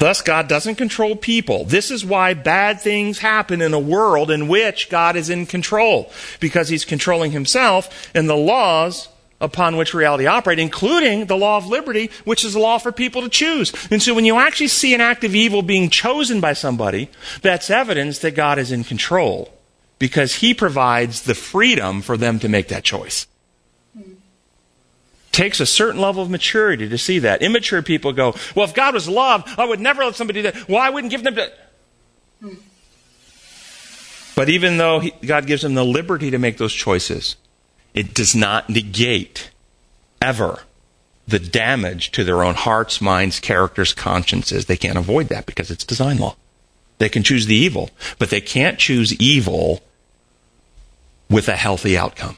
Thus, 0.00 0.20
God 0.20 0.48
doesn't 0.48 0.74
control 0.74 1.14
people. 1.14 1.64
This 1.64 1.92
is 1.92 2.04
why 2.04 2.34
bad 2.34 2.80
things 2.80 3.20
happen 3.20 3.62
in 3.62 3.72
a 3.72 3.78
world 3.78 4.32
in 4.32 4.48
which 4.48 4.90
God 4.90 5.14
is 5.14 5.30
in 5.30 5.46
control, 5.46 6.10
because 6.40 6.68
He's 6.68 6.84
controlling 6.84 7.30
Himself 7.30 8.10
and 8.16 8.28
the 8.28 8.36
laws 8.36 9.08
upon 9.40 9.76
which 9.76 9.94
reality 9.94 10.26
operates, 10.26 10.60
including 10.60 11.26
the 11.26 11.36
law 11.36 11.56
of 11.56 11.66
liberty, 11.66 12.10
which 12.24 12.44
is 12.44 12.52
the 12.52 12.58
law 12.58 12.78
for 12.78 12.92
people 12.92 13.22
to 13.22 13.28
choose. 13.28 13.72
And 13.90 14.02
so 14.02 14.14
when 14.14 14.24
you 14.24 14.38
actually 14.38 14.68
see 14.68 14.94
an 14.94 15.00
act 15.00 15.24
of 15.24 15.34
evil 15.34 15.62
being 15.62 15.90
chosen 15.90 16.40
by 16.40 16.52
somebody, 16.52 17.10
that's 17.42 17.70
evidence 17.70 18.18
that 18.18 18.34
God 18.34 18.58
is 18.58 18.72
in 18.72 18.84
control, 18.84 19.52
because 19.98 20.36
He 20.36 20.54
provides 20.54 21.22
the 21.22 21.34
freedom 21.34 22.02
for 22.02 22.16
them 22.16 22.38
to 22.40 22.48
make 22.48 22.68
that 22.68 22.84
choice 22.84 23.26
takes 25.32 25.60
a 25.60 25.66
certain 25.66 26.00
level 26.00 26.22
of 26.22 26.30
maturity 26.30 26.88
to 26.88 26.98
see 26.98 27.20
that. 27.20 27.42
Immature 27.42 27.82
people 27.82 28.12
go, 28.12 28.34
well, 28.54 28.64
if 28.64 28.74
God 28.74 28.94
was 28.94 29.08
love, 29.08 29.44
I 29.56 29.64
would 29.64 29.80
never 29.80 30.04
let 30.04 30.16
somebody 30.16 30.42
do 30.42 30.50
that. 30.50 30.68
Well, 30.68 30.80
I 30.80 30.90
wouldn't 30.90 31.10
give 31.10 31.22
them 31.22 31.36
to. 31.36 31.52
But 34.34 34.48
even 34.48 34.76
though 34.76 35.00
he, 35.00 35.12
God 35.24 35.46
gives 35.46 35.62
them 35.62 35.74
the 35.74 35.84
liberty 35.84 36.30
to 36.30 36.38
make 36.38 36.56
those 36.56 36.72
choices, 36.72 37.36
it 37.94 38.14
does 38.14 38.34
not 38.34 38.68
negate 38.68 39.50
ever 40.22 40.60
the 41.26 41.38
damage 41.38 42.10
to 42.12 42.24
their 42.24 42.42
own 42.42 42.54
hearts, 42.54 43.00
minds, 43.00 43.40
characters, 43.40 43.92
consciences. 43.92 44.66
They 44.66 44.76
can't 44.76 44.98
avoid 44.98 45.28
that 45.28 45.46
because 45.46 45.70
it's 45.70 45.84
design 45.84 46.18
law. 46.18 46.36
They 46.98 47.08
can 47.08 47.22
choose 47.22 47.46
the 47.46 47.54
evil, 47.54 47.90
but 48.18 48.30
they 48.30 48.40
can't 48.40 48.78
choose 48.78 49.14
evil 49.14 49.80
with 51.30 51.48
a 51.48 51.56
healthy 51.56 51.96
outcome. 51.96 52.36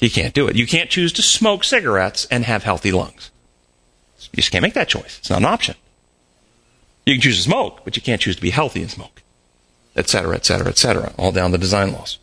You 0.00 0.10
can't 0.10 0.34
do 0.34 0.48
it. 0.48 0.56
You 0.56 0.66
can't 0.66 0.90
choose 0.90 1.12
to 1.14 1.22
smoke 1.22 1.62
cigarettes 1.62 2.26
and 2.30 2.44
have 2.44 2.64
healthy 2.64 2.90
lungs. 2.90 3.30
You 4.32 4.36
just 4.36 4.50
can't 4.50 4.62
make 4.62 4.74
that 4.74 4.88
choice. 4.88 5.18
It's 5.18 5.30
not 5.30 5.40
an 5.40 5.44
option. 5.46 5.74
You 7.04 7.14
can 7.14 7.20
choose 7.20 7.36
to 7.36 7.42
smoke, 7.42 7.84
but 7.84 7.96
you 7.96 8.02
can't 8.02 8.20
choose 8.20 8.36
to 8.36 8.42
be 8.42 8.50
healthy 8.50 8.80
and 8.80 8.90
smoke, 8.90 9.22
etc., 9.96 10.36
etc., 10.36 10.68
etc. 10.68 11.12
All 11.18 11.32
down 11.32 11.50
the 11.50 11.58
design 11.58 11.92
laws. 11.92 12.18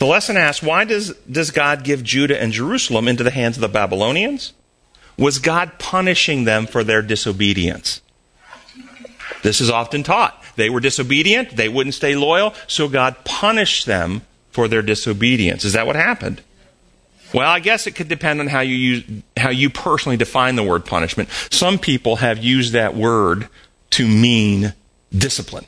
The 0.00 0.06
lesson 0.06 0.38
asks, 0.38 0.62
why 0.62 0.84
does, 0.84 1.14
does 1.30 1.50
God 1.50 1.84
give 1.84 2.02
Judah 2.02 2.40
and 2.40 2.52
Jerusalem 2.52 3.06
into 3.06 3.22
the 3.22 3.30
hands 3.30 3.58
of 3.58 3.60
the 3.60 3.68
Babylonians? 3.68 4.54
Was 5.18 5.38
God 5.38 5.78
punishing 5.78 6.44
them 6.44 6.66
for 6.66 6.82
their 6.82 7.02
disobedience? 7.02 8.00
This 9.42 9.60
is 9.60 9.68
often 9.68 10.02
taught. 10.02 10.42
They 10.56 10.70
were 10.70 10.80
disobedient, 10.80 11.54
they 11.56 11.68
wouldn't 11.68 11.94
stay 11.94 12.16
loyal, 12.16 12.54
so 12.66 12.88
God 12.88 13.24
punished 13.24 13.84
them 13.84 14.22
for 14.50 14.68
their 14.68 14.80
disobedience. 14.80 15.66
Is 15.66 15.74
that 15.74 15.86
what 15.86 15.96
happened? 15.96 16.40
Well, 17.34 17.48
I 17.48 17.60
guess 17.60 17.86
it 17.86 17.92
could 17.94 18.08
depend 18.08 18.40
on 18.40 18.46
how 18.46 18.60
you 18.60 18.74
use, 18.74 19.04
how 19.36 19.50
you 19.50 19.68
personally 19.68 20.16
define 20.16 20.56
the 20.56 20.62
word 20.62 20.86
punishment. 20.86 21.28
Some 21.50 21.78
people 21.78 22.16
have 22.16 22.42
used 22.42 22.72
that 22.72 22.96
word 22.96 23.48
to 23.90 24.08
mean 24.08 24.72
discipline. 25.16 25.66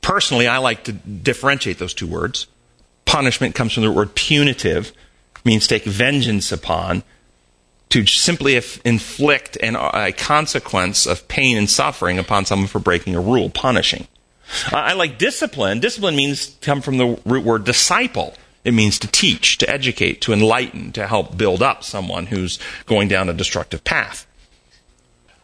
Personally, 0.00 0.48
I 0.48 0.58
like 0.58 0.84
to 0.84 0.92
differentiate 0.92 1.78
those 1.78 1.94
two 1.94 2.06
words. 2.06 2.46
Punishment 3.04 3.54
comes 3.54 3.72
from 3.72 3.82
the 3.82 3.92
word 3.92 4.14
punitive, 4.14 4.92
means 5.44 5.66
take 5.66 5.84
vengeance 5.84 6.52
upon, 6.52 7.02
to 7.90 8.06
simply 8.06 8.54
inflict 8.84 9.56
an, 9.62 9.76
a 9.76 10.12
consequence 10.12 11.06
of 11.06 11.26
pain 11.26 11.56
and 11.56 11.68
suffering 11.68 12.18
upon 12.18 12.44
someone 12.44 12.68
for 12.68 12.78
breaking 12.78 13.16
a 13.16 13.20
rule, 13.20 13.50
punishing. 13.50 14.06
I 14.70 14.94
like 14.94 15.18
discipline. 15.18 15.80
Discipline 15.80 16.16
means 16.16 16.56
come 16.60 16.80
from 16.80 16.98
the 16.98 17.20
root 17.24 17.44
word 17.44 17.64
disciple 17.64 18.34
it 18.64 18.74
means 18.74 18.98
to 18.98 19.08
teach, 19.08 19.58
to 19.58 19.70
educate, 19.70 20.20
to 20.22 20.32
enlighten, 20.32 20.92
to 20.92 21.06
help 21.06 21.36
build 21.36 21.62
up 21.62 21.82
someone 21.82 22.26
who's 22.26 22.58
going 22.86 23.08
down 23.08 23.28
a 23.28 23.32
destructive 23.32 23.84
path. 23.84 24.26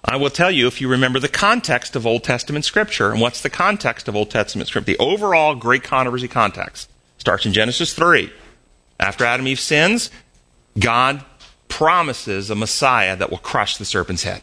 I 0.08 0.16
will 0.16 0.30
tell 0.30 0.52
you 0.52 0.68
if 0.68 0.80
you 0.80 0.88
remember 0.88 1.18
the 1.18 1.28
context 1.28 1.96
of 1.96 2.06
Old 2.06 2.22
Testament 2.22 2.64
scripture. 2.64 3.10
And 3.10 3.20
what's 3.20 3.42
the 3.42 3.50
context 3.50 4.06
of 4.06 4.14
Old 4.14 4.30
Testament 4.30 4.68
scripture? 4.68 4.92
The 4.92 4.98
overall 4.98 5.56
great 5.56 5.82
controversy 5.82 6.28
context 6.28 6.88
starts 7.18 7.44
in 7.44 7.52
Genesis 7.52 7.92
3. 7.92 8.32
After 9.00 9.24
Adam 9.24 9.46
and 9.46 9.48
Eve 9.48 9.60
sins, 9.60 10.10
God 10.78 11.24
promises 11.68 12.50
a 12.50 12.54
Messiah 12.54 13.16
that 13.16 13.30
will 13.30 13.38
crush 13.38 13.78
the 13.78 13.84
serpent's 13.84 14.22
head. 14.22 14.42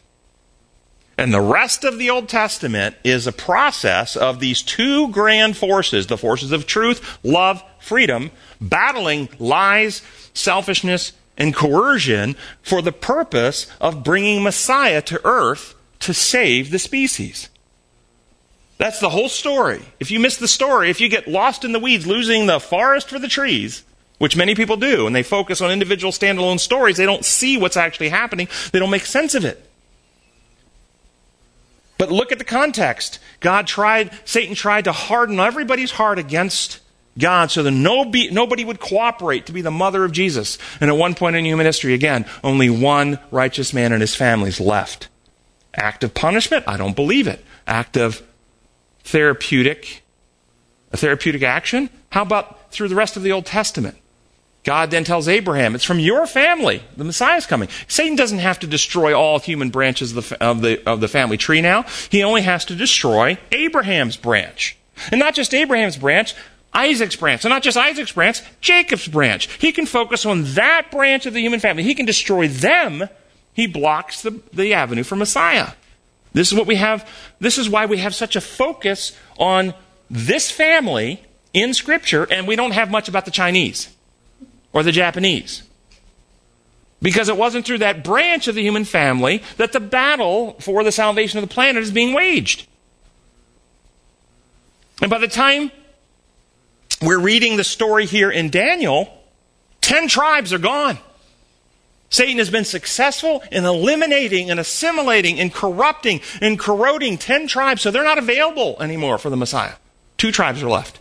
And 1.18 1.34
the 1.34 1.42
rest 1.42 1.86
of 1.86 1.98
the 1.98 2.10
Old 2.10 2.28
Testament 2.28 2.96
is 3.04 3.26
a 3.26 3.32
process 3.32 4.18
of 4.18 4.40
these 4.40 4.62
two 4.62 5.10
grand 5.10 5.56
forces, 5.56 6.08
the 6.08 6.18
forces 6.18 6.52
of 6.52 6.68
truth, 6.68 7.20
love, 7.24 7.64
freedom, 7.80 8.32
battling 8.60 9.30
lies, 9.40 10.02
selfishness, 10.34 11.14
and 11.38 11.56
coercion 11.56 12.36
for 12.62 12.82
the 12.82 12.92
purpose 12.92 13.68
of 13.82 14.04
bringing 14.04 14.44
Messiah 14.44 15.02
to 15.04 15.22
earth 15.26 15.76
to 16.00 16.14
save 16.14 16.72
the 16.72 16.80
species. 16.80 17.50
That's 18.78 19.00
the 19.00 19.10
whole 19.10 19.30
story. 19.30 19.82
If 20.00 20.12
you 20.12 20.20
miss 20.20 20.38
the 20.38 20.48
story, 20.48 20.90
if 20.90 21.00
you 21.00 21.08
get 21.08 21.28
lost 21.28 21.64
in 21.64 21.72
the 21.72 21.80
weeds, 21.80 22.06
losing 22.06 22.46
the 22.46 22.60
forest 22.60 23.10
for 23.10 23.20
the 23.20 23.28
trees, 23.28 23.84
which 24.18 24.36
many 24.36 24.56
people 24.56 24.78
do, 24.78 25.08
and 25.08 25.16
they 25.16 25.24
focus 25.24 25.62
on 25.62 25.72
individual 25.72 26.12
standalone 26.12 26.60
stories, 26.60 26.98
they 26.98 27.06
don't 27.06 27.26
see 27.26 27.58
what's 27.58 27.78
actually 27.78 28.10
happening, 28.10 28.48
they 28.72 28.80
don't 28.80 28.90
make 28.90 29.06
sense 29.06 29.36
of 29.36 29.46
it. 29.46 29.70
But 31.98 32.12
look 32.12 32.32
at 32.32 32.40
the 32.40 32.44
context. 32.44 33.20
God 33.40 33.68
tried, 33.68 34.12
Satan 34.26 34.56
tried 34.56 34.86
to 34.86 34.92
harden 34.92 35.40
everybody's 35.40 35.92
heart 35.92 36.20
against 36.20 36.80
God 37.18 37.52
so 37.52 37.64
that 37.64 37.72
no 37.72 38.04
nobody 38.04 38.66
would 38.66 38.80
cooperate 38.80 39.46
to 39.46 39.52
be 39.52 39.62
the 39.62 39.72
mother 39.72 40.04
of 40.04 40.12
Jesus. 40.12 40.58
And 40.82 40.90
at 40.90 40.98
one 40.98 41.16
point 41.16 41.36
in 41.36 41.46
human 41.46 41.66
history, 41.66 41.94
again, 41.94 42.26
only 42.44 42.70
one 42.70 43.20
righteous 43.32 43.74
man 43.74 43.92
and 43.92 44.02
his 44.02 44.16
family's 44.16 44.60
left. 44.60 45.10
Act 45.76 46.04
of 46.04 46.14
punishment? 46.14 46.66
I 46.68 46.78
don't 46.78 46.96
believe 46.96 47.28
it. 47.28 47.44
Act 47.68 47.98
of 47.98 48.22
therapeutic, 49.04 50.04
a 50.92 50.98
therapeutic 50.98 51.44
action? 51.44 51.90
How 52.10 52.24
about 52.24 52.72
through 52.72 52.88
the 52.88 52.96
rest 52.96 53.18
of 53.18 53.24
the 53.24 53.32
Old 53.32 53.46
Testament? 53.46 53.98
God 54.64 54.92
then 54.92 55.04
tells 55.04 55.28
Abraham, 55.28 55.76
it's 55.76 55.84
from 55.84 56.00
your 56.00 56.26
family. 56.26 56.84
The 56.96 57.04
Messiah 57.04 57.36
is 57.36 57.46
coming. 57.46 57.68
Satan 57.88 58.16
doesn't 58.16 58.40
have 58.40 58.60
to 58.60 58.68
destroy 58.68 59.14
all 59.14 59.40
human 59.40 59.70
branches 59.70 60.16
of 60.16 60.30
the, 60.30 60.44
of 60.44 60.62
the, 60.62 60.90
of 60.90 61.02
the 61.02 61.10
family 61.10 61.38
tree 61.38 61.60
now. 61.60 61.84
He 62.10 62.24
only 62.24 62.44
has 62.44 62.64
to 62.66 62.76
destroy 62.76 63.38
Abraham's 63.52 64.16
branch. 64.16 64.78
And 65.12 65.20
not 65.20 65.36
just 65.36 65.54
Abraham's 65.54 65.98
branch, 65.98 66.34
Isaac's 66.74 67.16
branch. 67.16 67.46
And 67.46 67.52
not 67.52 67.64
just 67.64 67.78
Isaac's 67.78 68.12
branch, 68.12 68.42
Jacob's 68.62 69.08
branch. 69.08 69.52
He 69.60 69.72
can 69.72 69.86
focus 69.86 70.26
on 70.26 70.44
that 70.56 70.88
branch 70.92 71.26
of 71.26 71.34
the 71.34 71.42
human 71.42 71.60
family. 71.60 71.84
He 71.84 71.96
can 71.96 72.06
destroy 72.06 72.48
them. 72.48 73.08
He 73.54 73.68
blocks 73.68 74.22
the, 74.22 74.42
the 74.52 74.74
avenue 74.74 75.04
for 75.04 75.16
Messiah. 75.16 75.74
This 76.34 76.52
is 76.52 76.58
what 76.58 76.68
we 76.68 76.76
have. 76.76 77.08
This 77.40 77.58
is 77.58 77.70
why 77.70 77.86
we 77.86 77.98
have 77.98 78.16
such 78.16 78.36
a 78.36 78.42
focus 78.42 79.16
on 79.38 79.74
this 80.10 80.50
family 80.50 81.24
in 81.54 81.74
Scripture, 81.74 82.28
and 82.30 82.48
we 82.48 82.56
don't 82.56 82.72
have 82.72 82.90
much 82.90 83.08
about 83.08 83.26
the 83.26 83.32
Chinese 83.32 83.90
or 84.74 84.82
the 84.82 84.92
Japanese. 84.92 85.64
Because 87.02 87.30
it 87.30 87.38
wasn't 87.38 87.66
through 87.66 87.80
that 87.80 88.04
branch 88.04 88.48
of 88.48 88.56
the 88.56 88.64
human 88.64 88.86
family 88.86 89.44
that 89.58 89.74
the 89.74 89.80
battle 89.80 90.54
for 90.60 90.84
the 90.84 90.92
salvation 90.92 91.38
of 91.38 91.48
the 91.48 91.54
planet 91.54 91.84
is 91.84 91.92
being 91.92 92.14
waged. 92.14 92.66
And 95.02 95.12
by 95.12 95.20
the 95.20 95.28
time 95.28 95.72
we're 97.06 97.20
reading 97.20 97.58
the 97.58 97.64
story 97.64 98.06
here 98.06 98.32
in 98.32 98.50
Daniel, 98.50 99.10
10 99.82 100.08
tribes 100.08 100.54
are 100.54 100.60
gone. 100.60 100.98
Satan 102.10 102.38
has 102.38 102.52
been 102.52 102.66
successful 102.66 103.44
in 103.52 103.66
eliminating 103.66 104.52
and 104.52 104.60
assimilating 104.60 105.40
and 105.40 105.52
corrupting 105.52 106.22
and 106.42 106.60
corroding 106.60 107.18
10 107.18 107.48
tribes, 107.48 107.82
so 107.82 107.90
they're 107.90 108.04
not 108.04 108.20
available 108.20 108.78
anymore 108.80 109.18
for 109.18 109.30
the 109.30 109.36
Messiah. 109.36 109.74
Two 110.18 110.32
tribes 110.32 110.62
are 110.62 110.70
left. 110.70 111.00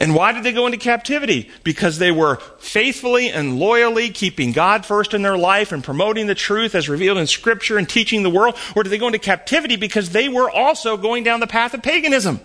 And 0.00 0.14
why 0.14 0.32
did 0.32 0.44
they 0.44 0.52
go 0.52 0.66
into 0.66 0.78
captivity? 0.78 1.50
Because 1.64 1.98
they 1.98 2.12
were 2.12 2.36
faithfully 2.58 3.30
and 3.30 3.58
loyally 3.58 4.10
keeping 4.10 4.52
God 4.52 4.86
first 4.86 5.12
in 5.12 5.22
their 5.22 5.38
life 5.38 5.72
and 5.72 5.82
promoting 5.82 6.26
the 6.26 6.36
truth 6.36 6.74
as 6.74 6.88
revealed 6.88 7.18
in 7.18 7.26
Scripture 7.26 7.78
and 7.78 7.88
teaching 7.88 8.22
the 8.22 8.30
world? 8.30 8.56
Or 8.76 8.82
did 8.82 8.90
they 8.90 8.98
go 8.98 9.06
into 9.06 9.18
captivity 9.18 9.76
because 9.76 10.10
they 10.10 10.28
were 10.28 10.50
also 10.50 10.96
going 10.96 11.24
down 11.24 11.40
the 11.40 11.48
path 11.48 11.74
of 11.74 11.82
paganism? 11.82 12.40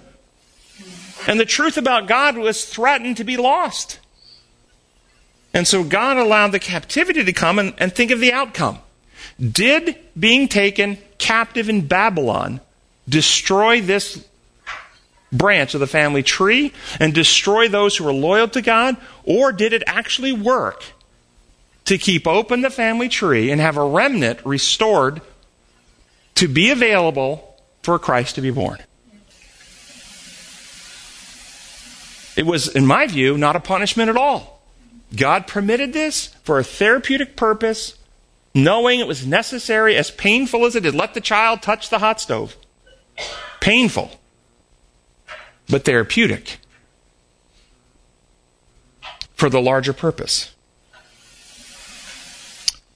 And 1.28 1.40
the 1.40 1.46
truth 1.46 1.78
about 1.78 2.08
God 2.08 2.38
was 2.38 2.66
threatened 2.66 3.18
to 3.18 3.24
be 3.24 3.38
lost. 3.38 4.00
And 5.54 5.68
so 5.68 5.84
God 5.84 6.18
allowed 6.18 6.52
the 6.52 6.60
captivity 6.60 7.24
to 7.24 7.34
come 7.34 7.60
and, 7.60 7.74
and 7.78 7.94
think 7.94 8.12
of 8.12 8.20
the 8.20 8.34
outcome. 8.34 8.80
Did 9.40 9.98
being 10.20 10.48
taken 10.48 10.98
captive 11.18 11.70
in 11.70 11.88
Babylon 11.88 12.60
destroy 13.08 13.82
this 13.82 14.26
branch 15.32 15.74
of 15.74 15.80
the 15.80 15.88
family 15.88 16.24
tree 16.24 16.74
and 17.00 17.14
destroy 17.14 17.68
those 17.68 17.98
who 17.98 18.04
were 18.04 18.14
loyal 18.14 18.48
to 18.50 18.62
God? 18.62 18.98
Or 19.24 19.52
did 19.52 19.74
it 19.74 19.84
actually 19.88 20.34
work 20.34 20.84
to 21.86 21.98
keep 21.98 22.28
open 22.28 22.62
the 22.62 22.70
family 22.70 23.10
tree 23.10 23.52
and 23.52 23.60
have 23.62 23.78
a 23.78 23.86
remnant 23.86 24.40
restored 24.46 25.22
to 26.36 26.48
be 26.48 26.72
available 26.72 27.58
for 27.82 28.00
Christ 28.00 28.36
to 28.36 28.42
be 28.42 28.52
born? 28.52 28.80
It 32.36 32.46
was, 32.46 32.68
in 32.68 32.86
my 32.86 33.08
view, 33.08 33.38
not 33.38 33.56
a 33.56 33.60
punishment 33.60 34.10
at 34.10 34.18
all. 34.18 34.62
God 35.16 35.46
permitted 35.46 35.94
this 35.94 36.28
for 36.44 36.58
a 36.58 36.64
therapeutic 36.64 37.36
purpose 37.36 37.98
knowing 38.56 39.00
it 39.00 39.08
was 39.08 39.26
necessary, 39.26 39.96
as 39.96 40.12
painful 40.12 40.66
as 40.66 40.76
it 40.76 40.86
is. 40.86 40.94
Let 40.94 41.14
the 41.14 41.22
child 41.22 41.62
touch 41.62 41.90
the 41.90 42.00
hot 42.00 42.22
stove. 42.22 42.56
Painful, 43.60 44.12
but 45.70 45.86
therapeutic 45.86 46.60
for 49.36 49.50
the 49.50 49.62
larger 49.62 49.94
purpose. 49.94 50.54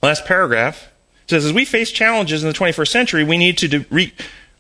Last 0.01 0.25
paragraph 0.25 0.89
says, 1.27 1.45
as 1.45 1.53
we 1.53 1.65
face 1.65 1.91
challenges 1.91 2.43
in 2.43 2.49
the 2.49 2.55
21st 2.55 2.88
century, 2.88 3.23
we 3.23 3.38
need 3.38 3.57
to 3.57 3.85
re, 3.89 4.13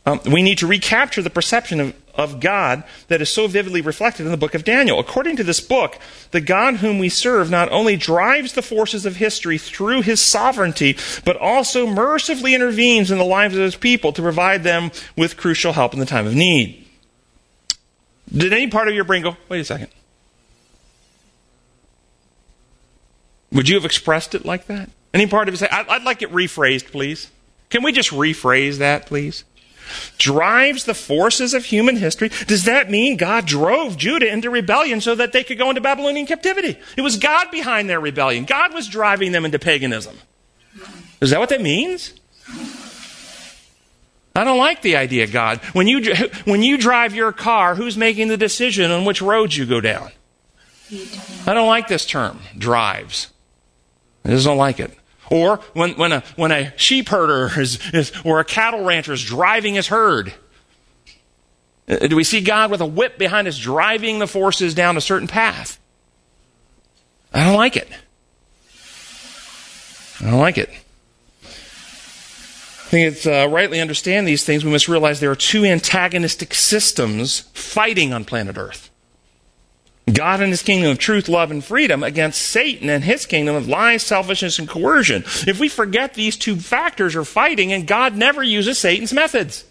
um, 0.05 0.19
we 0.31 0.41
need 0.41 0.57
to 0.59 0.67
recapture 0.67 1.21
the 1.21 1.29
perception 1.29 1.79
of, 1.79 1.93
of 2.17 2.39
God 2.39 2.83
that 3.07 3.21
is 3.21 3.29
so 3.29 3.47
vividly 3.47 3.81
reflected 3.81 4.25
in 4.25 4.31
the 4.31 4.37
book 4.37 4.55
of 4.55 4.63
Daniel. 4.63 4.99
According 4.99 5.37
to 5.37 5.43
this 5.43 5.59
book, 5.59 5.97
the 6.31 6.41
God 6.41 6.77
whom 6.77 6.99
we 6.99 7.09
serve 7.09 7.49
not 7.49 7.71
only 7.71 7.95
drives 7.95 8.53
the 8.53 8.61
forces 8.61 9.05
of 9.05 9.17
history 9.17 9.57
through 9.57 10.01
his 10.01 10.19
sovereignty, 10.19 10.97
but 11.23 11.37
also 11.37 11.87
mercifully 11.87 12.55
intervenes 12.55 13.11
in 13.11 13.17
the 13.17 13.23
lives 13.23 13.55
of 13.55 13.61
his 13.61 13.75
people 13.75 14.11
to 14.13 14.21
provide 14.21 14.63
them 14.63 14.91
with 15.15 15.37
crucial 15.37 15.73
help 15.73 15.93
in 15.93 15.99
the 15.99 16.05
time 16.05 16.27
of 16.27 16.35
need. 16.35 16.85
Did 18.35 18.51
any 18.51 18.67
part 18.67 18.87
of 18.87 18.95
your 18.95 19.03
brain 19.03 19.23
go, 19.23 19.37
wait 19.47 19.61
a 19.61 19.65
second? 19.65 19.87
Would 23.51 23.69
you 23.69 23.75
have 23.75 23.85
expressed 23.85 24.35
it 24.35 24.45
like 24.45 24.65
that? 24.67 24.89
Any 25.13 25.27
part 25.27 25.47
of 25.47 25.53
it 25.53 25.57
say, 25.57 25.69
I'd, 25.71 25.87
I'd 25.87 26.03
like 26.03 26.21
it 26.21 26.31
rephrased, 26.31 26.91
please? 26.91 27.31
Can 27.69 27.83
we 27.83 27.91
just 27.91 28.11
rephrase 28.11 28.77
that, 28.79 29.05
please? 29.05 29.43
Drives 30.17 30.85
the 30.85 30.93
forces 30.93 31.53
of 31.53 31.65
human 31.65 31.97
history. 31.97 32.29
Does 32.47 32.65
that 32.65 32.89
mean 32.89 33.17
God 33.17 33.45
drove 33.45 33.97
Judah 33.97 34.31
into 34.31 34.49
rebellion 34.49 35.01
so 35.01 35.15
that 35.15 35.33
they 35.33 35.43
could 35.43 35.57
go 35.57 35.69
into 35.69 35.81
Babylonian 35.81 36.25
captivity? 36.25 36.77
It 36.95 37.01
was 37.01 37.17
God 37.17 37.51
behind 37.51 37.89
their 37.89 37.99
rebellion. 37.99 38.45
God 38.45 38.73
was 38.73 38.87
driving 38.87 39.31
them 39.31 39.45
into 39.45 39.59
paganism. 39.59 40.17
Is 41.21 41.31
that 41.31 41.39
what 41.39 41.49
that 41.49 41.61
means? 41.61 42.13
I 44.35 44.43
don't 44.43 44.59
like 44.59 44.83
the 44.83 44.97
idea, 44.97 45.25
God. 45.25 45.59
When 45.73 45.87
you, 45.87 46.13
when 46.45 46.61
you 46.61 46.77
drive 46.77 47.15
your 47.15 47.31
car, 47.31 47.75
who's 47.75 47.97
making 47.97 48.27
the 48.27 48.37
decision 48.37 48.91
on 48.91 49.03
which 49.03 49.21
roads 49.21 49.57
you 49.57 49.65
go 49.65 49.81
down? 49.81 50.11
I 51.45 51.53
don't 51.53 51.67
like 51.67 51.87
this 51.87 52.05
term, 52.05 52.39
drives. 52.57 53.27
I 54.23 54.29
just 54.29 54.45
don't 54.45 54.57
like 54.57 54.79
it. 54.79 54.91
Or 55.29 55.57
when, 55.73 55.93
when, 55.93 56.11
a, 56.11 56.23
when 56.35 56.51
a 56.51 56.77
sheep 56.77 57.09
herder 57.09 57.59
is, 57.59 57.79
is, 57.93 58.11
or 58.23 58.39
a 58.39 58.45
cattle 58.45 58.83
rancher 58.83 59.13
is 59.13 59.23
driving 59.23 59.75
his 59.75 59.87
herd. 59.87 60.33
Uh, 61.87 62.07
do 62.07 62.15
we 62.15 62.23
see 62.23 62.41
God 62.41 62.71
with 62.71 62.81
a 62.81 62.85
whip 62.85 63.17
behind 63.17 63.47
us 63.47 63.57
driving 63.57 64.19
the 64.19 64.27
forces 64.27 64.73
down 64.73 64.97
a 64.97 65.01
certain 65.01 65.27
path? 65.27 65.79
I 67.33 67.43
don't 67.45 67.55
like 67.55 67.75
it. 67.75 67.89
I 70.21 70.31
don't 70.31 70.39
like 70.39 70.57
it. 70.57 70.69
I 72.87 72.89
think 72.89 73.13
it's 73.13 73.27
uh, 73.27 73.47
rightly 73.51 73.81
understand 73.81 74.25
these 74.25 74.45
things. 74.45 74.63
We 74.63 74.71
must 74.71 74.87
realize 74.87 75.19
there 75.19 75.31
are 75.31 75.35
two 75.35 75.65
antagonistic 75.65 76.53
systems 76.53 77.41
fighting 77.53 78.13
on 78.13 78.23
planet 78.23 78.57
Earth. 78.57 78.86
God 80.11 80.41
and 80.41 80.51
his 80.51 80.63
kingdom 80.63 80.91
of 80.91 80.99
truth, 80.99 81.27
love, 81.27 81.51
and 81.51 81.63
freedom 81.63 82.01
against 82.01 82.41
Satan 82.41 82.89
and 82.89 83.03
his 83.03 83.25
kingdom 83.25 83.55
of 83.55 83.67
lies, 83.67 84.03
selfishness, 84.03 84.57
and 84.57 84.67
coercion. 84.67 85.23
If 85.45 85.59
we 85.59 85.67
forget 85.67 86.13
these 86.13 86.37
two 86.37 86.55
factors 86.55 87.15
are 87.15 87.25
fighting, 87.25 87.73
and 87.73 87.85
God 87.85 88.15
never 88.15 88.41
uses 88.41 88.77
Satan's 88.77 89.11
methods. 89.11 89.65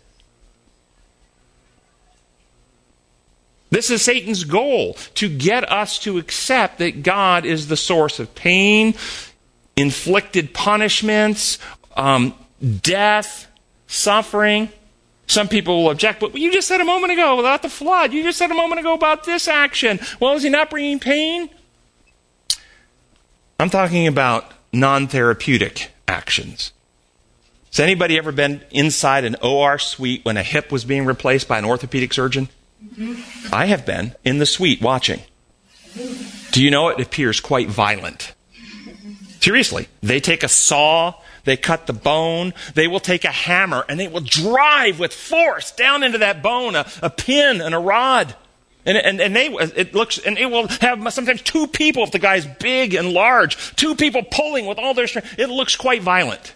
This 3.71 3.91
is 3.91 4.03
Satan's 4.03 4.45
goal 4.45 4.95
to 5.15 5.29
get 5.29 5.71
us 5.71 5.99
to 6.01 6.19
accept 6.19 6.79
that 6.79 7.03
God 7.03 7.45
is 7.45 7.69
the 7.69 7.77
source 7.77 8.21
of 8.21 8.35
pain, 8.35 8.95
inflicted 9.77 10.55
punishments, 10.55 11.59
um, 11.97 12.35
death, 12.83 13.49
suffering. 13.87 14.69
Some 15.27 15.49
people 15.49 15.83
will 15.83 15.91
object, 15.91 16.21
but 16.21 16.35
you 16.37 16.53
just 16.53 16.69
said 16.69 16.81
a 16.81 16.85
moment 16.85 17.13
ago 17.13 17.41
about 17.41 17.63
the 17.63 17.69
flood. 17.69 18.13
You 18.13 18.23
just 18.23 18.39
said 18.39 18.51
a 18.51 18.55
moment 18.55 18.81
ago 18.81 18.95
about 18.95 19.25
this 19.25 19.49
action. 19.49 19.99
Well, 20.21 20.35
is 20.35 20.45
he 20.45 20.49
not 20.49 20.71
bringing 20.71 21.01
pain? 21.01 21.51
I'm 23.59 23.71
talking 23.71 24.07
about 24.07 24.53
non 24.73 25.09
therapeutic 25.09 25.91
actions. 26.07 26.73
Has 27.71 27.81
anybody 27.81 28.17
ever 28.17 28.33
been 28.33 28.63
inside 28.71 29.25
an 29.25 29.37
OR 29.43 29.79
suite 29.79 30.25
when 30.25 30.37
a 30.37 30.43
hip 30.43 30.71
was 30.71 30.85
being 30.85 31.05
replaced 31.05 31.49
by 31.49 31.59
an 31.59 31.65
orthopedic 31.65 32.13
surgeon? 32.15 32.49
I 33.53 33.67
have 33.67 33.85
been 33.85 34.15
in 34.25 34.39
the 34.39 34.47
suite 34.47 34.81
watching. 34.81 35.21
Do 36.53 36.63
you 36.63 36.71
know 36.71 36.89
it 36.89 37.01
appears 37.01 37.41
quite 37.41 37.69
violent? 37.69 38.35
Seriously, 39.41 39.89
they 40.03 40.21
take 40.21 40.43
a 40.43 40.49
saw 40.49 41.15
they 41.47 41.57
cut 41.57 41.87
the 41.87 41.95
bone. 41.95 42.53
They 42.75 42.87
will 42.87 43.01
take 43.01 43.25
a 43.25 43.31
hammer 43.31 43.87
and 43.89 43.99
they 43.99 44.09
will 44.09 44.21
drive 44.21 44.99
with 44.99 45.15
force 45.15 45.73
down 45.73 46.03
into 46.03 46.19
that 46.19 46.43
bone 46.43 46.77
a, 46.77 46.87
a 47.01 47.09
pin 47.09 47.63
and 47.63 47.75
a 47.75 47.79
rod. 47.79 48.35
And, 48.85 48.99
and, 48.99 49.21
and 49.21 49.35
they, 49.35 49.47
it 49.49 49.95
looks, 49.95 50.19
and 50.19 50.39
it 50.39 50.47
will 50.47 50.69
have 50.81 51.13
sometimes 51.13 51.43
two 51.43 51.67
people, 51.67 52.05
if 52.05 52.13
the 52.13 52.21
guy's 52.21 52.47
big 52.47 52.95
and 52.95 53.13
large, 53.13 53.75
two 53.75 53.97
people 53.97 54.23
pulling 54.23 54.67
with 54.67 54.79
all 54.79 54.95
their 54.95 55.09
strength. 55.09 55.39
It 55.39 55.49
looks 55.49 55.75
quite 55.75 56.03
violent. 56.03 56.55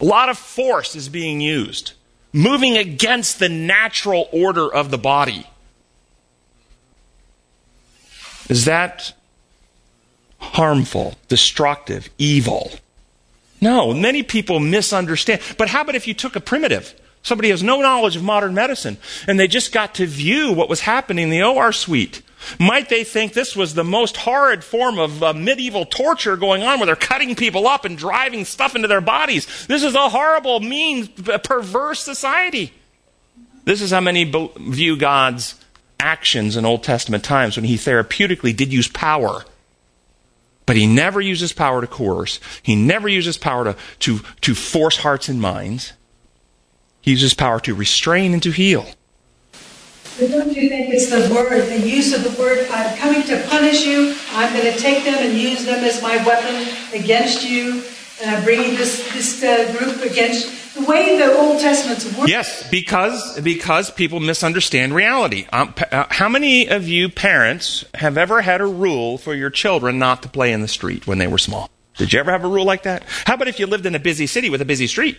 A 0.00 0.04
lot 0.04 0.28
of 0.28 0.38
force 0.38 0.94
is 0.94 1.08
being 1.08 1.40
used, 1.40 1.92
moving 2.32 2.76
against 2.76 3.38
the 3.38 3.48
natural 3.48 4.28
order 4.32 4.72
of 4.72 4.90
the 4.90 4.98
body. 4.98 5.46
Is 8.48 8.64
that 8.64 9.12
harmful, 10.38 11.14
destructive, 11.28 12.08
evil? 12.18 12.70
No, 13.60 13.92
many 13.92 14.22
people 14.22 14.60
misunderstand. 14.60 15.40
But 15.58 15.68
how 15.68 15.82
about 15.82 15.94
if 15.94 16.06
you 16.06 16.14
took 16.14 16.36
a 16.36 16.40
primitive? 16.40 16.94
Somebody 17.22 17.50
has 17.50 17.62
no 17.62 17.80
knowledge 17.82 18.16
of 18.16 18.22
modern 18.22 18.54
medicine, 18.54 18.96
and 19.26 19.38
they 19.38 19.46
just 19.46 19.72
got 19.72 19.94
to 19.96 20.06
view 20.06 20.52
what 20.52 20.70
was 20.70 20.80
happening 20.80 21.24
in 21.24 21.30
the 21.30 21.42
OR 21.42 21.70
suite. 21.72 22.22
Might 22.58 22.88
they 22.88 23.04
think 23.04 23.34
this 23.34 23.54
was 23.54 23.74
the 23.74 23.84
most 23.84 24.16
horrid 24.16 24.64
form 24.64 24.98
of 24.98 25.22
uh, 25.22 25.34
medieval 25.34 25.84
torture 25.84 26.38
going 26.38 26.62
on 26.62 26.78
where 26.78 26.86
they're 26.86 26.96
cutting 26.96 27.34
people 27.34 27.68
up 27.68 27.84
and 27.84 27.98
driving 27.98 28.46
stuff 28.46 28.74
into 28.74 28.88
their 28.88 29.02
bodies? 29.02 29.66
This 29.66 29.82
is 29.82 29.94
a 29.94 30.08
horrible, 30.08 30.60
mean, 30.60 31.08
perverse 31.08 32.00
society. 32.00 32.72
This 33.64 33.82
is 33.82 33.90
how 33.90 34.00
many 34.00 34.32
view 34.56 34.96
God's 34.96 35.54
actions 35.98 36.56
in 36.56 36.64
Old 36.64 36.82
Testament 36.82 37.22
times 37.22 37.56
when 37.56 37.66
he 37.66 37.76
therapeutically 37.76 38.56
did 38.56 38.72
use 38.72 38.88
power 38.88 39.44
but 40.70 40.76
he 40.76 40.86
never 40.86 41.20
uses 41.20 41.52
power 41.52 41.80
to 41.80 41.86
coerce. 41.88 42.38
He 42.62 42.76
never 42.76 43.08
uses 43.08 43.36
power 43.36 43.64
to, 43.64 43.76
to, 43.98 44.20
to 44.42 44.54
force 44.54 44.98
hearts 44.98 45.28
and 45.28 45.40
minds. 45.40 45.94
He 47.00 47.10
uses 47.10 47.34
power 47.34 47.58
to 47.58 47.74
restrain 47.74 48.32
and 48.32 48.40
to 48.44 48.52
heal. 48.52 48.86
But 50.16 50.30
don't 50.30 50.54
you 50.54 50.68
think 50.68 50.94
it's 50.94 51.10
the 51.10 51.34
word, 51.34 51.66
the 51.66 51.80
use 51.80 52.14
of 52.14 52.22
the 52.22 52.40
word, 52.40 52.68
I'm 52.70 52.96
coming 52.98 53.24
to 53.24 53.42
punish 53.48 53.84
you, 53.84 54.14
I'm 54.30 54.52
going 54.52 54.72
to 54.72 54.78
take 54.78 55.04
them 55.04 55.16
and 55.18 55.36
use 55.36 55.64
them 55.64 55.82
as 55.82 56.00
my 56.02 56.24
weapon 56.24 56.72
against 56.94 57.42
you, 57.42 57.82
I'm 58.28 58.44
bringing 58.44 58.76
this, 58.76 59.12
this 59.12 59.42
uh, 59.42 59.76
group 59.78 60.02
against 60.02 60.74
the 60.74 60.84
way 60.84 61.18
the 61.18 61.36
Old 61.36 61.60
Testament's 61.60 62.16
work. 62.16 62.28
Yes, 62.28 62.68
because 62.70 63.40
because 63.40 63.90
people 63.90 64.20
misunderstand 64.20 64.94
reality. 64.94 65.46
Um, 65.52 65.74
uh, 65.90 66.06
how 66.10 66.28
many 66.28 66.68
of 66.68 66.86
you 66.86 67.08
parents 67.08 67.84
have 67.94 68.16
ever 68.18 68.42
had 68.42 68.60
a 68.60 68.66
rule 68.66 69.18
for 69.18 69.34
your 69.34 69.50
children 69.50 69.98
not 69.98 70.22
to 70.22 70.28
play 70.28 70.52
in 70.52 70.62
the 70.62 70.68
street 70.68 71.06
when 71.06 71.18
they 71.18 71.26
were 71.26 71.38
small? 71.38 71.70
Did 71.96 72.12
you 72.12 72.20
ever 72.20 72.30
have 72.30 72.44
a 72.44 72.48
rule 72.48 72.64
like 72.64 72.84
that? 72.84 73.04
How 73.26 73.34
about 73.34 73.48
if 73.48 73.58
you 73.58 73.66
lived 73.66 73.84
in 73.84 73.94
a 73.94 73.98
busy 73.98 74.26
city 74.26 74.48
with 74.48 74.62
a 74.62 74.64
busy 74.64 74.86
street? 74.86 75.18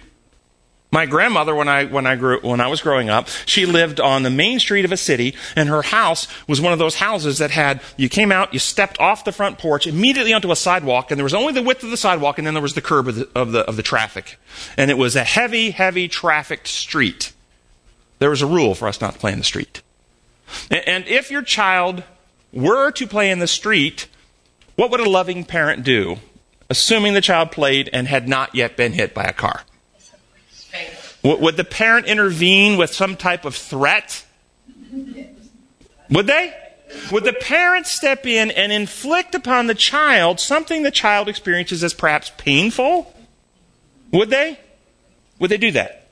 My 0.93 1.05
grandmother, 1.05 1.55
when 1.55 1.69
I, 1.69 1.85
when 1.85 2.05
I 2.05 2.17
grew, 2.17 2.41
when 2.41 2.59
I 2.59 2.67
was 2.67 2.81
growing 2.81 3.09
up, 3.09 3.29
she 3.45 3.65
lived 3.65 4.01
on 4.01 4.23
the 4.23 4.29
main 4.29 4.59
street 4.59 4.83
of 4.83 4.91
a 4.91 4.97
city, 4.97 5.35
and 5.55 5.69
her 5.69 5.83
house 5.83 6.27
was 6.49 6.59
one 6.59 6.73
of 6.73 6.79
those 6.79 6.95
houses 6.95 7.37
that 7.37 7.49
had, 7.49 7.79
you 7.95 8.09
came 8.09 8.29
out, 8.29 8.51
you 8.51 8.59
stepped 8.59 8.99
off 8.99 9.23
the 9.23 9.31
front 9.31 9.57
porch, 9.57 9.87
immediately 9.87 10.33
onto 10.33 10.51
a 10.51 10.55
sidewalk, 10.55 11.09
and 11.09 11.17
there 11.17 11.23
was 11.23 11.33
only 11.33 11.53
the 11.53 11.63
width 11.63 11.81
of 11.83 11.91
the 11.91 11.97
sidewalk, 11.97 12.37
and 12.37 12.45
then 12.45 12.53
there 12.53 12.61
was 12.61 12.73
the 12.73 12.81
curb 12.81 13.07
of 13.07 13.15
the, 13.15 13.29
of 13.33 13.53
the, 13.53 13.59
of 13.61 13.77
the 13.77 13.83
traffic. 13.83 14.37
And 14.75 14.91
it 14.91 14.97
was 14.97 15.15
a 15.15 15.23
heavy, 15.23 15.71
heavy 15.71 16.09
trafficked 16.09 16.67
street. 16.67 17.31
There 18.19 18.29
was 18.29 18.41
a 18.41 18.47
rule 18.47 18.75
for 18.75 18.89
us 18.89 18.99
not 18.99 19.13
to 19.13 19.19
play 19.19 19.31
in 19.31 19.37
the 19.37 19.45
street. 19.45 19.81
And, 20.69 20.85
and 20.85 21.07
if 21.07 21.31
your 21.31 21.41
child 21.41 22.03
were 22.51 22.91
to 22.91 23.07
play 23.07 23.31
in 23.31 23.39
the 23.39 23.47
street, 23.47 24.09
what 24.75 24.91
would 24.91 24.99
a 24.99 25.09
loving 25.09 25.45
parent 25.45 25.85
do, 25.85 26.17
assuming 26.69 27.13
the 27.13 27.21
child 27.21 27.49
played 27.49 27.89
and 27.93 28.09
had 28.09 28.27
not 28.27 28.53
yet 28.53 28.75
been 28.75 28.91
hit 28.91 29.13
by 29.13 29.23
a 29.23 29.31
car? 29.31 29.61
Would 31.23 31.57
the 31.57 31.63
parent 31.63 32.07
intervene 32.07 32.77
with 32.77 32.93
some 32.93 33.15
type 33.15 33.45
of 33.45 33.55
threat? 33.55 34.25
Would 36.09 36.27
they? 36.27 36.53
Would 37.11 37.23
the 37.23 37.33
parent 37.33 37.87
step 37.87 38.25
in 38.25 38.51
and 38.51 38.71
inflict 38.71 39.35
upon 39.35 39.67
the 39.67 39.75
child 39.75 40.39
something 40.39 40.83
the 40.83 40.91
child 40.91 41.29
experiences 41.29 41.83
as 41.83 41.93
perhaps 41.93 42.31
painful? 42.37 43.13
Would 44.11 44.29
they? 44.29 44.59
Would 45.39 45.51
they 45.51 45.57
do 45.57 45.71
that? 45.71 46.09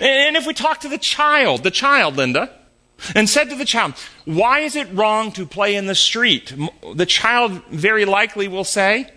And 0.00 0.36
if 0.36 0.46
we 0.46 0.54
talk 0.54 0.80
to 0.80 0.88
the 0.88 0.98
child, 0.98 1.62
the 1.62 1.70
child, 1.70 2.16
Linda, 2.16 2.50
and 3.14 3.28
said 3.28 3.48
to 3.50 3.56
the 3.56 3.64
child, 3.64 3.94
Why 4.24 4.60
is 4.60 4.76
it 4.76 4.88
wrong 4.92 5.32
to 5.32 5.46
play 5.46 5.76
in 5.76 5.86
the 5.86 5.94
street? 5.94 6.52
The 6.94 7.06
child 7.06 7.62
very 7.70 8.04
likely 8.04 8.48
will 8.48 8.64
say, 8.64 9.10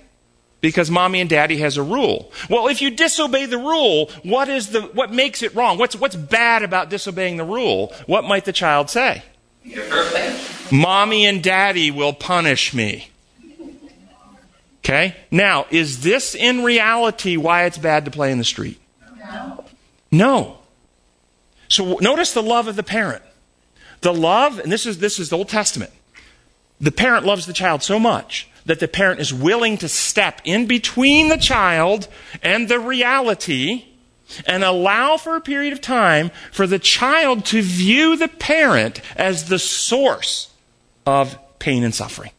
because 0.62 0.92
mommy 0.92 1.20
and 1.20 1.30
daddy 1.30 1.58
has 1.58 1.76
a 1.76 1.84
rule. 1.84 2.32
Well, 2.50 2.68
if 2.68 2.82
you 2.82 2.92
disobey 2.92 3.48
the 3.48 3.58
rule, 3.58 4.10
what 4.24 4.48
is 4.48 4.70
the 4.70 4.82
what 4.82 5.12
makes 5.12 5.42
it 5.42 5.54
wrong? 5.56 5.78
What's 5.78 5.96
what's 5.96 6.16
bad 6.16 6.64
about 6.64 6.90
disobeying 6.90 7.38
the 7.38 7.44
rule? 7.44 7.94
What 8.06 8.24
might 8.24 8.46
the 8.46 8.54
child 8.54 8.90
say? 8.90 9.24
Mommy 10.72 11.26
and 11.26 11.44
daddy 11.44 11.92
will 11.92 12.14
punish 12.14 12.74
me. 12.74 13.10
Okay? 14.80 15.16
Now, 15.30 15.66
is 15.70 16.02
this 16.02 16.34
in 16.34 16.64
reality 16.64 17.38
why 17.38 17.66
it's 17.66 17.78
bad 17.78 18.06
to 18.06 18.12
play 18.12 18.32
in 18.32 18.38
the 18.38 18.44
street? 18.44 18.80
No. 19.20 19.66
No. 20.12 20.58
So 21.68 21.98
notice 22.02 22.34
the 22.34 22.42
love 22.42 22.68
of 22.68 22.76
the 22.76 22.84
parent. 22.84 23.24
The 24.02 24.14
love, 24.14 24.60
and 24.60 24.72
this 24.72 24.86
is 24.86 25.00
this 25.00 25.20
is 25.20 25.30
the 25.30 25.38
Old 25.38 25.50
Testament. 25.50 25.92
The 26.80 26.92
parent 26.92 27.26
loves 27.26 27.46
the 27.46 27.54
child 27.54 27.84
so 27.84 28.00
much 28.00 28.50
that 28.66 28.80
the 28.80 28.88
parent 28.88 29.20
is 29.20 29.34
willing 29.34 29.78
to 29.78 29.88
step 29.88 30.42
in 30.44 30.68
between 30.68 31.30
the 31.30 31.38
child 31.38 32.08
and 32.42 32.68
the 32.68 32.80
reality 32.80 33.86
and 34.46 34.64
allow 34.64 35.18
for 35.18 35.36
a 35.36 35.42
period 35.42 35.74
of 35.74 35.82
time 35.82 36.32
for 36.52 36.68
the 36.68 36.80
child 36.80 37.46
to 37.46 37.62
view 37.62 38.16
the 38.16 38.28
parent 38.28 39.02
as 39.16 39.50
the 39.50 39.60
source 39.60 40.52
of 41.06 41.38
pain 41.60 41.84
and 41.84 41.94
suffering. 41.94 42.32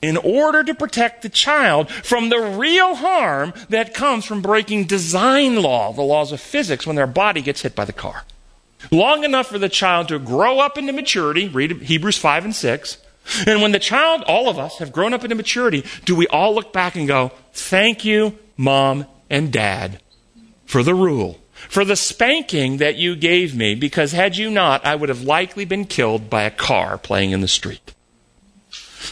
In 0.00 0.16
order 0.16 0.62
to 0.62 0.74
protect 0.74 1.22
the 1.22 1.28
child 1.28 1.90
from 1.90 2.28
the 2.28 2.38
real 2.38 2.94
harm 2.94 3.52
that 3.68 3.94
comes 3.94 4.24
from 4.24 4.42
breaking 4.42 4.84
design 4.84 5.60
law, 5.60 5.92
the 5.92 6.02
laws 6.02 6.30
of 6.30 6.40
physics, 6.40 6.86
when 6.86 6.94
their 6.94 7.06
body 7.06 7.42
gets 7.42 7.62
hit 7.62 7.74
by 7.74 7.84
the 7.84 7.92
car. 7.92 8.24
Long 8.92 9.24
enough 9.24 9.48
for 9.48 9.58
the 9.58 9.68
child 9.68 10.08
to 10.08 10.20
grow 10.20 10.60
up 10.60 10.78
into 10.78 10.92
maturity, 10.92 11.48
read 11.48 11.82
Hebrews 11.82 12.16
5 12.16 12.44
and 12.44 12.54
6, 12.54 12.98
and 13.46 13.62
when 13.62 13.72
the 13.72 13.78
child, 13.78 14.22
all 14.26 14.48
of 14.48 14.58
us, 14.58 14.78
have 14.78 14.92
grown 14.92 15.14
up 15.14 15.24
into 15.24 15.36
maturity, 15.36 15.84
do 16.04 16.14
we 16.14 16.26
all 16.28 16.54
look 16.54 16.72
back 16.72 16.96
and 16.96 17.06
go, 17.06 17.32
Thank 17.52 18.04
you, 18.04 18.38
mom 18.56 19.06
and 19.28 19.52
dad, 19.52 20.00
for 20.64 20.82
the 20.82 20.94
rule, 20.94 21.38
for 21.52 21.84
the 21.84 21.96
spanking 21.96 22.78
that 22.78 22.96
you 22.96 23.16
gave 23.16 23.54
me, 23.54 23.74
because 23.74 24.12
had 24.12 24.36
you 24.36 24.50
not, 24.50 24.84
I 24.84 24.94
would 24.94 25.08
have 25.08 25.22
likely 25.22 25.64
been 25.64 25.84
killed 25.84 26.30
by 26.30 26.42
a 26.42 26.50
car 26.50 26.98
playing 26.98 27.32
in 27.32 27.40
the 27.40 27.48
street. 27.48 27.94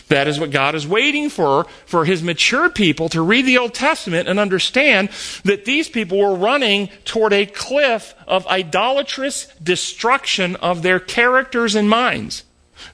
That 0.08 0.28
is 0.28 0.38
what 0.38 0.50
God 0.50 0.74
is 0.74 0.86
waiting 0.86 1.30
for, 1.30 1.66
for 1.84 2.04
His 2.04 2.22
mature 2.22 2.68
people 2.70 3.08
to 3.10 3.22
read 3.22 3.46
the 3.46 3.58
Old 3.58 3.74
Testament 3.74 4.28
and 4.28 4.38
understand 4.38 5.10
that 5.44 5.64
these 5.64 5.88
people 5.88 6.18
were 6.18 6.34
running 6.34 6.88
toward 7.04 7.32
a 7.32 7.46
cliff 7.46 8.14
of 8.26 8.46
idolatrous 8.46 9.46
destruction 9.62 10.56
of 10.56 10.82
their 10.82 11.00
characters 11.00 11.74
and 11.74 11.88
minds. 11.88 12.44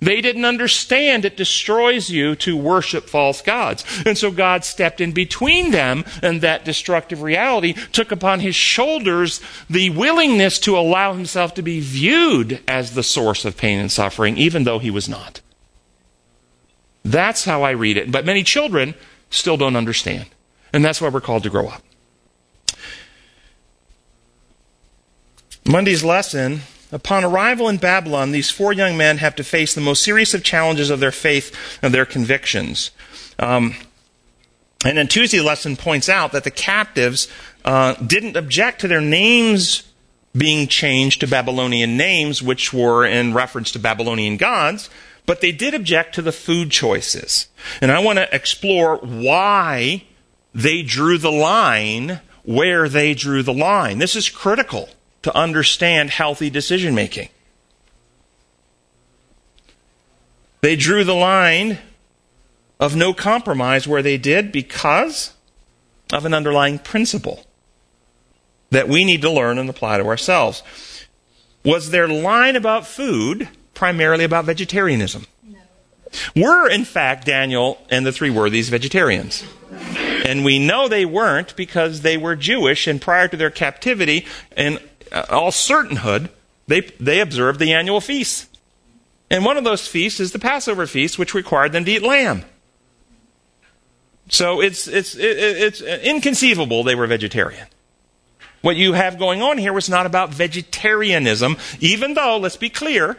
They 0.00 0.20
didn't 0.20 0.44
understand 0.44 1.24
it 1.24 1.36
destroys 1.36 2.10
you 2.10 2.34
to 2.36 2.56
worship 2.56 3.08
false 3.08 3.42
gods. 3.42 3.84
And 4.06 4.16
so 4.16 4.30
God 4.30 4.64
stepped 4.64 5.00
in 5.00 5.12
between 5.12 5.70
them 5.70 6.04
and 6.22 6.40
that 6.40 6.64
destructive 6.64 7.22
reality, 7.22 7.74
took 7.92 8.12
upon 8.12 8.40
his 8.40 8.54
shoulders 8.54 9.40
the 9.68 9.90
willingness 9.90 10.58
to 10.60 10.76
allow 10.76 11.12
himself 11.14 11.54
to 11.54 11.62
be 11.62 11.80
viewed 11.80 12.62
as 12.66 12.94
the 12.94 13.02
source 13.02 13.44
of 13.44 13.56
pain 13.56 13.78
and 13.78 13.90
suffering, 13.90 14.36
even 14.36 14.64
though 14.64 14.78
he 14.78 14.90
was 14.90 15.08
not. 15.08 15.40
That's 17.04 17.44
how 17.44 17.62
I 17.62 17.70
read 17.70 17.96
it. 17.96 18.12
But 18.12 18.24
many 18.24 18.42
children 18.42 18.94
still 19.30 19.56
don't 19.56 19.76
understand. 19.76 20.26
And 20.72 20.84
that's 20.84 21.00
why 21.00 21.08
we're 21.08 21.20
called 21.20 21.42
to 21.42 21.50
grow 21.50 21.68
up. 21.68 21.82
Monday's 25.66 26.02
lesson 26.02 26.62
Upon 26.92 27.24
arrival 27.24 27.70
in 27.70 27.78
Babylon, 27.78 28.32
these 28.32 28.50
four 28.50 28.72
young 28.72 28.98
men 28.98 29.18
have 29.18 29.34
to 29.36 29.44
face 29.44 29.74
the 29.74 29.80
most 29.80 30.04
serious 30.04 30.34
of 30.34 30.44
challenges 30.44 30.90
of 30.90 31.00
their 31.00 31.10
faith 31.10 31.56
and 31.80 31.92
their 31.92 32.04
convictions. 32.04 32.90
Um, 33.38 33.74
and 34.84 34.98
then 34.98 35.08
Tuesday's 35.08 35.42
lesson 35.42 35.76
points 35.76 36.10
out 36.10 36.32
that 36.32 36.44
the 36.44 36.50
captives 36.50 37.28
uh, 37.64 37.94
didn't 37.94 38.36
object 38.36 38.82
to 38.82 38.88
their 38.88 39.00
names 39.00 39.84
being 40.36 40.68
changed 40.68 41.20
to 41.20 41.26
Babylonian 41.26 41.96
names, 41.96 42.42
which 42.42 42.72
were 42.72 43.06
in 43.06 43.32
reference 43.32 43.70
to 43.72 43.78
Babylonian 43.78 44.36
gods, 44.36 44.90
but 45.24 45.40
they 45.40 45.52
did 45.52 45.72
object 45.72 46.14
to 46.14 46.22
the 46.22 46.32
food 46.32 46.70
choices. 46.70 47.48
And 47.80 47.90
I 47.90 48.00
want 48.00 48.18
to 48.18 48.34
explore 48.34 48.96
why 48.98 50.04
they 50.54 50.82
drew 50.82 51.16
the 51.16 51.32
line 51.32 52.20
where 52.44 52.88
they 52.88 53.14
drew 53.14 53.42
the 53.42 53.54
line. 53.54 53.98
This 53.98 54.16
is 54.16 54.28
critical 54.28 54.88
to 55.22 55.36
understand 55.36 56.10
healthy 56.10 56.50
decision 56.50 56.94
making. 56.94 57.28
They 60.60 60.76
drew 60.76 61.02
the 61.02 61.14
line 61.14 61.78
of 62.78 62.94
no 62.94 63.12
compromise 63.12 63.86
where 63.86 64.02
they 64.02 64.16
did 64.16 64.52
because 64.52 65.32
of 66.12 66.24
an 66.24 66.34
underlying 66.34 66.78
principle 66.78 67.46
that 68.70 68.88
we 68.88 69.04
need 69.04 69.22
to 69.22 69.30
learn 69.30 69.58
and 69.58 69.68
apply 69.68 69.98
to 69.98 70.04
ourselves. 70.04 70.62
Was 71.64 71.90
their 71.90 72.08
line 72.08 72.56
about 72.56 72.86
food 72.86 73.48
primarily 73.74 74.24
about 74.24 74.44
vegetarianism? 74.44 75.26
No. 75.46 75.58
Were, 76.34 76.68
in 76.68 76.84
fact, 76.84 77.26
Daniel 77.26 77.78
and 77.90 78.04
the 78.04 78.12
three 78.12 78.30
worthies 78.30 78.68
vegetarians? 78.68 79.44
And 80.24 80.44
we 80.44 80.58
know 80.58 80.88
they 80.88 81.04
weren't 81.04 81.56
because 81.56 82.02
they 82.02 82.16
were 82.16 82.36
Jewish, 82.36 82.86
and 82.86 83.00
prior 83.00 83.28
to 83.28 83.36
their 83.36 83.50
captivity, 83.50 84.26
and 84.56 84.78
Uh, 85.12 85.24
all 85.28 85.50
certainhood, 85.50 86.30
they, 86.66 86.80
they 86.98 87.20
observed 87.20 87.60
the 87.60 87.72
annual 87.72 88.00
feasts. 88.00 88.48
And 89.30 89.44
one 89.44 89.56
of 89.56 89.64
those 89.64 89.86
feasts 89.86 90.18
is 90.20 90.32
the 90.32 90.38
Passover 90.38 90.86
feast, 90.86 91.18
which 91.18 91.34
required 91.34 91.72
them 91.72 91.84
to 91.84 91.90
eat 91.90 92.02
lamb. 92.02 92.44
So 94.28 94.60
it's, 94.60 94.88
it's, 94.88 95.14
it's 95.14 95.80
inconceivable 95.80 96.84
they 96.84 96.94
were 96.94 97.06
vegetarian. 97.06 97.66
What 98.62 98.76
you 98.76 98.92
have 98.92 99.18
going 99.18 99.42
on 99.42 99.58
here 99.58 99.72
was 99.72 99.88
not 99.88 100.06
about 100.06 100.30
vegetarianism, 100.30 101.56
even 101.80 102.14
though, 102.14 102.38
let's 102.38 102.56
be 102.56 102.70
clear, 102.70 103.18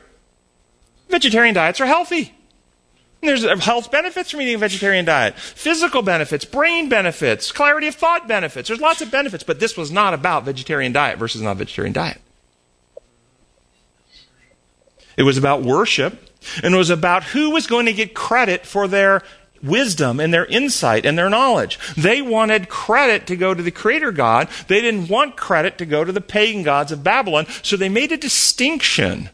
vegetarian 1.09 1.53
diets 1.53 1.81
are 1.81 1.85
healthy. 1.85 2.33
There's 3.23 3.45
uh, 3.45 3.57
health 3.57 3.91
benefits 3.91 4.31
from 4.31 4.41
eating 4.41 4.55
a 4.55 4.59
vegetarian 4.59 5.05
diet, 5.05 5.35
physical 5.35 6.01
benefits, 6.01 6.45
brain 6.45 6.89
benefits, 6.89 7.51
clarity 7.51 7.87
of 7.87 7.95
thought 7.95 8.27
benefits. 8.27 8.67
There's 8.67 8.81
lots 8.81 9.01
of 9.01 9.11
benefits, 9.11 9.43
but 9.43 9.59
this 9.59 9.77
was 9.77 9.91
not 9.91 10.13
about 10.13 10.43
vegetarian 10.43 10.91
diet 10.91 11.17
versus 11.17 11.41
non 11.41 11.57
vegetarian 11.57 11.93
diet. 11.93 12.21
It 15.15 15.23
was 15.23 15.37
about 15.37 15.61
worship, 15.61 16.29
and 16.63 16.73
it 16.73 16.77
was 16.77 16.89
about 16.89 17.23
who 17.23 17.51
was 17.51 17.67
going 17.67 17.85
to 17.85 17.93
get 17.93 18.13
credit 18.13 18.65
for 18.65 18.87
their 18.87 19.21
wisdom 19.61 20.19
and 20.19 20.33
their 20.33 20.45
insight 20.47 21.05
and 21.05 21.17
their 21.17 21.29
knowledge. 21.29 21.79
They 21.95 22.21
wanted 22.21 22.67
credit 22.67 23.25
to 23.27 23.35
go 23.35 23.53
to 23.53 23.63
the 23.63 23.71
creator 23.71 24.11
God. 24.11 24.49
They 24.67 24.81
didn't 24.81 25.07
want 25.07 25.37
credit 25.37 25.77
to 25.77 25.85
go 25.85 26.03
to 26.03 26.11
the 26.11 26.21
pagan 26.21 26.63
gods 26.63 26.91
of 26.91 27.03
Babylon. 27.03 27.45
So 27.61 27.77
they 27.77 27.89
made 27.89 28.11
a 28.11 28.17
distinction 28.17 29.29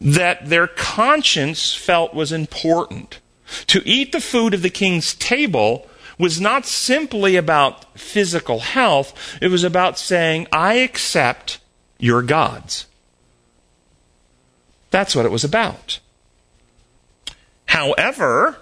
that 0.00 0.48
their 0.48 0.66
conscience 0.66 1.74
felt 1.74 2.14
was 2.14 2.32
important. 2.32 3.20
To 3.68 3.82
eat 3.86 4.12
the 4.12 4.20
food 4.20 4.54
of 4.54 4.62
the 4.62 4.70
king's 4.70 5.14
table 5.14 5.88
was 6.18 6.40
not 6.40 6.66
simply 6.66 7.36
about 7.36 7.98
physical 7.98 8.60
health, 8.60 9.38
it 9.40 9.48
was 9.48 9.64
about 9.64 9.98
saying, 9.98 10.46
I 10.50 10.74
accept 10.74 11.60
your 11.98 12.22
gods. 12.22 12.86
That's 14.90 15.14
what 15.14 15.26
it 15.26 15.32
was 15.32 15.44
about. 15.44 16.00
However, 17.66 18.56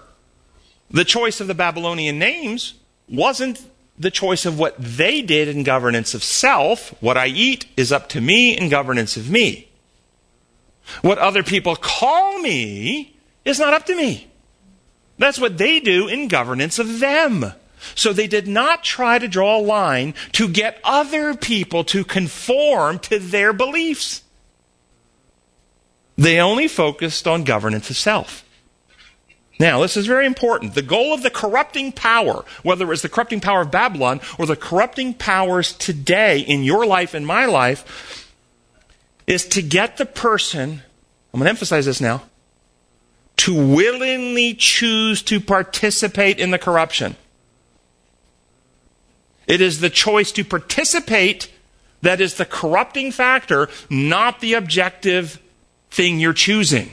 the 0.91 1.05
choice 1.05 1.41
of 1.41 1.47
the 1.47 1.55
Babylonian 1.55 2.18
names 2.18 2.74
wasn't 3.09 3.64
the 3.99 4.11
choice 4.11 4.45
of 4.45 4.59
what 4.59 4.74
they 4.78 5.22
did 5.22 5.49
in 5.49 5.62
governance 5.62 6.14
of 6.14 6.24
self. 6.24 6.91
What 7.01 7.16
I 7.16 7.28
eat 7.28 7.66
is 7.76 7.93
up 7.93 8.09
to 8.11 8.20
me 8.20 8.57
in 8.57 8.68
governance 8.68 9.16
of 9.16 9.30
me. 9.30 9.68
What 11.03 11.18
other 11.18 11.43
people 11.43 11.76
call 11.76 12.39
me 12.41 13.16
is 13.45 13.59
not 13.59 13.74
up 13.74 13.87
to 13.87 13.97
me. 13.97 14.28
That's 15.18 15.39
what 15.39 15.59
they 15.59 15.80
do 15.80 16.09
in 16.09 16.28
governance 16.28 16.78
of 16.78 17.01
them. 17.01 17.53
So 17.95 18.12
they 18.12 18.26
did 18.26 18.49
not 18.49 18.82
try 18.82 19.18
to 19.18 19.28
draw 19.28 19.59
a 19.59 19.61
line 19.61 20.14
to 20.32 20.49
get 20.49 20.80
other 20.82 21.35
people 21.35 21.85
to 21.85 22.05
conform 22.05 22.99
to 23.01 23.18
their 23.18 23.53
beliefs. 23.53 24.22
They 26.16 26.39
only 26.41 26.68
focused 26.68 27.26
on 27.26 27.45
governance 27.45 27.91
of 27.91 27.97
self. 27.97 28.45
Now, 29.61 29.82
this 29.82 29.97
is 29.97 30.07
very 30.07 30.26
important. 30.26 30.74
The 30.74 30.82
goal 30.82 31.12
of 31.12 31.22
the 31.22 31.30
corrupting 31.30 31.93
power, 31.93 32.45
whether 32.62 32.93
it's 32.93 33.03
the 33.03 33.09
corrupting 33.09 33.41
power 33.41 33.61
of 33.61 33.70
Babylon 33.70 34.20
or 34.39 34.47
the 34.47 34.57
corrupting 34.57 35.14
powers 35.14 35.72
today 35.72 36.41
in 36.41 36.64
your 36.64 36.87
life 36.87 37.14
and 37.14 37.26
my 37.26 37.47
life, 37.47 38.24
is 39.27 39.47
to 39.49 39.62
get 39.62 39.97
the 39.97 40.07
person, 40.07 40.83
I'm 41.33 41.41
going 41.41 41.45
to 41.45 41.51
emphasize 41.51 41.87
this 41.87 42.01
now, 42.01 42.22
to 43.39 43.55
willingly 43.55 44.55
choose 44.55 45.22
to 45.22 45.41
participate 45.41 46.39
in 46.39 46.51
the 46.51 46.59
corruption. 46.59 47.16
It 49.47 49.61
is 49.61 49.81
the 49.81 49.91
choice 49.91 50.33
to 50.33 50.45
participate 50.45 51.51
that 52.03 52.20
is 52.20 52.35
the 52.35 52.45
corrupting 52.45 53.12
factor, 53.12 53.68
not 53.89 54.41
the 54.41 54.55
objective 54.55 55.41
thing 55.91 56.20
you're 56.20 56.33
choosing. 56.33 56.91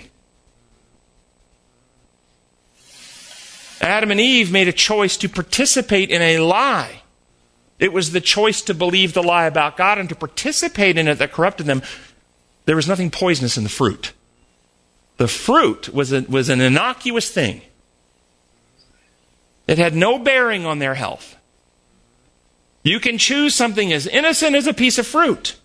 Adam 3.82 4.12
and 4.12 4.20
Eve 4.20 4.52
made 4.52 4.68
a 4.68 4.74
choice 4.74 5.18
to 5.18 5.28
participate 5.28 6.10
in 6.12 6.22
a 6.22 6.40
lie. 6.40 7.02
It 7.80 7.92
was 7.92 8.12
the 8.12 8.22
choice 8.22 8.62
to 8.64 8.76
believe 8.76 9.14
the 9.14 9.24
lie 9.24 9.48
about 9.48 9.76
God 9.76 9.98
and 9.98 10.08
to 10.10 10.16
participate 10.16 10.98
in 10.98 11.08
it 11.08 11.16
that 11.16 11.32
corrupted 11.32 11.66
them. 11.66 11.82
There 12.72 12.78
was 12.78 12.88
nothing 12.88 13.11
poisonous 13.11 13.57
in 13.57 13.65
the 13.65 13.69
fruit. 13.69 14.13
The 15.17 15.28
fruit 15.28 15.93
was, 15.93 16.13
a, 16.13 16.22
was 16.22 16.47
an 16.47 16.61
innocuous 16.61 17.30
thing. 17.30 17.63
It 19.67 19.78
had 19.78 19.93
no 19.93 20.17
bearing 20.17 20.65
on 20.65 20.80
their 20.80 20.95
health. 20.95 21.36
You 22.82 23.01
can 23.01 23.17
choose 23.17 23.53
something 23.53 23.91
as 23.91 24.07
innocent 24.07 24.55
as 24.55 24.67
a 24.67 24.74
piece 24.74 24.97
of 24.97 25.05
fruit. 25.05 25.57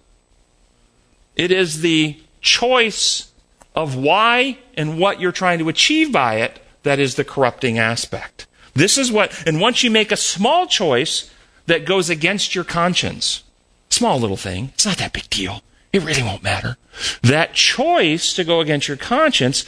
It 1.37 1.53
is 1.53 1.81
the 1.81 2.21
choice 2.41 3.31
of 3.77 3.95
why 3.95 4.59
and 4.77 4.99
what 4.99 5.21
you're 5.21 5.31
trying 5.31 5.61
to 5.61 5.69
achieve 5.69 6.11
by 6.11 6.41
it 6.41 6.61
that 6.83 6.99
is 6.99 7.15
the 7.15 7.23
corrupting 7.23 7.79
aspect. 7.79 8.49
This 8.75 8.99
is 8.99 9.13
what, 9.13 9.47
and 9.47 9.61
once 9.61 9.85
you 9.85 9.93
make 9.93 10.11
a 10.11 10.17
small 10.17 10.67
choice 10.67 11.31
that 11.67 11.87
goes 11.87 12.11
against 12.11 12.57
your 12.57 12.65
conscience, 12.65 13.45
small 13.91 14.19
little 14.19 14.37
thing, 14.37 14.71
it's 14.75 14.87
not 14.87 14.99
that 14.99 15.13
big 15.13 15.31
deal. 15.31 15.63
It 15.97 16.05
really 16.05 16.23
won't 16.23 16.43
matter. 16.43 16.77
That 17.23 17.55
choice 17.55 18.35
to 18.35 18.45
go 18.45 18.61
against 18.61 18.87
your 18.87 18.99
conscience 18.99 19.65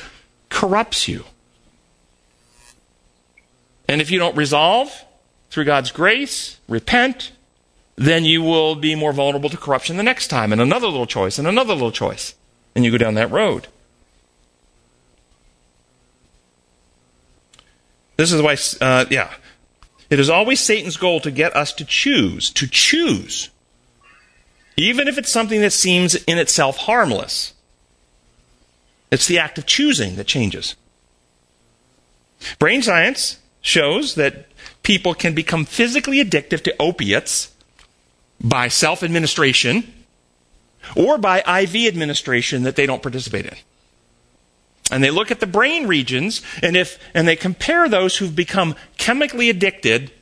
corrupts 0.50 1.08
you. 1.08 1.24
And 3.88 4.02
if 4.02 4.10
you 4.10 4.18
don't 4.18 4.36
resolve 4.36 4.92
through 5.48 5.64
God's 5.64 5.90
grace, 5.90 6.58
repent, 6.68 7.32
then 7.96 8.26
you 8.26 8.42
will 8.42 8.74
be 8.74 8.94
more 8.94 9.14
vulnerable 9.14 9.48
to 9.48 9.56
corruption 9.56 9.96
the 9.96 10.02
next 10.02 10.28
time, 10.28 10.52
and 10.52 10.60
another 10.60 10.86
little 10.86 11.06
choice, 11.06 11.38
and 11.38 11.48
another 11.48 11.72
little 11.72 11.92
choice. 11.92 12.34
And 12.74 12.84
you 12.84 12.90
go 12.90 12.98
down 12.98 13.14
that 13.14 13.30
road. 13.30 13.68
This 18.18 18.32
is 18.32 18.42
why, 18.42 18.56
uh, 18.82 19.06
yeah. 19.08 19.32
It 20.10 20.20
is 20.20 20.28
always 20.28 20.60
Satan's 20.60 20.98
goal 20.98 21.20
to 21.20 21.30
get 21.30 21.56
us 21.56 21.72
to 21.72 21.86
choose, 21.86 22.50
to 22.50 22.66
choose. 22.66 23.48
Even 24.78 25.08
if 25.08 25.18
it's 25.18 25.28
something 25.30 25.60
that 25.60 25.72
seems 25.72 26.14
in 26.14 26.38
itself 26.38 26.76
harmless. 26.76 27.52
It's 29.10 29.26
the 29.26 29.38
act 29.38 29.58
of 29.58 29.66
choosing 29.66 30.14
that 30.14 30.28
changes. 30.28 30.76
Brain 32.60 32.80
science 32.82 33.40
shows 33.60 34.14
that 34.14 34.46
people 34.84 35.14
can 35.14 35.34
become 35.34 35.64
physically 35.64 36.20
addicted 36.20 36.62
to 36.62 36.76
opiates 36.78 37.52
by 38.40 38.68
self 38.68 39.02
administration 39.02 39.92
or 40.94 41.18
by 41.18 41.40
IV 41.40 41.88
administration 41.88 42.62
that 42.62 42.76
they 42.76 42.86
don't 42.86 43.02
participate 43.02 43.46
in. 43.46 43.56
And 44.92 45.02
they 45.02 45.10
look 45.10 45.32
at 45.32 45.40
the 45.40 45.46
brain 45.48 45.88
regions 45.88 46.40
and 46.62 46.76
if 46.76 47.00
and 47.14 47.26
they 47.26 47.34
compare 47.34 47.88
those 47.88 48.18
who've 48.18 48.36
become 48.36 48.76
chemically 48.96 49.50
addicted, 49.50 50.12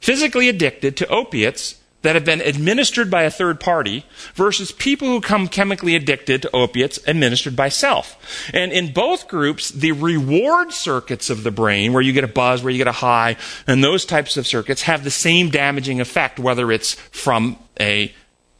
physically 0.00 0.48
addicted 0.48 0.96
to 0.96 1.06
opiates 1.06 1.76
that 2.08 2.14
have 2.14 2.24
been 2.24 2.40
administered 2.40 3.10
by 3.10 3.24
a 3.24 3.30
third 3.30 3.60
party 3.60 4.02
versus 4.32 4.72
people 4.72 5.06
who 5.06 5.20
come 5.20 5.46
chemically 5.46 5.94
addicted 5.94 6.40
to 6.40 6.56
opiates 6.56 6.98
administered 7.06 7.54
by 7.54 7.68
self. 7.68 8.16
And 8.54 8.72
in 8.72 8.94
both 8.94 9.28
groups, 9.28 9.68
the 9.68 9.92
reward 9.92 10.72
circuits 10.72 11.28
of 11.28 11.42
the 11.42 11.50
brain, 11.50 11.92
where 11.92 12.00
you 12.00 12.14
get 12.14 12.24
a 12.24 12.26
buzz, 12.28 12.62
where 12.62 12.70
you 12.70 12.78
get 12.78 12.86
a 12.86 12.92
high, 12.92 13.36
and 13.66 13.84
those 13.84 14.06
types 14.06 14.38
of 14.38 14.46
circuits 14.46 14.80
have 14.80 15.04
the 15.04 15.10
same 15.10 15.50
damaging 15.50 16.00
effect, 16.00 16.38
whether 16.38 16.72
it's 16.72 16.94
from 16.94 17.58
a 17.78 18.10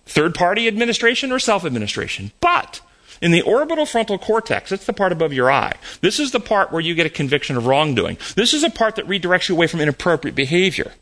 third 0.05 0.34
party 0.34 0.68
administration 0.68 1.32
or 1.32 1.38
self 1.38 1.64
administration. 1.64 2.32
But 2.40 2.82
in 3.22 3.30
the 3.30 3.40
orbital 3.40 3.86
frontal 3.86 4.18
cortex, 4.18 4.72
it's 4.72 4.84
the 4.84 4.92
part 4.92 5.11
above 5.11 5.32
your 5.32 5.51
eye. 5.51 5.78
This 6.03 6.20
is 6.20 6.32
the 6.32 6.40
part 6.40 6.70
where 6.70 6.82
you 6.82 6.94
get 6.94 7.07
a 7.07 7.11
conviction 7.11 7.57
of 7.57 7.66
wrongdoing. 7.66 8.18
This 8.36 8.53
is 8.53 8.62
a 8.62 8.68
part 8.68 8.96
that 8.96 9.09
redirects 9.09 9.49
you 9.49 9.55
away 9.55 9.68
from 9.68 9.80
inappropriate 9.80 10.34
behavior. 10.34 10.92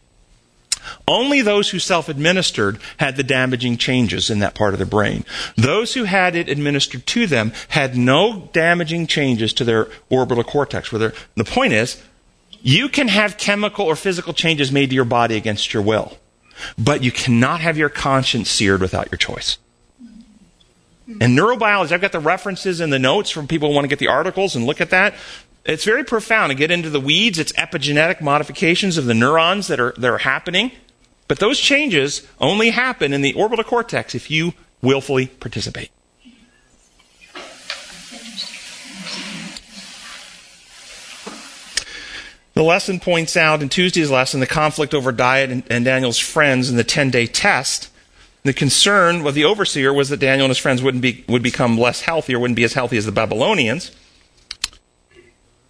Only 1.09 1.43
those 1.43 1.71
who 1.71 1.79
self 1.79 2.09
administered 2.09 2.79
had 2.99 3.17
the 3.17 3.23
damaging 3.23 3.77
changes 3.77 4.31
in 4.31 4.39
that 4.41 4.55
part 4.55 4.73
of 4.73 4.79
the 4.79 4.87
brain. 4.87 5.25
Those 5.57 5.95
who 5.95 6.05
had 6.05 6.35
it 6.35 6.49
administered 6.49 7.07
to 7.07 7.27
them 7.27 7.53
had 7.69 7.97
no 7.97 8.49
damaging 8.53 9.07
changes 9.07 9.53
to 9.55 9.65
their 9.65 9.89
orbital 10.11 10.45
cortex. 10.45 10.93
Where 10.93 11.13
the 11.35 11.45
point 11.45 11.73
is, 11.73 12.03
you 12.63 12.89
can 12.89 13.09
have 13.09 13.39
chemical 13.39 13.87
or 13.87 13.97
physical 13.97 14.33
changes 14.33 14.73
made 14.73 14.91
to 14.91 14.97
your 14.97 15.05
body 15.05 15.37
against 15.37 15.73
your 15.73 15.83
will, 15.83 16.19
but 16.79 17.03
you 17.03 17.13
cannot 17.13 17.61
have 17.61 17.77
your 17.77 17.89
conscience 17.89 18.51
seared 18.51 18.81
without 18.81 19.11
your 19.11 19.19
choice. 19.19 19.59
And 21.09 21.39
neurobiology, 21.39 21.93
I've 21.93 22.01
got 22.01 22.11
the 22.11 22.19
references 22.19 22.81
in 22.81 22.91
the 22.91 22.99
notes 22.99 23.31
from 23.31 23.47
people 23.47 23.69
who 23.69 23.75
want 23.75 23.85
to 23.85 23.89
get 23.89 24.01
the 24.01 24.09
articles 24.09 24.57
and 24.57 24.67
look 24.67 24.81
at 24.81 24.91
that. 24.91 25.15
It's 25.67 25.85
very 25.85 26.05
profound. 26.05 26.51
To 26.51 26.55
get 26.55 26.71
into 26.71 26.91
the 26.91 27.01
weeds, 27.01 27.41
it's 27.41 27.53
epigenetic 27.53 28.21
modifications 28.21 28.97
of 28.97 29.07
the 29.07 29.15
neurons 29.15 29.67
that 29.67 29.81
are, 29.81 29.93
that 29.99 30.09
are 30.09 30.19
happening. 30.19 30.71
But 31.27 31.41
those 31.41 31.59
changes 31.59 32.25
only 32.41 32.71
happen 32.71 33.13
in 33.13 33.21
the 33.21 33.35
orbital 33.35 33.65
cortex 33.65 34.15
if 34.15 34.31
you 34.31 34.55
willfully 34.81 35.27
participate. 35.27 35.91
The 42.55 42.63
lesson 42.63 43.01
points 43.01 43.37
out 43.37 43.61
in 43.61 43.69
Tuesday's 43.69 44.11
lesson 44.11 44.41
the 44.41 44.47
conflict 44.47 44.95
over 44.95 45.13
diet 45.13 45.51
and, 45.51 45.63
and 45.69 45.85
Daniel's 45.85 46.19
friends 46.19 46.71
in 46.71 46.77
the 46.77 46.85
10 46.85 47.11
day 47.11 47.27
test. 47.27 47.91
The 48.45 48.55
concern 48.55 49.27
of 49.27 49.35
the 49.35 49.45
overseer 49.45 49.93
was 49.93 50.11
that 50.11 50.21
Daniel 50.21 50.45
and 50.45 50.51
his 50.51 50.59
friends 50.59 50.81
wouldn't 50.81 51.03
be, 51.03 51.25
would 51.29 51.43
become 51.43 51.77
less 51.77 52.03
healthy 52.03 52.35
or 52.35 52.39
wouldn't 52.39 52.57
be 52.57 52.65
as 52.65 52.73
healthy 52.73 52.97
as 52.97 53.05
the 53.05 53.13
Babylonians. 53.13 53.91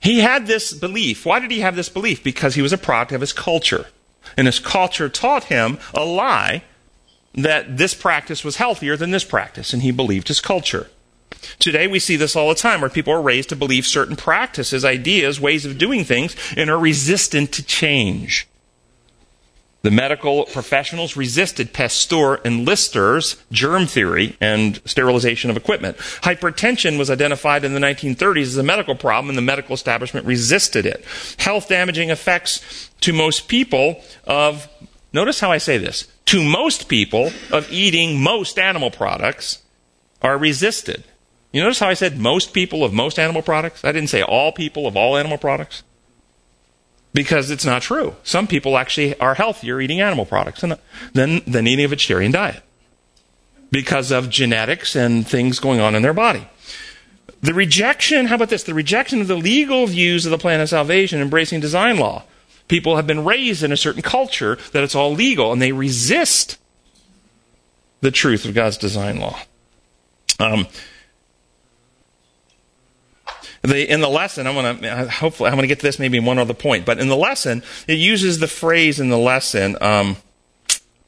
He 0.06 0.20
had 0.20 0.46
this 0.46 0.72
belief. 0.72 1.26
Why 1.26 1.40
did 1.40 1.50
he 1.50 1.60
have 1.60 1.74
this 1.74 1.88
belief? 1.88 2.22
Because 2.22 2.54
he 2.54 2.62
was 2.62 2.72
a 2.72 2.78
product 2.78 3.10
of 3.10 3.20
his 3.20 3.32
culture. 3.32 3.86
And 4.36 4.46
his 4.46 4.60
culture 4.60 5.08
taught 5.08 5.44
him 5.44 5.78
a 5.92 6.04
lie 6.04 6.62
that 7.34 7.76
this 7.76 7.92
practice 7.92 8.44
was 8.44 8.54
healthier 8.54 8.96
than 8.96 9.10
this 9.10 9.24
practice, 9.24 9.72
and 9.72 9.82
he 9.82 9.90
believed 9.90 10.28
his 10.28 10.40
culture. 10.40 10.88
Today 11.58 11.88
we 11.88 11.98
see 11.98 12.14
this 12.14 12.36
all 12.36 12.48
the 12.48 12.54
time 12.54 12.80
where 12.80 12.88
people 12.88 13.12
are 13.12 13.20
raised 13.20 13.48
to 13.48 13.56
believe 13.56 13.84
certain 13.84 14.14
practices, 14.14 14.84
ideas, 14.84 15.40
ways 15.40 15.66
of 15.66 15.76
doing 15.76 16.04
things, 16.04 16.36
and 16.56 16.70
are 16.70 16.78
resistant 16.78 17.50
to 17.54 17.64
change. 17.64 18.46
The 19.86 19.92
medical 19.92 20.46
professionals 20.46 21.16
resisted 21.16 21.72
Pasteur 21.72 22.40
and 22.44 22.66
Lister's 22.66 23.36
germ 23.52 23.86
theory 23.86 24.36
and 24.40 24.82
sterilization 24.84 25.48
of 25.48 25.56
equipment. 25.56 25.96
Hypertension 25.98 26.98
was 26.98 27.08
identified 27.08 27.64
in 27.64 27.72
the 27.72 27.78
1930s 27.78 28.42
as 28.42 28.56
a 28.56 28.64
medical 28.64 28.96
problem, 28.96 29.28
and 29.28 29.38
the 29.38 29.42
medical 29.42 29.74
establishment 29.74 30.26
resisted 30.26 30.86
it. 30.86 31.04
Health 31.38 31.68
damaging 31.68 32.10
effects 32.10 32.90
to 33.02 33.12
most 33.12 33.46
people 33.46 34.02
of, 34.24 34.68
notice 35.12 35.38
how 35.38 35.52
I 35.52 35.58
say 35.58 35.78
this, 35.78 36.08
to 36.24 36.42
most 36.42 36.88
people 36.88 37.30
of 37.52 37.70
eating 37.70 38.20
most 38.20 38.58
animal 38.58 38.90
products 38.90 39.62
are 40.20 40.36
resisted. 40.36 41.04
You 41.52 41.62
notice 41.62 41.78
how 41.78 41.88
I 41.88 41.94
said 41.94 42.18
most 42.18 42.52
people 42.52 42.82
of 42.82 42.92
most 42.92 43.20
animal 43.20 43.40
products? 43.40 43.84
I 43.84 43.92
didn't 43.92 44.10
say 44.10 44.22
all 44.22 44.50
people 44.50 44.88
of 44.88 44.96
all 44.96 45.16
animal 45.16 45.38
products 45.38 45.84
because 47.16 47.50
it's 47.50 47.64
not 47.64 47.80
true. 47.80 48.14
Some 48.24 48.46
people 48.46 48.76
actually 48.76 49.18
are 49.18 49.34
healthier 49.34 49.80
eating 49.80 50.02
animal 50.02 50.26
products 50.26 50.60
than, 50.60 50.74
than, 51.14 51.40
than 51.46 51.66
eating 51.66 51.86
a 51.86 51.88
vegetarian 51.88 52.30
diet 52.30 52.62
because 53.70 54.10
of 54.10 54.28
genetics 54.28 54.94
and 54.94 55.26
things 55.26 55.58
going 55.58 55.80
on 55.80 55.94
in 55.94 56.02
their 56.02 56.12
body. 56.12 56.46
The 57.40 57.54
rejection, 57.54 58.26
how 58.26 58.34
about 58.34 58.50
this? 58.50 58.64
The 58.64 58.74
rejection 58.74 59.22
of 59.22 59.28
the 59.28 59.34
legal 59.34 59.86
views 59.86 60.26
of 60.26 60.30
the 60.30 60.36
plan 60.36 60.60
of 60.60 60.68
salvation, 60.68 61.22
embracing 61.22 61.60
design 61.60 61.98
law. 61.98 62.24
People 62.68 62.96
have 62.96 63.06
been 63.06 63.24
raised 63.24 63.62
in 63.62 63.72
a 63.72 63.78
certain 63.78 64.02
culture 64.02 64.58
that 64.72 64.84
it's 64.84 64.94
all 64.94 65.14
legal, 65.14 65.52
and 65.52 65.62
they 65.62 65.72
resist 65.72 66.58
the 68.02 68.10
truth 68.10 68.44
of 68.44 68.52
God's 68.52 68.76
design 68.76 69.20
law. 69.20 69.38
Um, 70.38 70.66
the, 73.62 73.90
in 73.90 74.00
the 74.00 74.08
lesson, 74.08 74.46
I'm 74.46 74.54
going 74.54 74.80
to 74.80 75.08
hopefully 75.08 75.48
I'm 75.48 75.54
going 75.54 75.62
to 75.62 75.68
get 75.68 75.80
to 75.80 75.86
this 75.86 75.98
maybe 75.98 76.18
in 76.18 76.24
one 76.24 76.38
other 76.38 76.54
point, 76.54 76.84
but 76.84 76.98
in 76.98 77.08
the 77.08 77.16
lesson, 77.16 77.62
it 77.86 77.98
uses 77.98 78.38
the 78.38 78.48
phrase 78.48 79.00
in 79.00 79.08
the 79.08 79.18
lesson. 79.18 79.76
Um, 79.80 80.16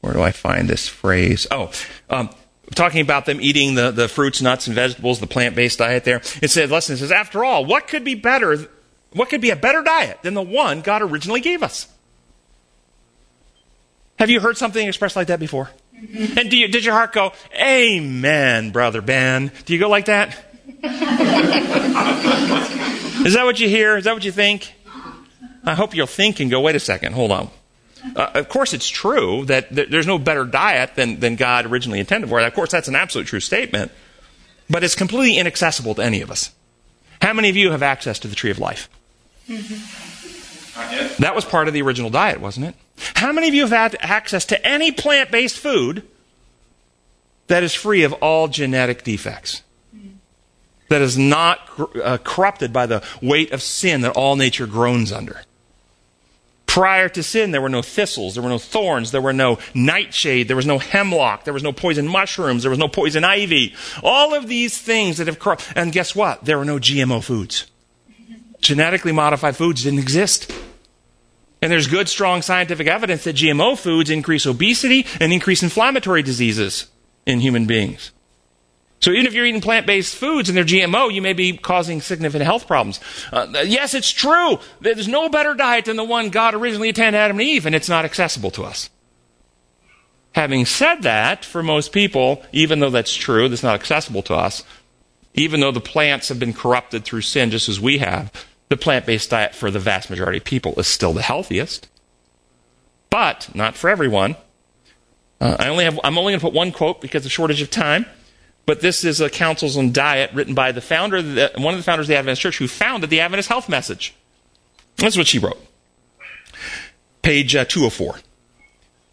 where 0.01 0.13
do 0.13 0.21
I 0.21 0.31
find 0.31 0.67
this 0.67 0.87
phrase? 0.87 1.45
Oh, 1.51 1.71
um, 2.09 2.29
talking 2.75 3.01
about 3.01 3.25
them 3.25 3.39
eating 3.41 3.75
the, 3.75 3.91
the 3.91 4.07
fruits, 4.07 4.41
nuts, 4.41 4.67
and 4.67 4.75
vegetables, 4.75 5.19
the 5.19 5.27
plant 5.27 5.55
based 5.55 5.79
diet. 5.79 6.03
There, 6.03 6.21
it 6.41 6.49
says, 6.49 6.71
lesson 6.71 6.97
says, 6.97 7.11
after 7.11 7.43
all, 7.43 7.65
what 7.65 7.87
could 7.87 8.03
be 8.03 8.15
better? 8.15 8.67
What 9.13 9.29
could 9.29 9.41
be 9.41 9.49
a 9.49 9.55
better 9.55 9.83
diet 9.83 10.19
than 10.21 10.33
the 10.33 10.41
one 10.41 10.81
God 10.81 11.01
originally 11.01 11.41
gave 11.41 11.63
us? 11.63 11.87
Have 14.17 14.29
you 14.29 14.39
heard 14.39 14.57
something 14.57 14.85
expressed 14.85 15.15
like 15.15 15.27
that 15.27 15.39
before? 15.39 15.69
And 15.95 16.51
you, 16.53 16.67
did 16.67 16.85
your 16.85 16.93
heart 16.93 17.11
go, 17.11 17.33
Amen, 17.55 18.71
Brother 18.71 19.01
Ben? 19.01 19.51
Do 19.65 19.73
you 19.73 19.79
go 19.79 19.89
like 19.89 20.05
that? 20.05 20.48
Is 23.25 23.33
that 23.33 23.43
what 23.43 23.59
you 23.59 23.67
hear? 23.67 23.97
Is 23.97 24.05
that 24.05 24.13
what 24.13 24.23
you 24.23 24.31
think? 24.31 24.73
I 25.65 25.75
hope 25.75 25.93
you'll 25.93 26.07
think 26.07 26.39
and 26.39 26.49
go, 26.49 26.61
wait 26.61 26.75
a 26.75 26.79
second, 26.79 27.13
hold 27.13 27.31
on. 27.31 27.49
Uh, 28.15 28.31
of 28.35 28.47
course, 28.47 28.73
it's 28.73 28.87
true 28.87 29.43
that 29.45 29.75
th- 29.75 29.89
there's 29.89 30.07
no 30.07 30.17
better 30.17 30.45
diet 30.45 30.95
than, 30.95 31.19
than 31.19 31.35
God 31.35 31.65
originally 31.65 31.99
intended 31.99 32.29
for 32.29 32.39
it. 32.39 32.45
Of 32.45 32.53
course, 32.53 32.71
that's 32.71 32.87
an 32.87 32.95
absolute 32.95 33.27
true 33.27 33.41
statement, 33.41 33.91
but 34.69 34.83
it's 34.83 34.95
completely 34.95 35.37
inaccessible 35.37 35.95
to 35.95 36.01
any 36.01 36.21
of 36.21 36.31
us. 36.31 36.51
How 37.21 37.33
many 37.33 37.49
of 37.49 37.57
you 37.57 37.71
have 37.71 37.83
access 37.83 38.19
to 38.19 38.29
the 38.29 38.35
tree 38.35 38.51
of 38.51 38.59
life? 38.59 38.89
Mm-hmm. 39.49 41.21
That 41.21 41.35
was 41.35 41.43
part 41.43 41.67
of 41.67 41.73
the 41.73 41.81
original 41.81 42.09
diet, 42.09 42.39
wasn't 42.39 42.67
it? 42.67 42.75
How 43.15 43.33
many 43.33 43.49
of 43.49 43.53
you 43.53 43.61
have 43.61 43.71
had 43.71 43.97
access 43.99 44.45
to 44.45 44.65
any 44.65 44.93
plant 44.93 45.29
based 45.29 45.57
food 45.57 46.03
that 47.47 47.63
is 47.63 47.73
free 47.73 48.03
of 48.03 48.13
all 48.13 48.47
genetic 48.47 49.03
defects? 49.03 49.61
That 50.89 51.01
is 51.01 51.17
not 51.17 51.59
uh, 52.03 52.17
corrupted 52.23 52.73
by 52.73 52.85
the 52.85 53.03
weight 53.21 53.51
of 53.51 53.61
sin 53.61 54.01
that 54.01 54.15
all 54.15 54.35
nature 54.35 54.67
groans 54.67 55.11
under. 55.11 55.41
Prior 56.65 57.09
to 57.09 57.23
sin, 57.23 57.49
there 57.49 57.61
were 57.61 57.69
no 57.69 57.81
thistles, 57.81 58.35
there 58.35 58.43
were 58.43 58.49
no 58.49 58.59
thorns, 58.59 59.11
there 59.11 59.21
were 59.21 59.33
no 59.33 59.57
nightshade, 59.73 60.47
there 60.47 60.55
was 60.55 60.67
no 60.67 60.77
hemlock, 60.77 61.43
there 61.43 61.53
was 61.53 61.63
no 61.63 61.71
poison 61.71 62.07
mushrooms, 62.07 62.61
there 62.61 62.69
was 62.69 62.77
no 62.77 62.87
poison 62.87 63.23
ivy. 63.23 63.73
All 64.03 64.35
of 64.35 64.47
these 64.47 64.77
things 64.77 65.17
that 65.17 65.25
have 65.25 65.39
corrupted. 65.39 65.75
And 65.75 65.91
guess 65.91 66.15
what? 66.15 66.45
There 66.45 66.59
were 66.59 66.65
no 66.65 66.77
GMO 66.77 67.23
foods. 67.23 67.65
Genetically 68.61 69.11
modified 69.11 69.55
foods 69.55 69.83
didn't 69.83 69.99
exist. 69.99 70.51
And 71.61 71.71
there's 71.71 71.87
good, 71.87 72.07
strong 72.07 72.41
scientific 72.41 72.87
evidence 72.87 73.23
that 73.23 73.35
GMO 73.35 73.77
foods 73.77 74.09
increase 74.09 74.45
obesity 74.45 75.05
and 75.19 75.33
increase 75.33 75.63
inflammatory 75.63 76.21
diseases 76.21 76.85
in 77.25 77.39
human 77.39 77.65
beings. 77.65 78.11
So 78.99 79.11
even 79.11 79.27
if 79.27 79.33
you're 79.33 79.45
eating 79.45 79.61
plant-based 79.61 80.15
foods 80.15 80.49
and 80.49 80.57
they're 80.57 80.65
GMO, 80.65 81.13
you 81.13 81.21
may 81.21 81.33
be 81.33 81.55
causing 81.55 82.01
significant 82.01 82.45
health 82.45 82.67
problems. 82.67 82.99
Uh, 83.31 83.47
yes, 83.65 83.93
it's 83.93 84.11
true. 84.11 84.59
There's 84.81 85.07
no 85.07 85.29
better 85.29 85.53
diet 85.53 85.85
than 85.85 85.95
the 85.95 86.03
one 86.03 86.29
God 86.29 86.53
originally 86.53 86.89
intended 86.89 87.17
Adam 87.17 87.39
and 87.39 87.47
Eve, 87.47 87.65
and 87.65 87.73
it's 87.73 87.89
not 87.89 88.03
accessible 88.03 88.51
to 88.51 88.63
us. 88.63 88.89
Having 90.33 90.65
said 90.65 91.03
that, 91.03 91.45
for 91.45 91.63
most 91.63 91.91
people, 91.91 92.43
even 92.51 92.79
though 92.79 92.89
that's 92.89 93.13
true, 93.13 93.47
that's 93.47 93.63
not 93.63 93.75
accessible 93.75 94.21
to 94.23 94.35
us, 94.35 94.63
even 95.33 95.59
though 95.59 95.71
the 95.71 95.79
plants 95.79 96.29
have 96.29 96.39
been 96.39 96.53
corrupted 96.53 97.05
through 97.05 97.21
sin 97.21 97.51
just 97.51 97.69
as 97.69 97.79
we 97.79 97.99
have, 97.99 98.31
the 98.67 98.77
plant-based 98.77 99.29
diet 99.29 99.55
for 99.55 99.71
the 99.71 99.79
vast 99.79 100.09
majority 100.09 100.37
of 100.37 100.43
people 100.43 100.77
is 100.77 100.87
still 100.87 101.13
the 101.13 101.21
healthiest. 101.21 101.87
But 103.09 103.49
not 103.55 103.75
for 103.75 103.89
everyone. 103.89 104.35
Uh, 105.41 105.55
I 105.57 105.69
only 105.69 105.85
have, 105.85 105.99
I'm 106.03 106.17
only 106.17 106.33
going 106.33 106.39
to 106.39 106.45
put 106.45 106.53
one 106.53 106.71
quote 106.71 107.01
because 107.01 107.25
of 107.25 107.31
shortage 107.31 107.61
of 107.61 107.71
time. 107.71 108.05
But 108.65 108.81
this 108.81 109.03
is 109.03 109.19
a 109.19 109.29
counsels 109.29 109.77
on 109.77 109.91
diet 109.91 110.31
written 110.33 110.53
by 110.53 110.71
the 110.71 110.81
founder, 110.81 111.21
the, 111.21 111.51
one 111.57 111.73
of 111.73 111.79
the 111.79 111.83
founders 111.83 112.05
of 112.05 112.09
the 112.09 112.17
Adventist 112.17 112.41
Church, 112.41 112.57
who 112.59 112.67
founded 112.67 113.09
the 113.09 113.19
Adventist 113.19 113.49
Health 113.49 113.67
Message. 113.67 114.13
That's 114.97 115.17
what 115.17 115.27
she 115.27 115.39
wrote. 115.39 115.59
Page 117.21 117.55
uh, 117.55 117.65
204. 117.65 118.19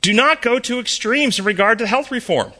Do 0.02 0.12
not 0.12 0.42
go 0.42 0.58
to 0.58 0.78
extremes 0.78 1.38
in 1.38 1.44
regard 1.44 1.78
to 1.78 1.86
health 1.86 2.10
reform. 2.10 2.52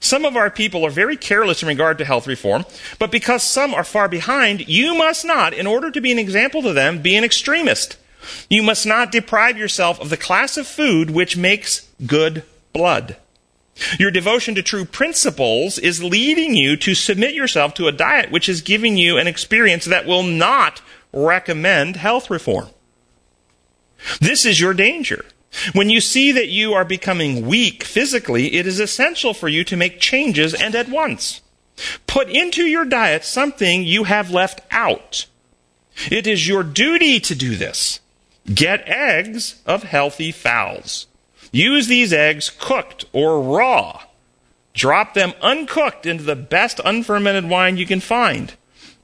Some 0.00 0.24
of 0.24 0.34
our 0.34 0.50
people 0.50 0.84
are 0.86 0.90
very 0.90 1.16
careless 1.16 1.62
in 1.62 1.68
regard 1.68 1.98
to 1.98 2.06
health 2.06 2.26
reform, 2.26 2.64
but 2.98 3.10
because 3.10 3.42
some 3.42 3.74
are 3.74 3.84
far 3.84 4.08
behind, 4.08 4.66
you 4.66 4.96
must 4.96 5.26
not, 5.26 5.52
in 5.52 5.66
order 5.66 5.90
to 5.90 6.00
be 6.00 6.10
an 6.10 6.18
example 6.18 6.62
to 6.62 6.72
them, 6.72 7.02
be 7.02 7.16
an 7.16 7.24
extremist. 7.24 7.98
You 8.48 8.62
must 8.62 8.86
not 8.86 9.12
deprive 9.12 9.58
yourself 9.58 10.00
of 10.00 10.08
the 10.08 10.16
class 10.16 10.56
of 10.56 10.66
food 10.66 11.10
which 11.10 11.36
makes 11.36 11.86
good 12.06 12.44
blood. 12.72 13.16
Your 13.98 14.10
devotion 14.10 14.54
to 14.54 14.62
true 14.62 14.84
principles 14.84 15.78
is 15.78 16.02
leading 16.02 16.54
you 16.54 16.76
to 16.78 16.94
submit 16.94 17.34
yourself 17.34 17.74
to 17.74 17.88
a 17.88 17.92
diet 17.92 18.30
which 18.30 18.48
is 18.48 18.60
giving 18.60 18.96
you 18.96 19.16
an 19.16 19.26
experience 19.26 19.84
that 19.86 20.06
will 20.06 20.22
not 20.22 20.82
recommend 21.12 21.96
health 21.96 22.30
reform. 22.30 22.68
This 24.20 24.44
is 24.44 24.60
your 24.60 24.74
danger. 24.74 25.24
When 25.72 25.90
you 25.90 26.00
see 26.00 26.30
that 26.32 26.48
you 26.48 26.74
are 26.74 26.84
becoming 26.84 27.46
weak 27.46 27.82
physically, 27.82 28.54
it 28.54 28.66
is 28.66 28.78
essential 28.78 29.34
for 29.34 29.48
you 29.48 29.64
to 29.64 29.76
make 29.76 30.00
changes 30.00 30.54
and 30.54 30.74
at 30.74 30.88
once. 30.88 31.40
Put 32.06 32.28
into 32.28 32.62
your 32.62 32.84
diet 32.84 33.24
something 33.24 33.82
you 33.82 34.04
have 34.04 34.30
left 34.30 34.60
out. 34.70 35.26
It 36.10 36.26
is 36.26 36.46
your 36.46 36.62
duty 36.62 37.18
to 37.20 37.34
do 37.34 37.56
this. 37.56 38.00
Get 38.46 38.86
eggs 38.86 39.60
of 39.66 39.82
healthy 39.82 40.32
fowls. 40.32 41.06
Use 41.52 41.86
these 41.86 42.12
eggs 42.12 42.50
cooked 42.50 43.04
or 43.12 43.40
raw. 43.40 44.02
Drop 44.72 45.14
them 45.14 45.32
uncooked 45.42 46.06
into 46.06 46.22
the 46.24 46.36
best 46.36 46.80
unfermented 46.84 47.48
wine 47.48 47.76
you 47.76 47.86
can 47.86 48.00
find. 48.00 48.54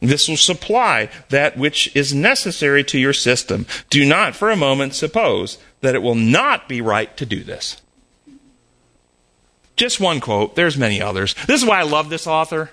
This 0.01 0.28
will 0.28 0.36
supply 0.36 1.09
that 1.30 1.57
which 1.57 1.94
is 1.97 2.14
necessary 2.14 2.84
to 2.84 2.99
your 2.99 3.12
system. 3.12 3.66
Do 3.90 4.05
not 4.05 4.36
for 4.36 4.51
a 4.51 4.57
moment 4.57 4.94
suppose 4.94 5.59
that 5.80 5.94
it 5.94 6.03
will 6.03 6.14
not 6.14 6.68
be 6.68 6.80
right 6.80 7.16
to 7.16 7.26
do 7.26 7.42
this. 7.42 7.80
Just 9.76 10.01
one 10.01 10.20
quote. 10.20 10.55
There's 10.55 10.76
many 10.76 11.01
others. 11.03 11.34
This 11.47 11.62
is 11.62 11.68
why 11.68 11.80
I 11.80 11.84
love 11.84 12.09
this 12.09 12.26
author. 12.26 12.70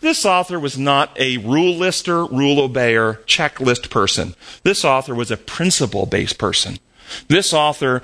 This 0.00 0.26
author 0.26 0.60
was 0.60 0.78
not 0.78 1.18
a 1.18 1.38
rule 1.38 1.74
lister, 1.74 2.24
rule 2.24 2.68
obeyer, 2.68 3.22
checklist 3.24 3.90
person. 3.90 4.34
This 4.62 4.84
author 4.84 5.14
was 5.14 5.30
a 5.30 5.36
principle 5.36 6.06
based 6.06 6.38
person. 6.38 6.78
This 7.28 7.52
author 7.54 8.02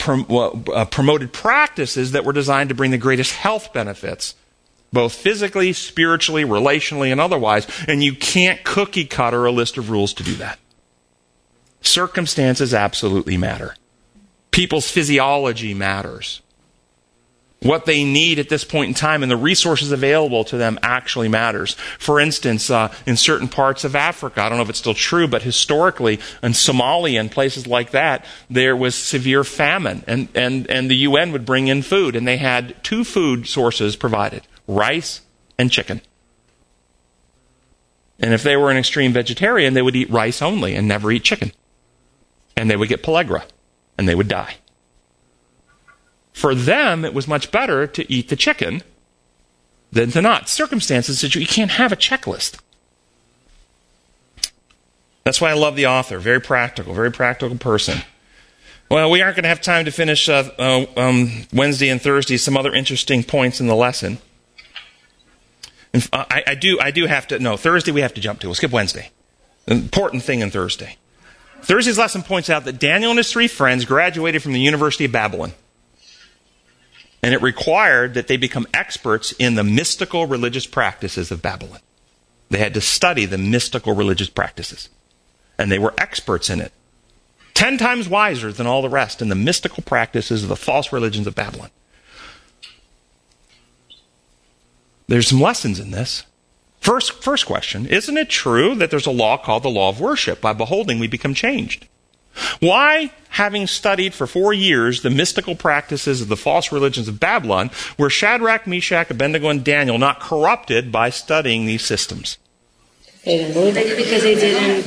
prom- 0.00 0.26
uh, 0.28 0.84
promoted 0.86 1.32
practices 1.32 2.12
that 2.12 2.24
were 2.24 2.32
designed 2.32 2.70
to 2.70 2.74
bring 2.74 2.90
the 2.90 2.98
greatest 2.98 3.32
health 3.34 3.72
benefits, 3.72 4.34
both 4.92 5.14
physically, 5.14 5.72
spiritually, 5.72 6.44
relationally, 6.44 7.12
and 7.12 7.20
otherwise. 7.20 7.66
And 7.86 8.02
you 8.02 8.14
can't 8.14 8.64
cookie 8.64 9.04
cutter 9.04 9.44
a 9.46 9.52
list 9.52 9.78
of 9.78 9.90
rules 9.90 10.12
to 10.14 10.24
do 10.24 10.34
that. 10.34 10.58
Circumstances 11.82 12.74
absolutely 12.74 13.36
matter. 13.36 13.76
People's 14.50 14.90
physiology 14.90 15.74
matters. 15.74 16.42
What 17.62 17.84
they 17.84 18.04
need 18.04 18.38
at 18.38 18.48
this 18.48 18.64
point 18.64 18.88
in 18.88 18.94
time 18.94 19.22
and 19.22 19.30
the 19.30 19.36
resources 19.36 19.92
available 19.92 20.44
to 20.44 20.56
them 20.56 20.78
actually 20.82 21.28
matters. 21.28 21.74
For 21.98 22.18
instance, 22.18 22.70
uh, 22.70 22.90
in 23.04 23.18
certain 23.18 23.48
parts 23.48 23.84
of 23.84 23.94
Africa, 23.94 24.40
I 24.40 24.48
don't 24.48 24.56
know 24.56 24.64
if 24.64 24.70
it's 24.70 24.78
still 24.78 24.94
true, 24.94 25.28
but 25.28 25.42
historically 25.42 26.20
in 26.42 26.52
Somalia 26.52 27.20
and 27.20 27.30
places 27.30 27.66
like 27.66 27.90
that, 27.90 28.24
there 28.48 28.74
was 28.74 28.94
severe 28.94 29.44
famine, 29.44 30.04
and, 30.06 30.28
and, 30.34 30.70
and 30.70 30.90
the 30.90 30.96
UN 30.96 31.32
would 31.32 31.44
bring 31.44 31.68
in 31.68 31.82
food, 31.82 32.16
and 32.16 32.26
they 32.26 32.38
had 32.38 32.82
two 32.82 33.04
food 33.04 33.46
sources 33.46 33.94
provided 33.94 34.46
rice 34.66 35.20
and 35.58 35.70
chicken. 35.70 36.00
And 38.18 38.32
if 38.32 38.42
they 38.42 38.56
were 38.56 38.70
an 38.70 38.78
extreme 38.78 39.12
vegetarian, 39.12 39.74
they 39.74 39.82
would 39.82 39.96
eat 39.96 40.10
rice 40.10 40.40
only 40.40 40.74
and 40.74 40.88
never 40.88 41.12
eat 41.12 41.24
chicken. 41.24 41.52
And 42.56 42.70
they 42.70 42.76
would 42.76 42.88
get 42.88 43.02
pellagra, 43.02 43.44
and 43.98 44.08
they 44.08 44.14
would 44.14 44.28
die. 44.28 44.56
For 46.40 46.54
them, 46.54 47.04
it 47.04 47.12
was 47.12 47.28
much 47.28 47.52
better 47.52 47.86
to 47.86 48.10
eat 48.10 48.30
the 48.30 48.34
chicken 48.34 48.82
than 49.92 50.10
to 50.12 50.22
not. 50.22 50.48
Circumstances 50.48 51.20
that 51.20 51.34
you, 51.34 51.46
can't 51.46 51.72
have 51.72 51.92
a 51.92 51.96
checklist. 51.96 52.58
That's 55.22 55.38
why 55.38 55.50
I 55.50 55.52
love 55.52 55.76
the 55.76 55.86
author. 55.86 56.18
Very 56.18 56.40
practical, 56.40 56.94
very 56.94 57.12
practical 57.12 57.58
person. 57.58 57.98
Well, 58.90 59.10
we 59.10 59.20
aren't 59.20 59.36
going 59.36 59.42
to 59.42 59.50
have 59.50 59.60
time 59.60 59.84
to 59.84 59.90
finish 59.90 60.30
uh, 60.30 60.50
uh, 60.58 60.86
um, 60.96 61.46
Wednesday 61.52 61.90
and 61.90 62.00
Thursday. 62.00 62.38
Some 62.38 62.56
other 62.56 62.72
interesting 62.72 63.22
points 63.22 63.60
in 63.60 63.66
the 63.66 63.76
lesson. 63.76 64.16
And, 65.92 66.08
uh, 66.10 66.24
I, 66.30 66.42
I, 66.46 66.54
do. 66.54 66.80
I 66.80 66.90
do 66.90 67.04
have 67.04 67.28
to. 67.28 67.38
No, 67.38 67.58
Thursday 67.58 67.92
we 67.92 68.00
have 68.00 68.14
to 68.14 68.20
jump 68.22 68.40
to. 68.40 68.46
We'll 68.46 68.54
skip 68.54 68.70
Wednesday. 68.70 69.10
Important 69.66 70.22
thing 70.22 70.40
in 70.40 70.50
Thursday. 70.50 70.96
Thursday's 71.60 71.98
lesson 71.98 72.22
points 72.22 72.48
out 72.48 72.64
that 72.64 72.78
Daniel 72.78 73.10
and 73.10 73.18
his 73.18 73.30
three 73.30 73.46
friends 73.46 73.84
graduated 73.84 74.42
from 74.42 74.54
the 74.54 74.60
University 74.60 75.04
of 75.04 75.12
Babylon 75.12 75.52
and 77.22 77.34
it 77.34 77.42
required 77.42 78.14
that 78.14 78.28
they 78.28 78.36
become 78.36 78.66
experts 78.72 79.32
in 79.32 79.54
the 79.54 79.64
mystical 79.64 80.26
religious 80.26 80.66
practices 80.66 81.30
of 81.30 81.42
Babylon. 81.42 81.80
They 82.48 82.58
had 82.58 82.74
to 82.74 82.80
study 82.80 83.26
the 83.26 83.38
mystical 83.38 83.94
religious 83.94 84.30
practices, 84.30 84.88
and 85.58 85.70
they 85.70 85.78
were 85.78 85.94
experts 85.98 86.50
in 86.50 86.60
it. 86.60 86.72
Ten 87.54 87.76
times 87.76 88.08
wiser 88.08 88.52
than 88.52 88.66
all 88.66 88.82
the 88.82 88.88
rest 88.88 89.20
in 89.20 89.28
the 89.28 89.34
mystical 89.34 89.82
practices 89.82 90.42
of 90.42 90.48
the 90.48 90.56
false 90.56 90.92
religions 90.92 91.26
of 91.26 91.34
Babylon. 91.34 91.70
There's 95.08 95.28
some 95.28 95.40
lessons 95.40 95.78
in 95.78 95.90
this. 95.90 96.24
First, 96.80 97.22
first 97.22 97.44
question 97.44 97.86
Isn't 97.86 98.16
it 98.16 98.30
true 98.30 98.74
that 98.76 98.90
there's 98.90 99.06
a 99.06 99.10
law 99.10 99.36
called 99.36 99.62
the 99.62 99.68
law 99.68 99.90
of 99.90 100.00
worship? 100.00 100.40
By 100.40 100.52
beholding, 100.52 100.98
we 100.98 101.06
become 101.06 101.34
changed. 101.34 101.86
Why, 102.60 103.12
having 103.30 103.66
studied 103.66 104.14
for 104.14 104.26
four 104.26 104.52
years 104.52 105.02
the 105.02 105.10
mystical 105.10 105.54
practices 105.54 106.20
of 106.20 106.28
the 106.28 106.36
false 106.36 106.72
religions 106.72 107.08
of 107.08 107.20
Babylon, 107.20 107.70
were 107.98 108.10
Shadrach, 108.10 108.66
Meshach, 108.66 109.10
Abednego, 109.10 109.48
and 109.48 109.64
Daniel 109.64 109.98
not 109.98 110.20
corrupted 110.20 110.90
by 110.90 111.10
studying 111.10 111.66
these 111.66 111.84
systems? 111.84 112.38
They 113.24 113.38
didn't 113.38 113.54
believe 113.54 113.76
it. 113.76 113.96
Because 113.96 114.22
they 114.22 114.34
didn't, 114.34 114.86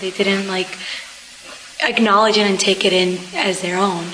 they 0.00 0.10
didn't 0.10 0.48
like 0.48 0.78
acknowledge 1.82 2.38
it 2.38 2.46
and 2.46 2.58
take 2.58 2.84
it 2.84 2.92
in 2.92 3.18
as 3.34 3.60
their 3.60 3.78
own. 3.78 4.06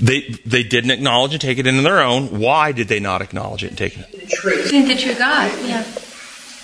They, 0.00 0.28
they 0.46 0.62
didn't 0.62 0.92
acknowledge 0.92 1.32
and 1.32 1.40
take 1.40 1.58
it 1.58 1.66
in 1.66 1.82
their 1.82 2.00
own. 2.00 2.38
Why 2.38 2.72
did 2.72 2.88
they 2.88 3.00
not 3.00 3.20
acknowledge 3.20 3.64
it 3.64 3.68
and 3.68 3.78
take 3.78 3.98
it? 3.98 4.14
In? 4.72 4.88
The 4.88 4.94
true 4.96 5.14
God. 5.14 5.52
Yeah. 5.66 5.84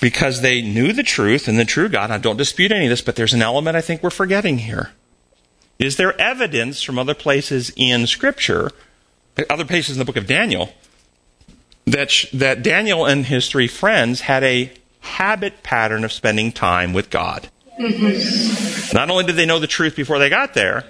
Because 0.01 0.41
they 0.41 0.63
knew 0.63 0.93
the 0.93 1.03
truth 1.03 1.49
and 1.49 1.59
the 1.59 1.65
true 1.65 1.89
God. 1.89 2.11
I 2.11 2.19
don't 2.19 2.37
dispute 2.37 2.71
any 2.71 2.87
of 2.87 2.91
this, 2.91 3.03
but 3.03 3.17
there's 3.17 3.35
an 3.35 3.43
element 3.43 3.77
I 3.77 3.81
think 3.81 4.03
we're 4.03 4.11
forgetting 4.11 4.59
here. 4.59 4.93
Is 5.79 5.97
there 5.97 6.19
evidence 6.21 6.83
from 6.83 6.99
other 6.99 7.15
places 7.15 7.73
in 7.77 8.07
Scripture, 8.07 8.71
other 9.51 9.65
places 9.65 9.97
in 9.97 9.99
the 9.99 10.05
book 10.05 10.17
of 10.17 10.27
Daniel, 10.27 10.73
that, 11.87 12.11
sh- 12.11 12.31
that 12.33 12.63
Daniel 12.63 13.05
and 13.05 13.27
his 13.27 13.49
three 13.49 13.69
friends 13.69 14.23
had 14.23 14.45
a 14.45 14.73
habit 15.01 15.63
pattern 15.63 16.05
of 16.05 16.13
spending 16.13 16.53
time 16.53 16.93
with 16.93 17.11
God? 17.11 17.49
Mm-hmm. 17.79 18.97
Not 18.97 19.11
only 19.11 19.25
did 19.25 19.37
they 19.37 19.47
know 19.47 19.59
the 19.59 19.67
truth 19.67 19.97
before 19.97 20.19
they 20.19 20.31
got 20.31 20.55
there, 20.55 20.85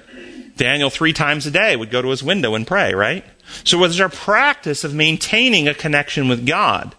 Daniel 0.57 0.91
three 0.91 1.13
times 1.13 1.47
a 1.47 1.51
day 1.51 1.77
would 1.77 1.91
go 1.91 2.03
to 2.03 2.11
his 2.11 2.23
window 2.23 2.55
and 2.55 2.67
pray, 2.67 2.95
right? 2.95 3.25
So 3.65 3.79
was 3.79 4.01
our 4.01 4.09
practice 4.09 4.85
of 4.85 4.95
maintaining 4.95 5.67
a 5.67 5.75
connection 5.75 6.29
with 6.29 6.47
God. 6.47 6.95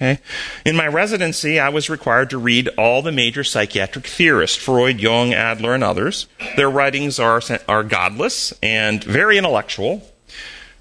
Okay? 0.00 0.20
In 0.64 0.76
my 0.76 0.86
residency, 0.86 1.58
I 1.58 1.70
was 1.70 1.90
required 1.90 2.30
to 2.30 2.38
read 2.38 2.68
all 2.78 3.02
the 3.02 3.10
major 3.10 3.42
psychiatric 3.42 4.06
theorists, 4.06 4.56
Freud, 4.56 5.00
Jung, 5.00 5.34
Adler, 5.34 5.74
and 5.74 5.82
others. 5.82 6.28
Their 6.56 6.70
writings 6.70 7.18
are, 7.18 7.42
are 7.68 7.82
godless 7.82 8.52
and 8.62 9.02
very 9.02 9.38
intellectual. 9.38 10.02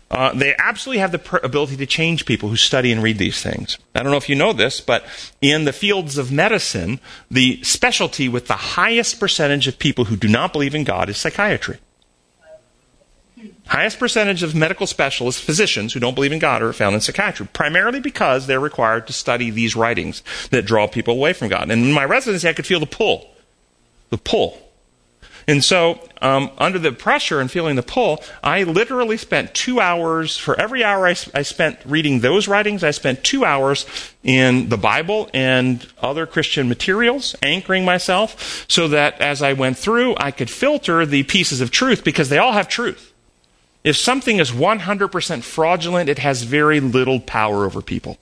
Uh, 0.10 0.32
they 0.34 0.56
absolutely 0.58 1.00
have 1.00 1.12
the 1.12 1.20
pr- 1.20 1.38
ability 1.44 1.76
to 1.78 1.86
change 1.86 2.26
people 2.26 2.48
who 2.48 2.56
study 2.56 2.92
and 2.92 3.04
read 3.04 3.18
these 3.18 3.42
things. 3.42 3.78
I 3.94 4.04
don't 4.04 4.12
know 4.12 4.18
if 4.18 4.30
you 4.30 4.36
know 4.36 4.54
this, 4.54 4.80
but 4.80 5.04
in 5.42 5.66
the 5.66 5.74
fields 5.74 6.18
of 6.18 6.32
medicine, 6.32 7.00
the 7.30 7.62
specialty 7.64 8.30
with 8.30 8.48
the 8.48 8.54
highest 8.54 9.20
percentage 9.20 9.68
of 9.68 9.80
people 9.80 10.06
who 10.06 10.16
do 10.16 10.30
not 10.30 10.54
believe 10.54 10.76
in 10.76 10.86
God 10.86 11.10
is 11.10 11.18
psychiatry. 11.18 11.80
Highest 13.68 14.00
percentage 14.00 14.44
of 14.44 14.56
medical 14.56 14.88
specialists, 14.88 15.42
physicians 15.42 15.94
who 15.94 16.00
don't 16.00 16.16
believe 16.16 16.32
in 16.32 16.40
God, 16.40 16.62
are 16.62 16.74
found 16.74 16.96
in 16.96 17.02
psychiatry, 17.02 17.48
primarily 17.52 18.00
because 18.00 18.48
they're 18.48 18.60
required 18.60 19.08
to 19.08 19.14
study 19.14 19.50
these 19.50 19.76
writings 19.76 20.24
that 20.52 20.66
draw 20.66 20.88
people 20.88 21.14
away 21.14 21.34
from 21.34 21.50
God. 21.50 21.70
And 21.70 21.84
in 21.84 21.92
my 21.92 22.06
residency, 22.06 22.48
I 22.48 22.54
could 22.54 22.66
feel 22.66 22.80
the 22.80 22.86
pull. 22.86 23.30
The 24.10 24.18
pull. 24.18 24.62
And 25.50 25.64
so, 25.64 26.06
um, 26.22 26.52
under 26.58 26.78
the 26.78 26.92
pressure 26.92 27.40
and 27.40 27.50
feeling 27.50 27.78
the 27.78 27.84
pull, 27.84 28.22
I 28.44 28.64
literally 28.64 29.16
spent 29.16 29.54
two 29.54 29.80
hours, 29.80 30.36
for 30.36 30.60
every 30.60 30.84
hour 30.84 31.08
I, 31.08 31.16
I 31.34 31.44
spent 31.44 31.80
reading 31.86 32.20
those 32.20 32.50
writings, 32.50 32.84
I 32.84 32.92
spent 32.92 33.24
two 33.24 33.46
hours 33.46 33.86
in 34.24 34.68
the 34.68 34.78
Bible 34.78 35.30
and 35.34 35.88
other 36.02 36.26
Christian 36.26 36.68
materials, 36.68 37.34
anchoring 37.42 37.86
myself, 37.86 38.66
so 38.68 38.90
that 38.90 39.22
as 39.22 39.42
I 39.42 39.54
went 39.54 39.78
through, 39.78 40.16
I 40.18 40.32
could 40.32 40.50
filter 40.50 41.06
the 41.06 41.24
pieces 41.24 41.62
of 41.62 41.72
truth 41.72 42.04
because 42.04 42.28
they 42.28 42.40
all 42.40 42.52
have 42.52 42.68
truth. 42.68 43.14
If 43.88 43.96
something 43.96 44.40
is 44.40 44.52
100% 44.52 45.44
fraudulent, 45.44 46.10
it 46.10 46.20
has 46.20 46.44
very 46.44 46.82
little 46.82 47.22
power 47.22 47.64
over 47.64 47.82
people. 47.82 48.18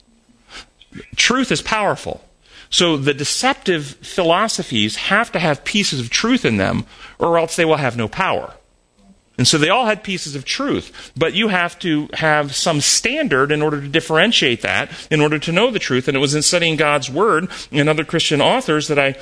Truth 1.16 1.50
is 1.50 1.60
powerful. 1.60 2.24
So 2.70 2.96
the 2.96 3.12
deceptive 3.12 3.96
philosophies 4.00 4.94
have 4.94 5.32
to 5.32 5.40
have 5.40 5.64
pieces 5.64 5.98
of 5.98 6.08
truth 6.08 6.44
in 6.44 6.56
them, 6.56 6.86
or 7.18 7.36
else 7.36 7.56
they 7.56 7.64
will 7.64 7.78
have 7.78 7.96
no 7.96 8.06
power. 8.06 8.54
And 9.38 9.48
so 9.48 9.58
they 9.58 9.68
all 9.68 9.86
had 9.86 10.04
pieces 10.04 10.36
of 10.36 10.44
truth, 10.44 11.10
but 11.16 11.34
you 11.34 11.48
have 11.48 11.76
to 11.80 12.10
have 12.12 12.54
some 12.54 12.80
standard 12.80 13.50
in 13.50 13.60
order 13.60 13.80
to 13.80 13.88
differentiate 13.88 14.62
that, 14.62 15.08
in 15.10 15.20
order 15.20 15.40
to 15.40 15.50
know 15.50 15.72
the 15.72 15.80
truth. 15.80 16.06
And 16.06 16.16
it 16.16 16.20
was 16.20 16.36
in 16.36 16.42
studying 16.42 16.76
God's 16.76 17.10
Word 17.10 17.50
and 17.72 17.88
other 17.88 18.04
Christian 18.04 18.40
authors 18.40 18.86
that 18.86 19.00
I 19.00 19.16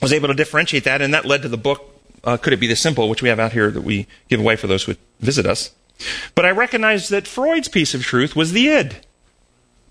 was 0.00 0.12
able 0.12 0.28
to 0.28 0.34
differentiate 0.34 0.84
that, 0.84 1.02
and 1.02 1.12
that 1.12 1.24
led 1.24 1.42
to 1.42 1.48
the 1.48 1.56
book 1.56 1.92
uh, 2.22 2.36
Could 2.36 2.52
It 2.52 2.60
Be 2.60 2.68
This 2.68 2.80
Simple, 2.80 3.08
which 3.08 3.20
we 3.20 3.30
have 3.30 3.40
out 3.40 3.52
here 3.52 3.72
that 3.72 3.82
we 3.82 4.06
give 4.28 4.38
away 4.38 4.54
for 4.54 4.68
those 4.68 4.84
who 4.84 4.94
visit 5.20 5.46
us. 5.46 5.72
But 6.34 6.44
I 6.44 6.50
recognized 6.50 7.10
that 7.10 7.26
Freud's 7.26 7.68
piece 7.68 7.94
of 7.94 8.02
truth 8.02 8.36
was 8.36 8.52
the 8.52 8.68
id. 8.68 8.96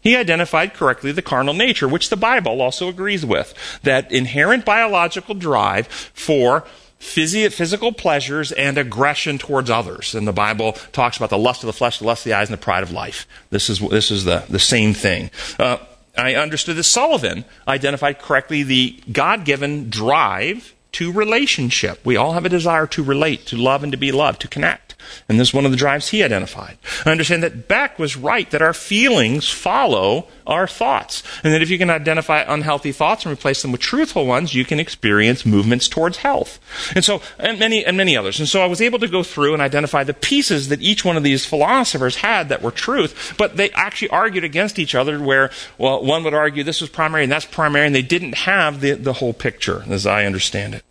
He 0.01 0.15
identified 0.15 0.75
correctly 0.75 1.11
the 1.11 1.23
carnal 1.23 1.55
nature, 1.55 1.87
which 1.87 2.09
the 2.09 2.15
Bible 2.15 2.61
also 2.61 2.87
agrees 2.87 3.25
with. 3.25 3.55
That 3.81 4.11
inherent 4.11 4.63
biological 4.63 5.33
drive 5.33 5.87
for 5.87 6.63
physical 6.99 7.91
pleasures 7.91 8.51
and 8.51 8.77
aggression 8.77 9.39
towards 9.39 9.71
others. 9.71 10.13
And 10.13 10.27
the 10.27 10.31
Bible 10.31 10.73
talks 10.91 11.17
about 11.17 11.31
the 11.31 11.39
lust 11.39 11.63
of 11.63 11.67
the 11.67 11.73
flesh, 11.73 11.97
the 11.97 12.05
lust 12.05 12.21
of 12.21 12.29
the 12.29 12.33
eyes, 12.33 12.49
and 12.49 12.57
the 12.57 12.61
pride 12.61 12.83
of 12.83 12.91
life. 12.91 13.27
This 13.49 13.67
is, 13.67 13.79
this 13.79 14.11
is 14.11 14.25
the, 14.25 14.43
the 14.47 14.59
same 14.59 14.93
thing. 14.93 15.31
Uh, 15.57 15.77
I 16.15 16.35
understood 16.35 16.75
that 16.77 16.83
Sullivan 16.83 17.43
identified 17.67 18.19
correctly 18.19 18.61
the 18.61 19.01
God 19.11 19.43
given 19.43 19.89
drive 19.89 20.75
to 20.93 21.11
relationship. 21.11 22.05
We 22.05 22.15
all 22.15 22.33
have 22.33 22.45
a 22.45 22.49
desire 22.49 22.85
to 22.87 23.03
relate, 23.03 23.47
to 23.47 23.57
love, 23.57 23.81
and 23.81 23.91
to 23.91 23.97
be 23.97 24.11
loved, 24.11 24.41
to 24.41 24.47
connect. 24.47 24.84
And 25.27 25.39
this 25.39 25.49
is 25.49 25.53
one 25.53 25.65
of 25.65 25.71
the 25.71 25.77
drives 25.77 26.09
he 26.09 26.23
identified. 26.23 26.77
I 27.05 27.11
understand 27.11 27.43
that 27.43 27.67
Beck 27.67 27.99
was 27.99 28.15
right 28.15 28.49
that 28.51 28.61
our 28.61 28.73
feelings 28.73 29.49
follow 29.49 30.27
our 30.47 30.67
thoughts. 30.67 31.23
And 31.43 31.53
that 31.53 31.61
if 31.61 31.69
you 31.69 31.77
can 31.77 31.89
identify 31.89 32.41
unhealthy 32.41 32.91
thoughts 32.91 33.25
and 33.25 33.33
replace 33.33 33.61
them 33.61 33.71
with 33.71 33.81
truthful 33.81 34.25
ones, 34.25 34.53
you 34.53 34.65
can 34.65 34.79
experience 34.79 35.45
movements 35.45 35.87
towards 35.87 36.17
health. 36.17 36.59
And 36.95 37.03
so, 37.03 37.21
and 37.39 37.59
many, 37.59 37.83
and 37.85 37.97
many 37.97 38.15
others. 38.15 38.39
And 38.39 38.47
so 38.47 38.61
I 38.61 38.67
was 38.67 38.81
able 38.81 38.99
to 38.99 39.07
go 39.07 39.23
through 39.23 39.53
and 39.53 39.61
identify 39.61 40.03
the 40.03 40.13
pieces 40.13 40.69
that 40.69 40.81
each 40.81 41.03
one 41.03 41.17
of 41.17 41.23
these 41.23 41.45
philosophers 41.45 42.17
had 42.17 42.49
that 42.49 42.61
were 42.61 42.71
truth, 42.71 43.33
but 43.37 43.57
they 43.57 43.71
actually 43.71 44.09
argued 44.09 44.43
against 44.43 44.79
each 44.79 44.95
other 44.95 45.19
where, 45.21 45.49
well, 45.77 46.03
one 46.03 46.23
would 46.23 46.33
argue 46.33 46.63
this 46.63 46.81
was 46.81 46.89
primary 46.89 47.23
and 47.23 47.31
that's 47.31 47.45
primary, 47.45 47.85
and 47.85 47.95
they 47.95 48.01
didn't 48.01 48.35
have 48.35 48.81
the, 48.81 48.91
the 48.91 49.13
whole 49.13 49.33
picture, 49.33 49.83
as 49.87 50.05
I 50.05 50.25
understand 50.25 50.75
it. 50.75 50.83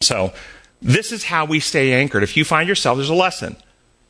So, 0.00 0.32
this 0.82 1.12
is 1.12 1.24
how 1.24 1.44
we 1.44 1.60
stay 1.60 1.92
anchored. 1.92 2.22
If 2.22 2.36
you 2.36 2.44
find 2.44 2.68
yourself, 2.68 2.96
there's 2.96 3.10
a 3.10 3.14
lesson. 3.14 3.56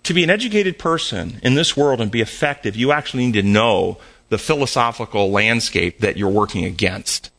To 0.05 0.15
be 0.15 0.25
an 0.25 0.31
educated 0.31 0.79
person 0.79 1.41
in 1.43 1.55
this 1.55 1.77
world 1.77 2.01
and 2.01 2.11
be 2.11 2.21
effective, 2.21 2.77
you 2.77 2.93
actually 2.93 3.27
need 3.27 3.41
to 3.41 3.43
know 3.43 3.99
the 4.29 4.39
philosophical 4.39 5.31
landscape 5.31 5.99
that 5.99 6.17
you're 6.17 6.31
working 6.31 6.65
against. 6.65 7.31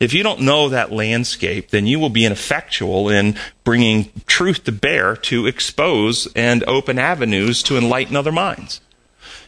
If 0.00 0.12
you 0.12 0.22
don't 0.22 0.40
know 0.40 0.68
that 0.68 0.92
landscape, 0.92 1.70
then 1.70 1.86
you 1.86 1.98
will 1.98 2.10
be 2.10 2.24
ineffectual 2.24 3.08
in 3.08 3.38
bringing 3.62 4.10
truth 4.26 4.64
to 4.64 4.72
bear 4.72 5.16
to 5.16 5.46
expose 5.46 6.26
and 6.34 6.64
open 6.64 6.98
avenues 6.98 7.62
to 7.64 7.78
enlighten 7.78 8.16
other 8.16 8.32
minds. 8.32 8.80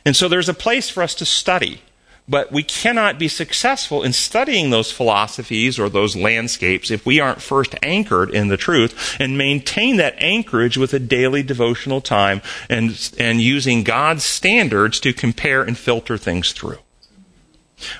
And 0.05 0.15
so 0.15 0.29
there's 0.29 0.49
a 0.49 0.55
place 0.55 0.89
for 0.89 1.03
us 1.03 1.15
to 1.17 1.25
study. 1.25 1.83
But 2.27 2.51
we 2.51 2.63
cannot 2.63 3.19
be 3.19 3.29
successful 3.29 4.03
in 4.03 4.15
studying 4.15 4.71
those 4.71 4.91
philosophies 4.91 5.79
or 5.79 5.91
those 5.91 6.17
landscapes 6.17 6.91
if 6.91 7.05
we 7.05 7.21
aren't 7.21 7.43
first 7.43 7.75
anchored 7.83 8.31
in 8.31 8.49
the 8.49 8.57
truth 8.57 9.17
and 9.21 9.37
maintain 9.37 9.97
that 9.99 10.15
anchorage 10.19 10.79
with 10.79 10.95
a 10.95 10.99
daily 10.99 11.43
devotional 11.43 12.01
time 12.01 12.41
and, 12.71 13.13
and 13.19 13.43
using 13.43 13.85
God's 13.85 14.25
standards 14.25 15.01
to 15.01 15.13
compare 15.13 15.63
and 15.63 15.77
filter 15.77 16.17
things 16.17 16.53
through. 16.53 16.79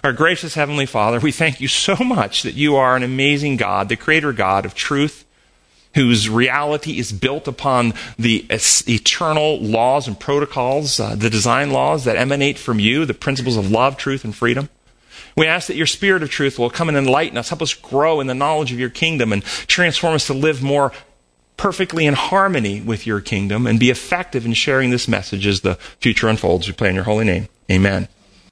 Our 0.03 0.15
gracious 0.15 0.55
Heavenly 0.55 0.87
Father, 0.87 1.21
we 1.21 1.33
thank 1.33 1.61
you 1.61 1.69
so 1.69 1.97
much 1.97 2.43
that 2.45 2.55
you 2.55 2.77
are 2.77 2.97
an 2.97 3.03
amazing 3.03 3.59
God, 3.59 3.91
the 3.91 3.97
Creator 3.97 4.33
God 4.33 4.65
of 4.65 4.75
truth 4.75 5.24
whose 5.95 6.29
reality 6.29 6.99
is 6.99 7.13
built 7.13 7.49
upon 7.49 7.95
the 8.19 8.47
eternal 8.51 9.61
laws 9.61 10.07
and 10.07 10.19
protocols, 10.19 10.99
uh, 10.99 11.15
the 11.15 11.31
design 11.31 11.71
laws 11.71 12.05
that 12.05 12.17
emanate 12.17 12.59
from 12.59 12.81
you, 12.81 13.05
the 13.05 13.15
principles 13.15 13.57
of 13.57 13.71
love, 13.71 13.97
truth, 13.97 14.25
and 14.25 14.35
freedom. 14.35 14.69
We 15.37 15.47
ask 15.47 15.67
that 15.67 15.77
your 15.77 15.87
spirit 15.87 16.23
of 16.23 16.31
truth 16.31 16.59
will 16.59 16.71
come 16.71 16.89
and 16.89 16.97
enlighten 16.97 17.39
us, 17.39 17.49
help 17.49 17.63
us 17.63 17.75
grow 17.75 18.21
in 18.21 18.27
the 18.27 18.35
knowledge 18.35 18.73
of 18.73 18.79
your 18.79 18.91
kingdom, 18.91 19.33
and 19.33 19.43
transform 19.43 20.15
us 20.15 20.27
to 20.29 20.35
live 20.35 20.63
more 20.63 20.93
perfectly 21.57 22.07
in 22.07 22.15
harmony 22.15 22.81
with 22.81 23.07
your 23.07 23.21
kingdom 23.21 23.67
and 23.67 23.79
be 23.79 23.91
effective 23.91 24.45
in 24.45 24.53
sharing 24.53 24.91
this 24.91 25.09
message 25.09 25.47
as 25.47 25.61
the 25.61 25.77
future 26.01 26.29
unfolds. 26.29 26.67
We 26.67 26.75
pray 26.75 26.89
in 26.89 26.95
your 26.95 27.05
holy 27.05 27.25
name. 27.25 27.49
Amen. 27.71 28.09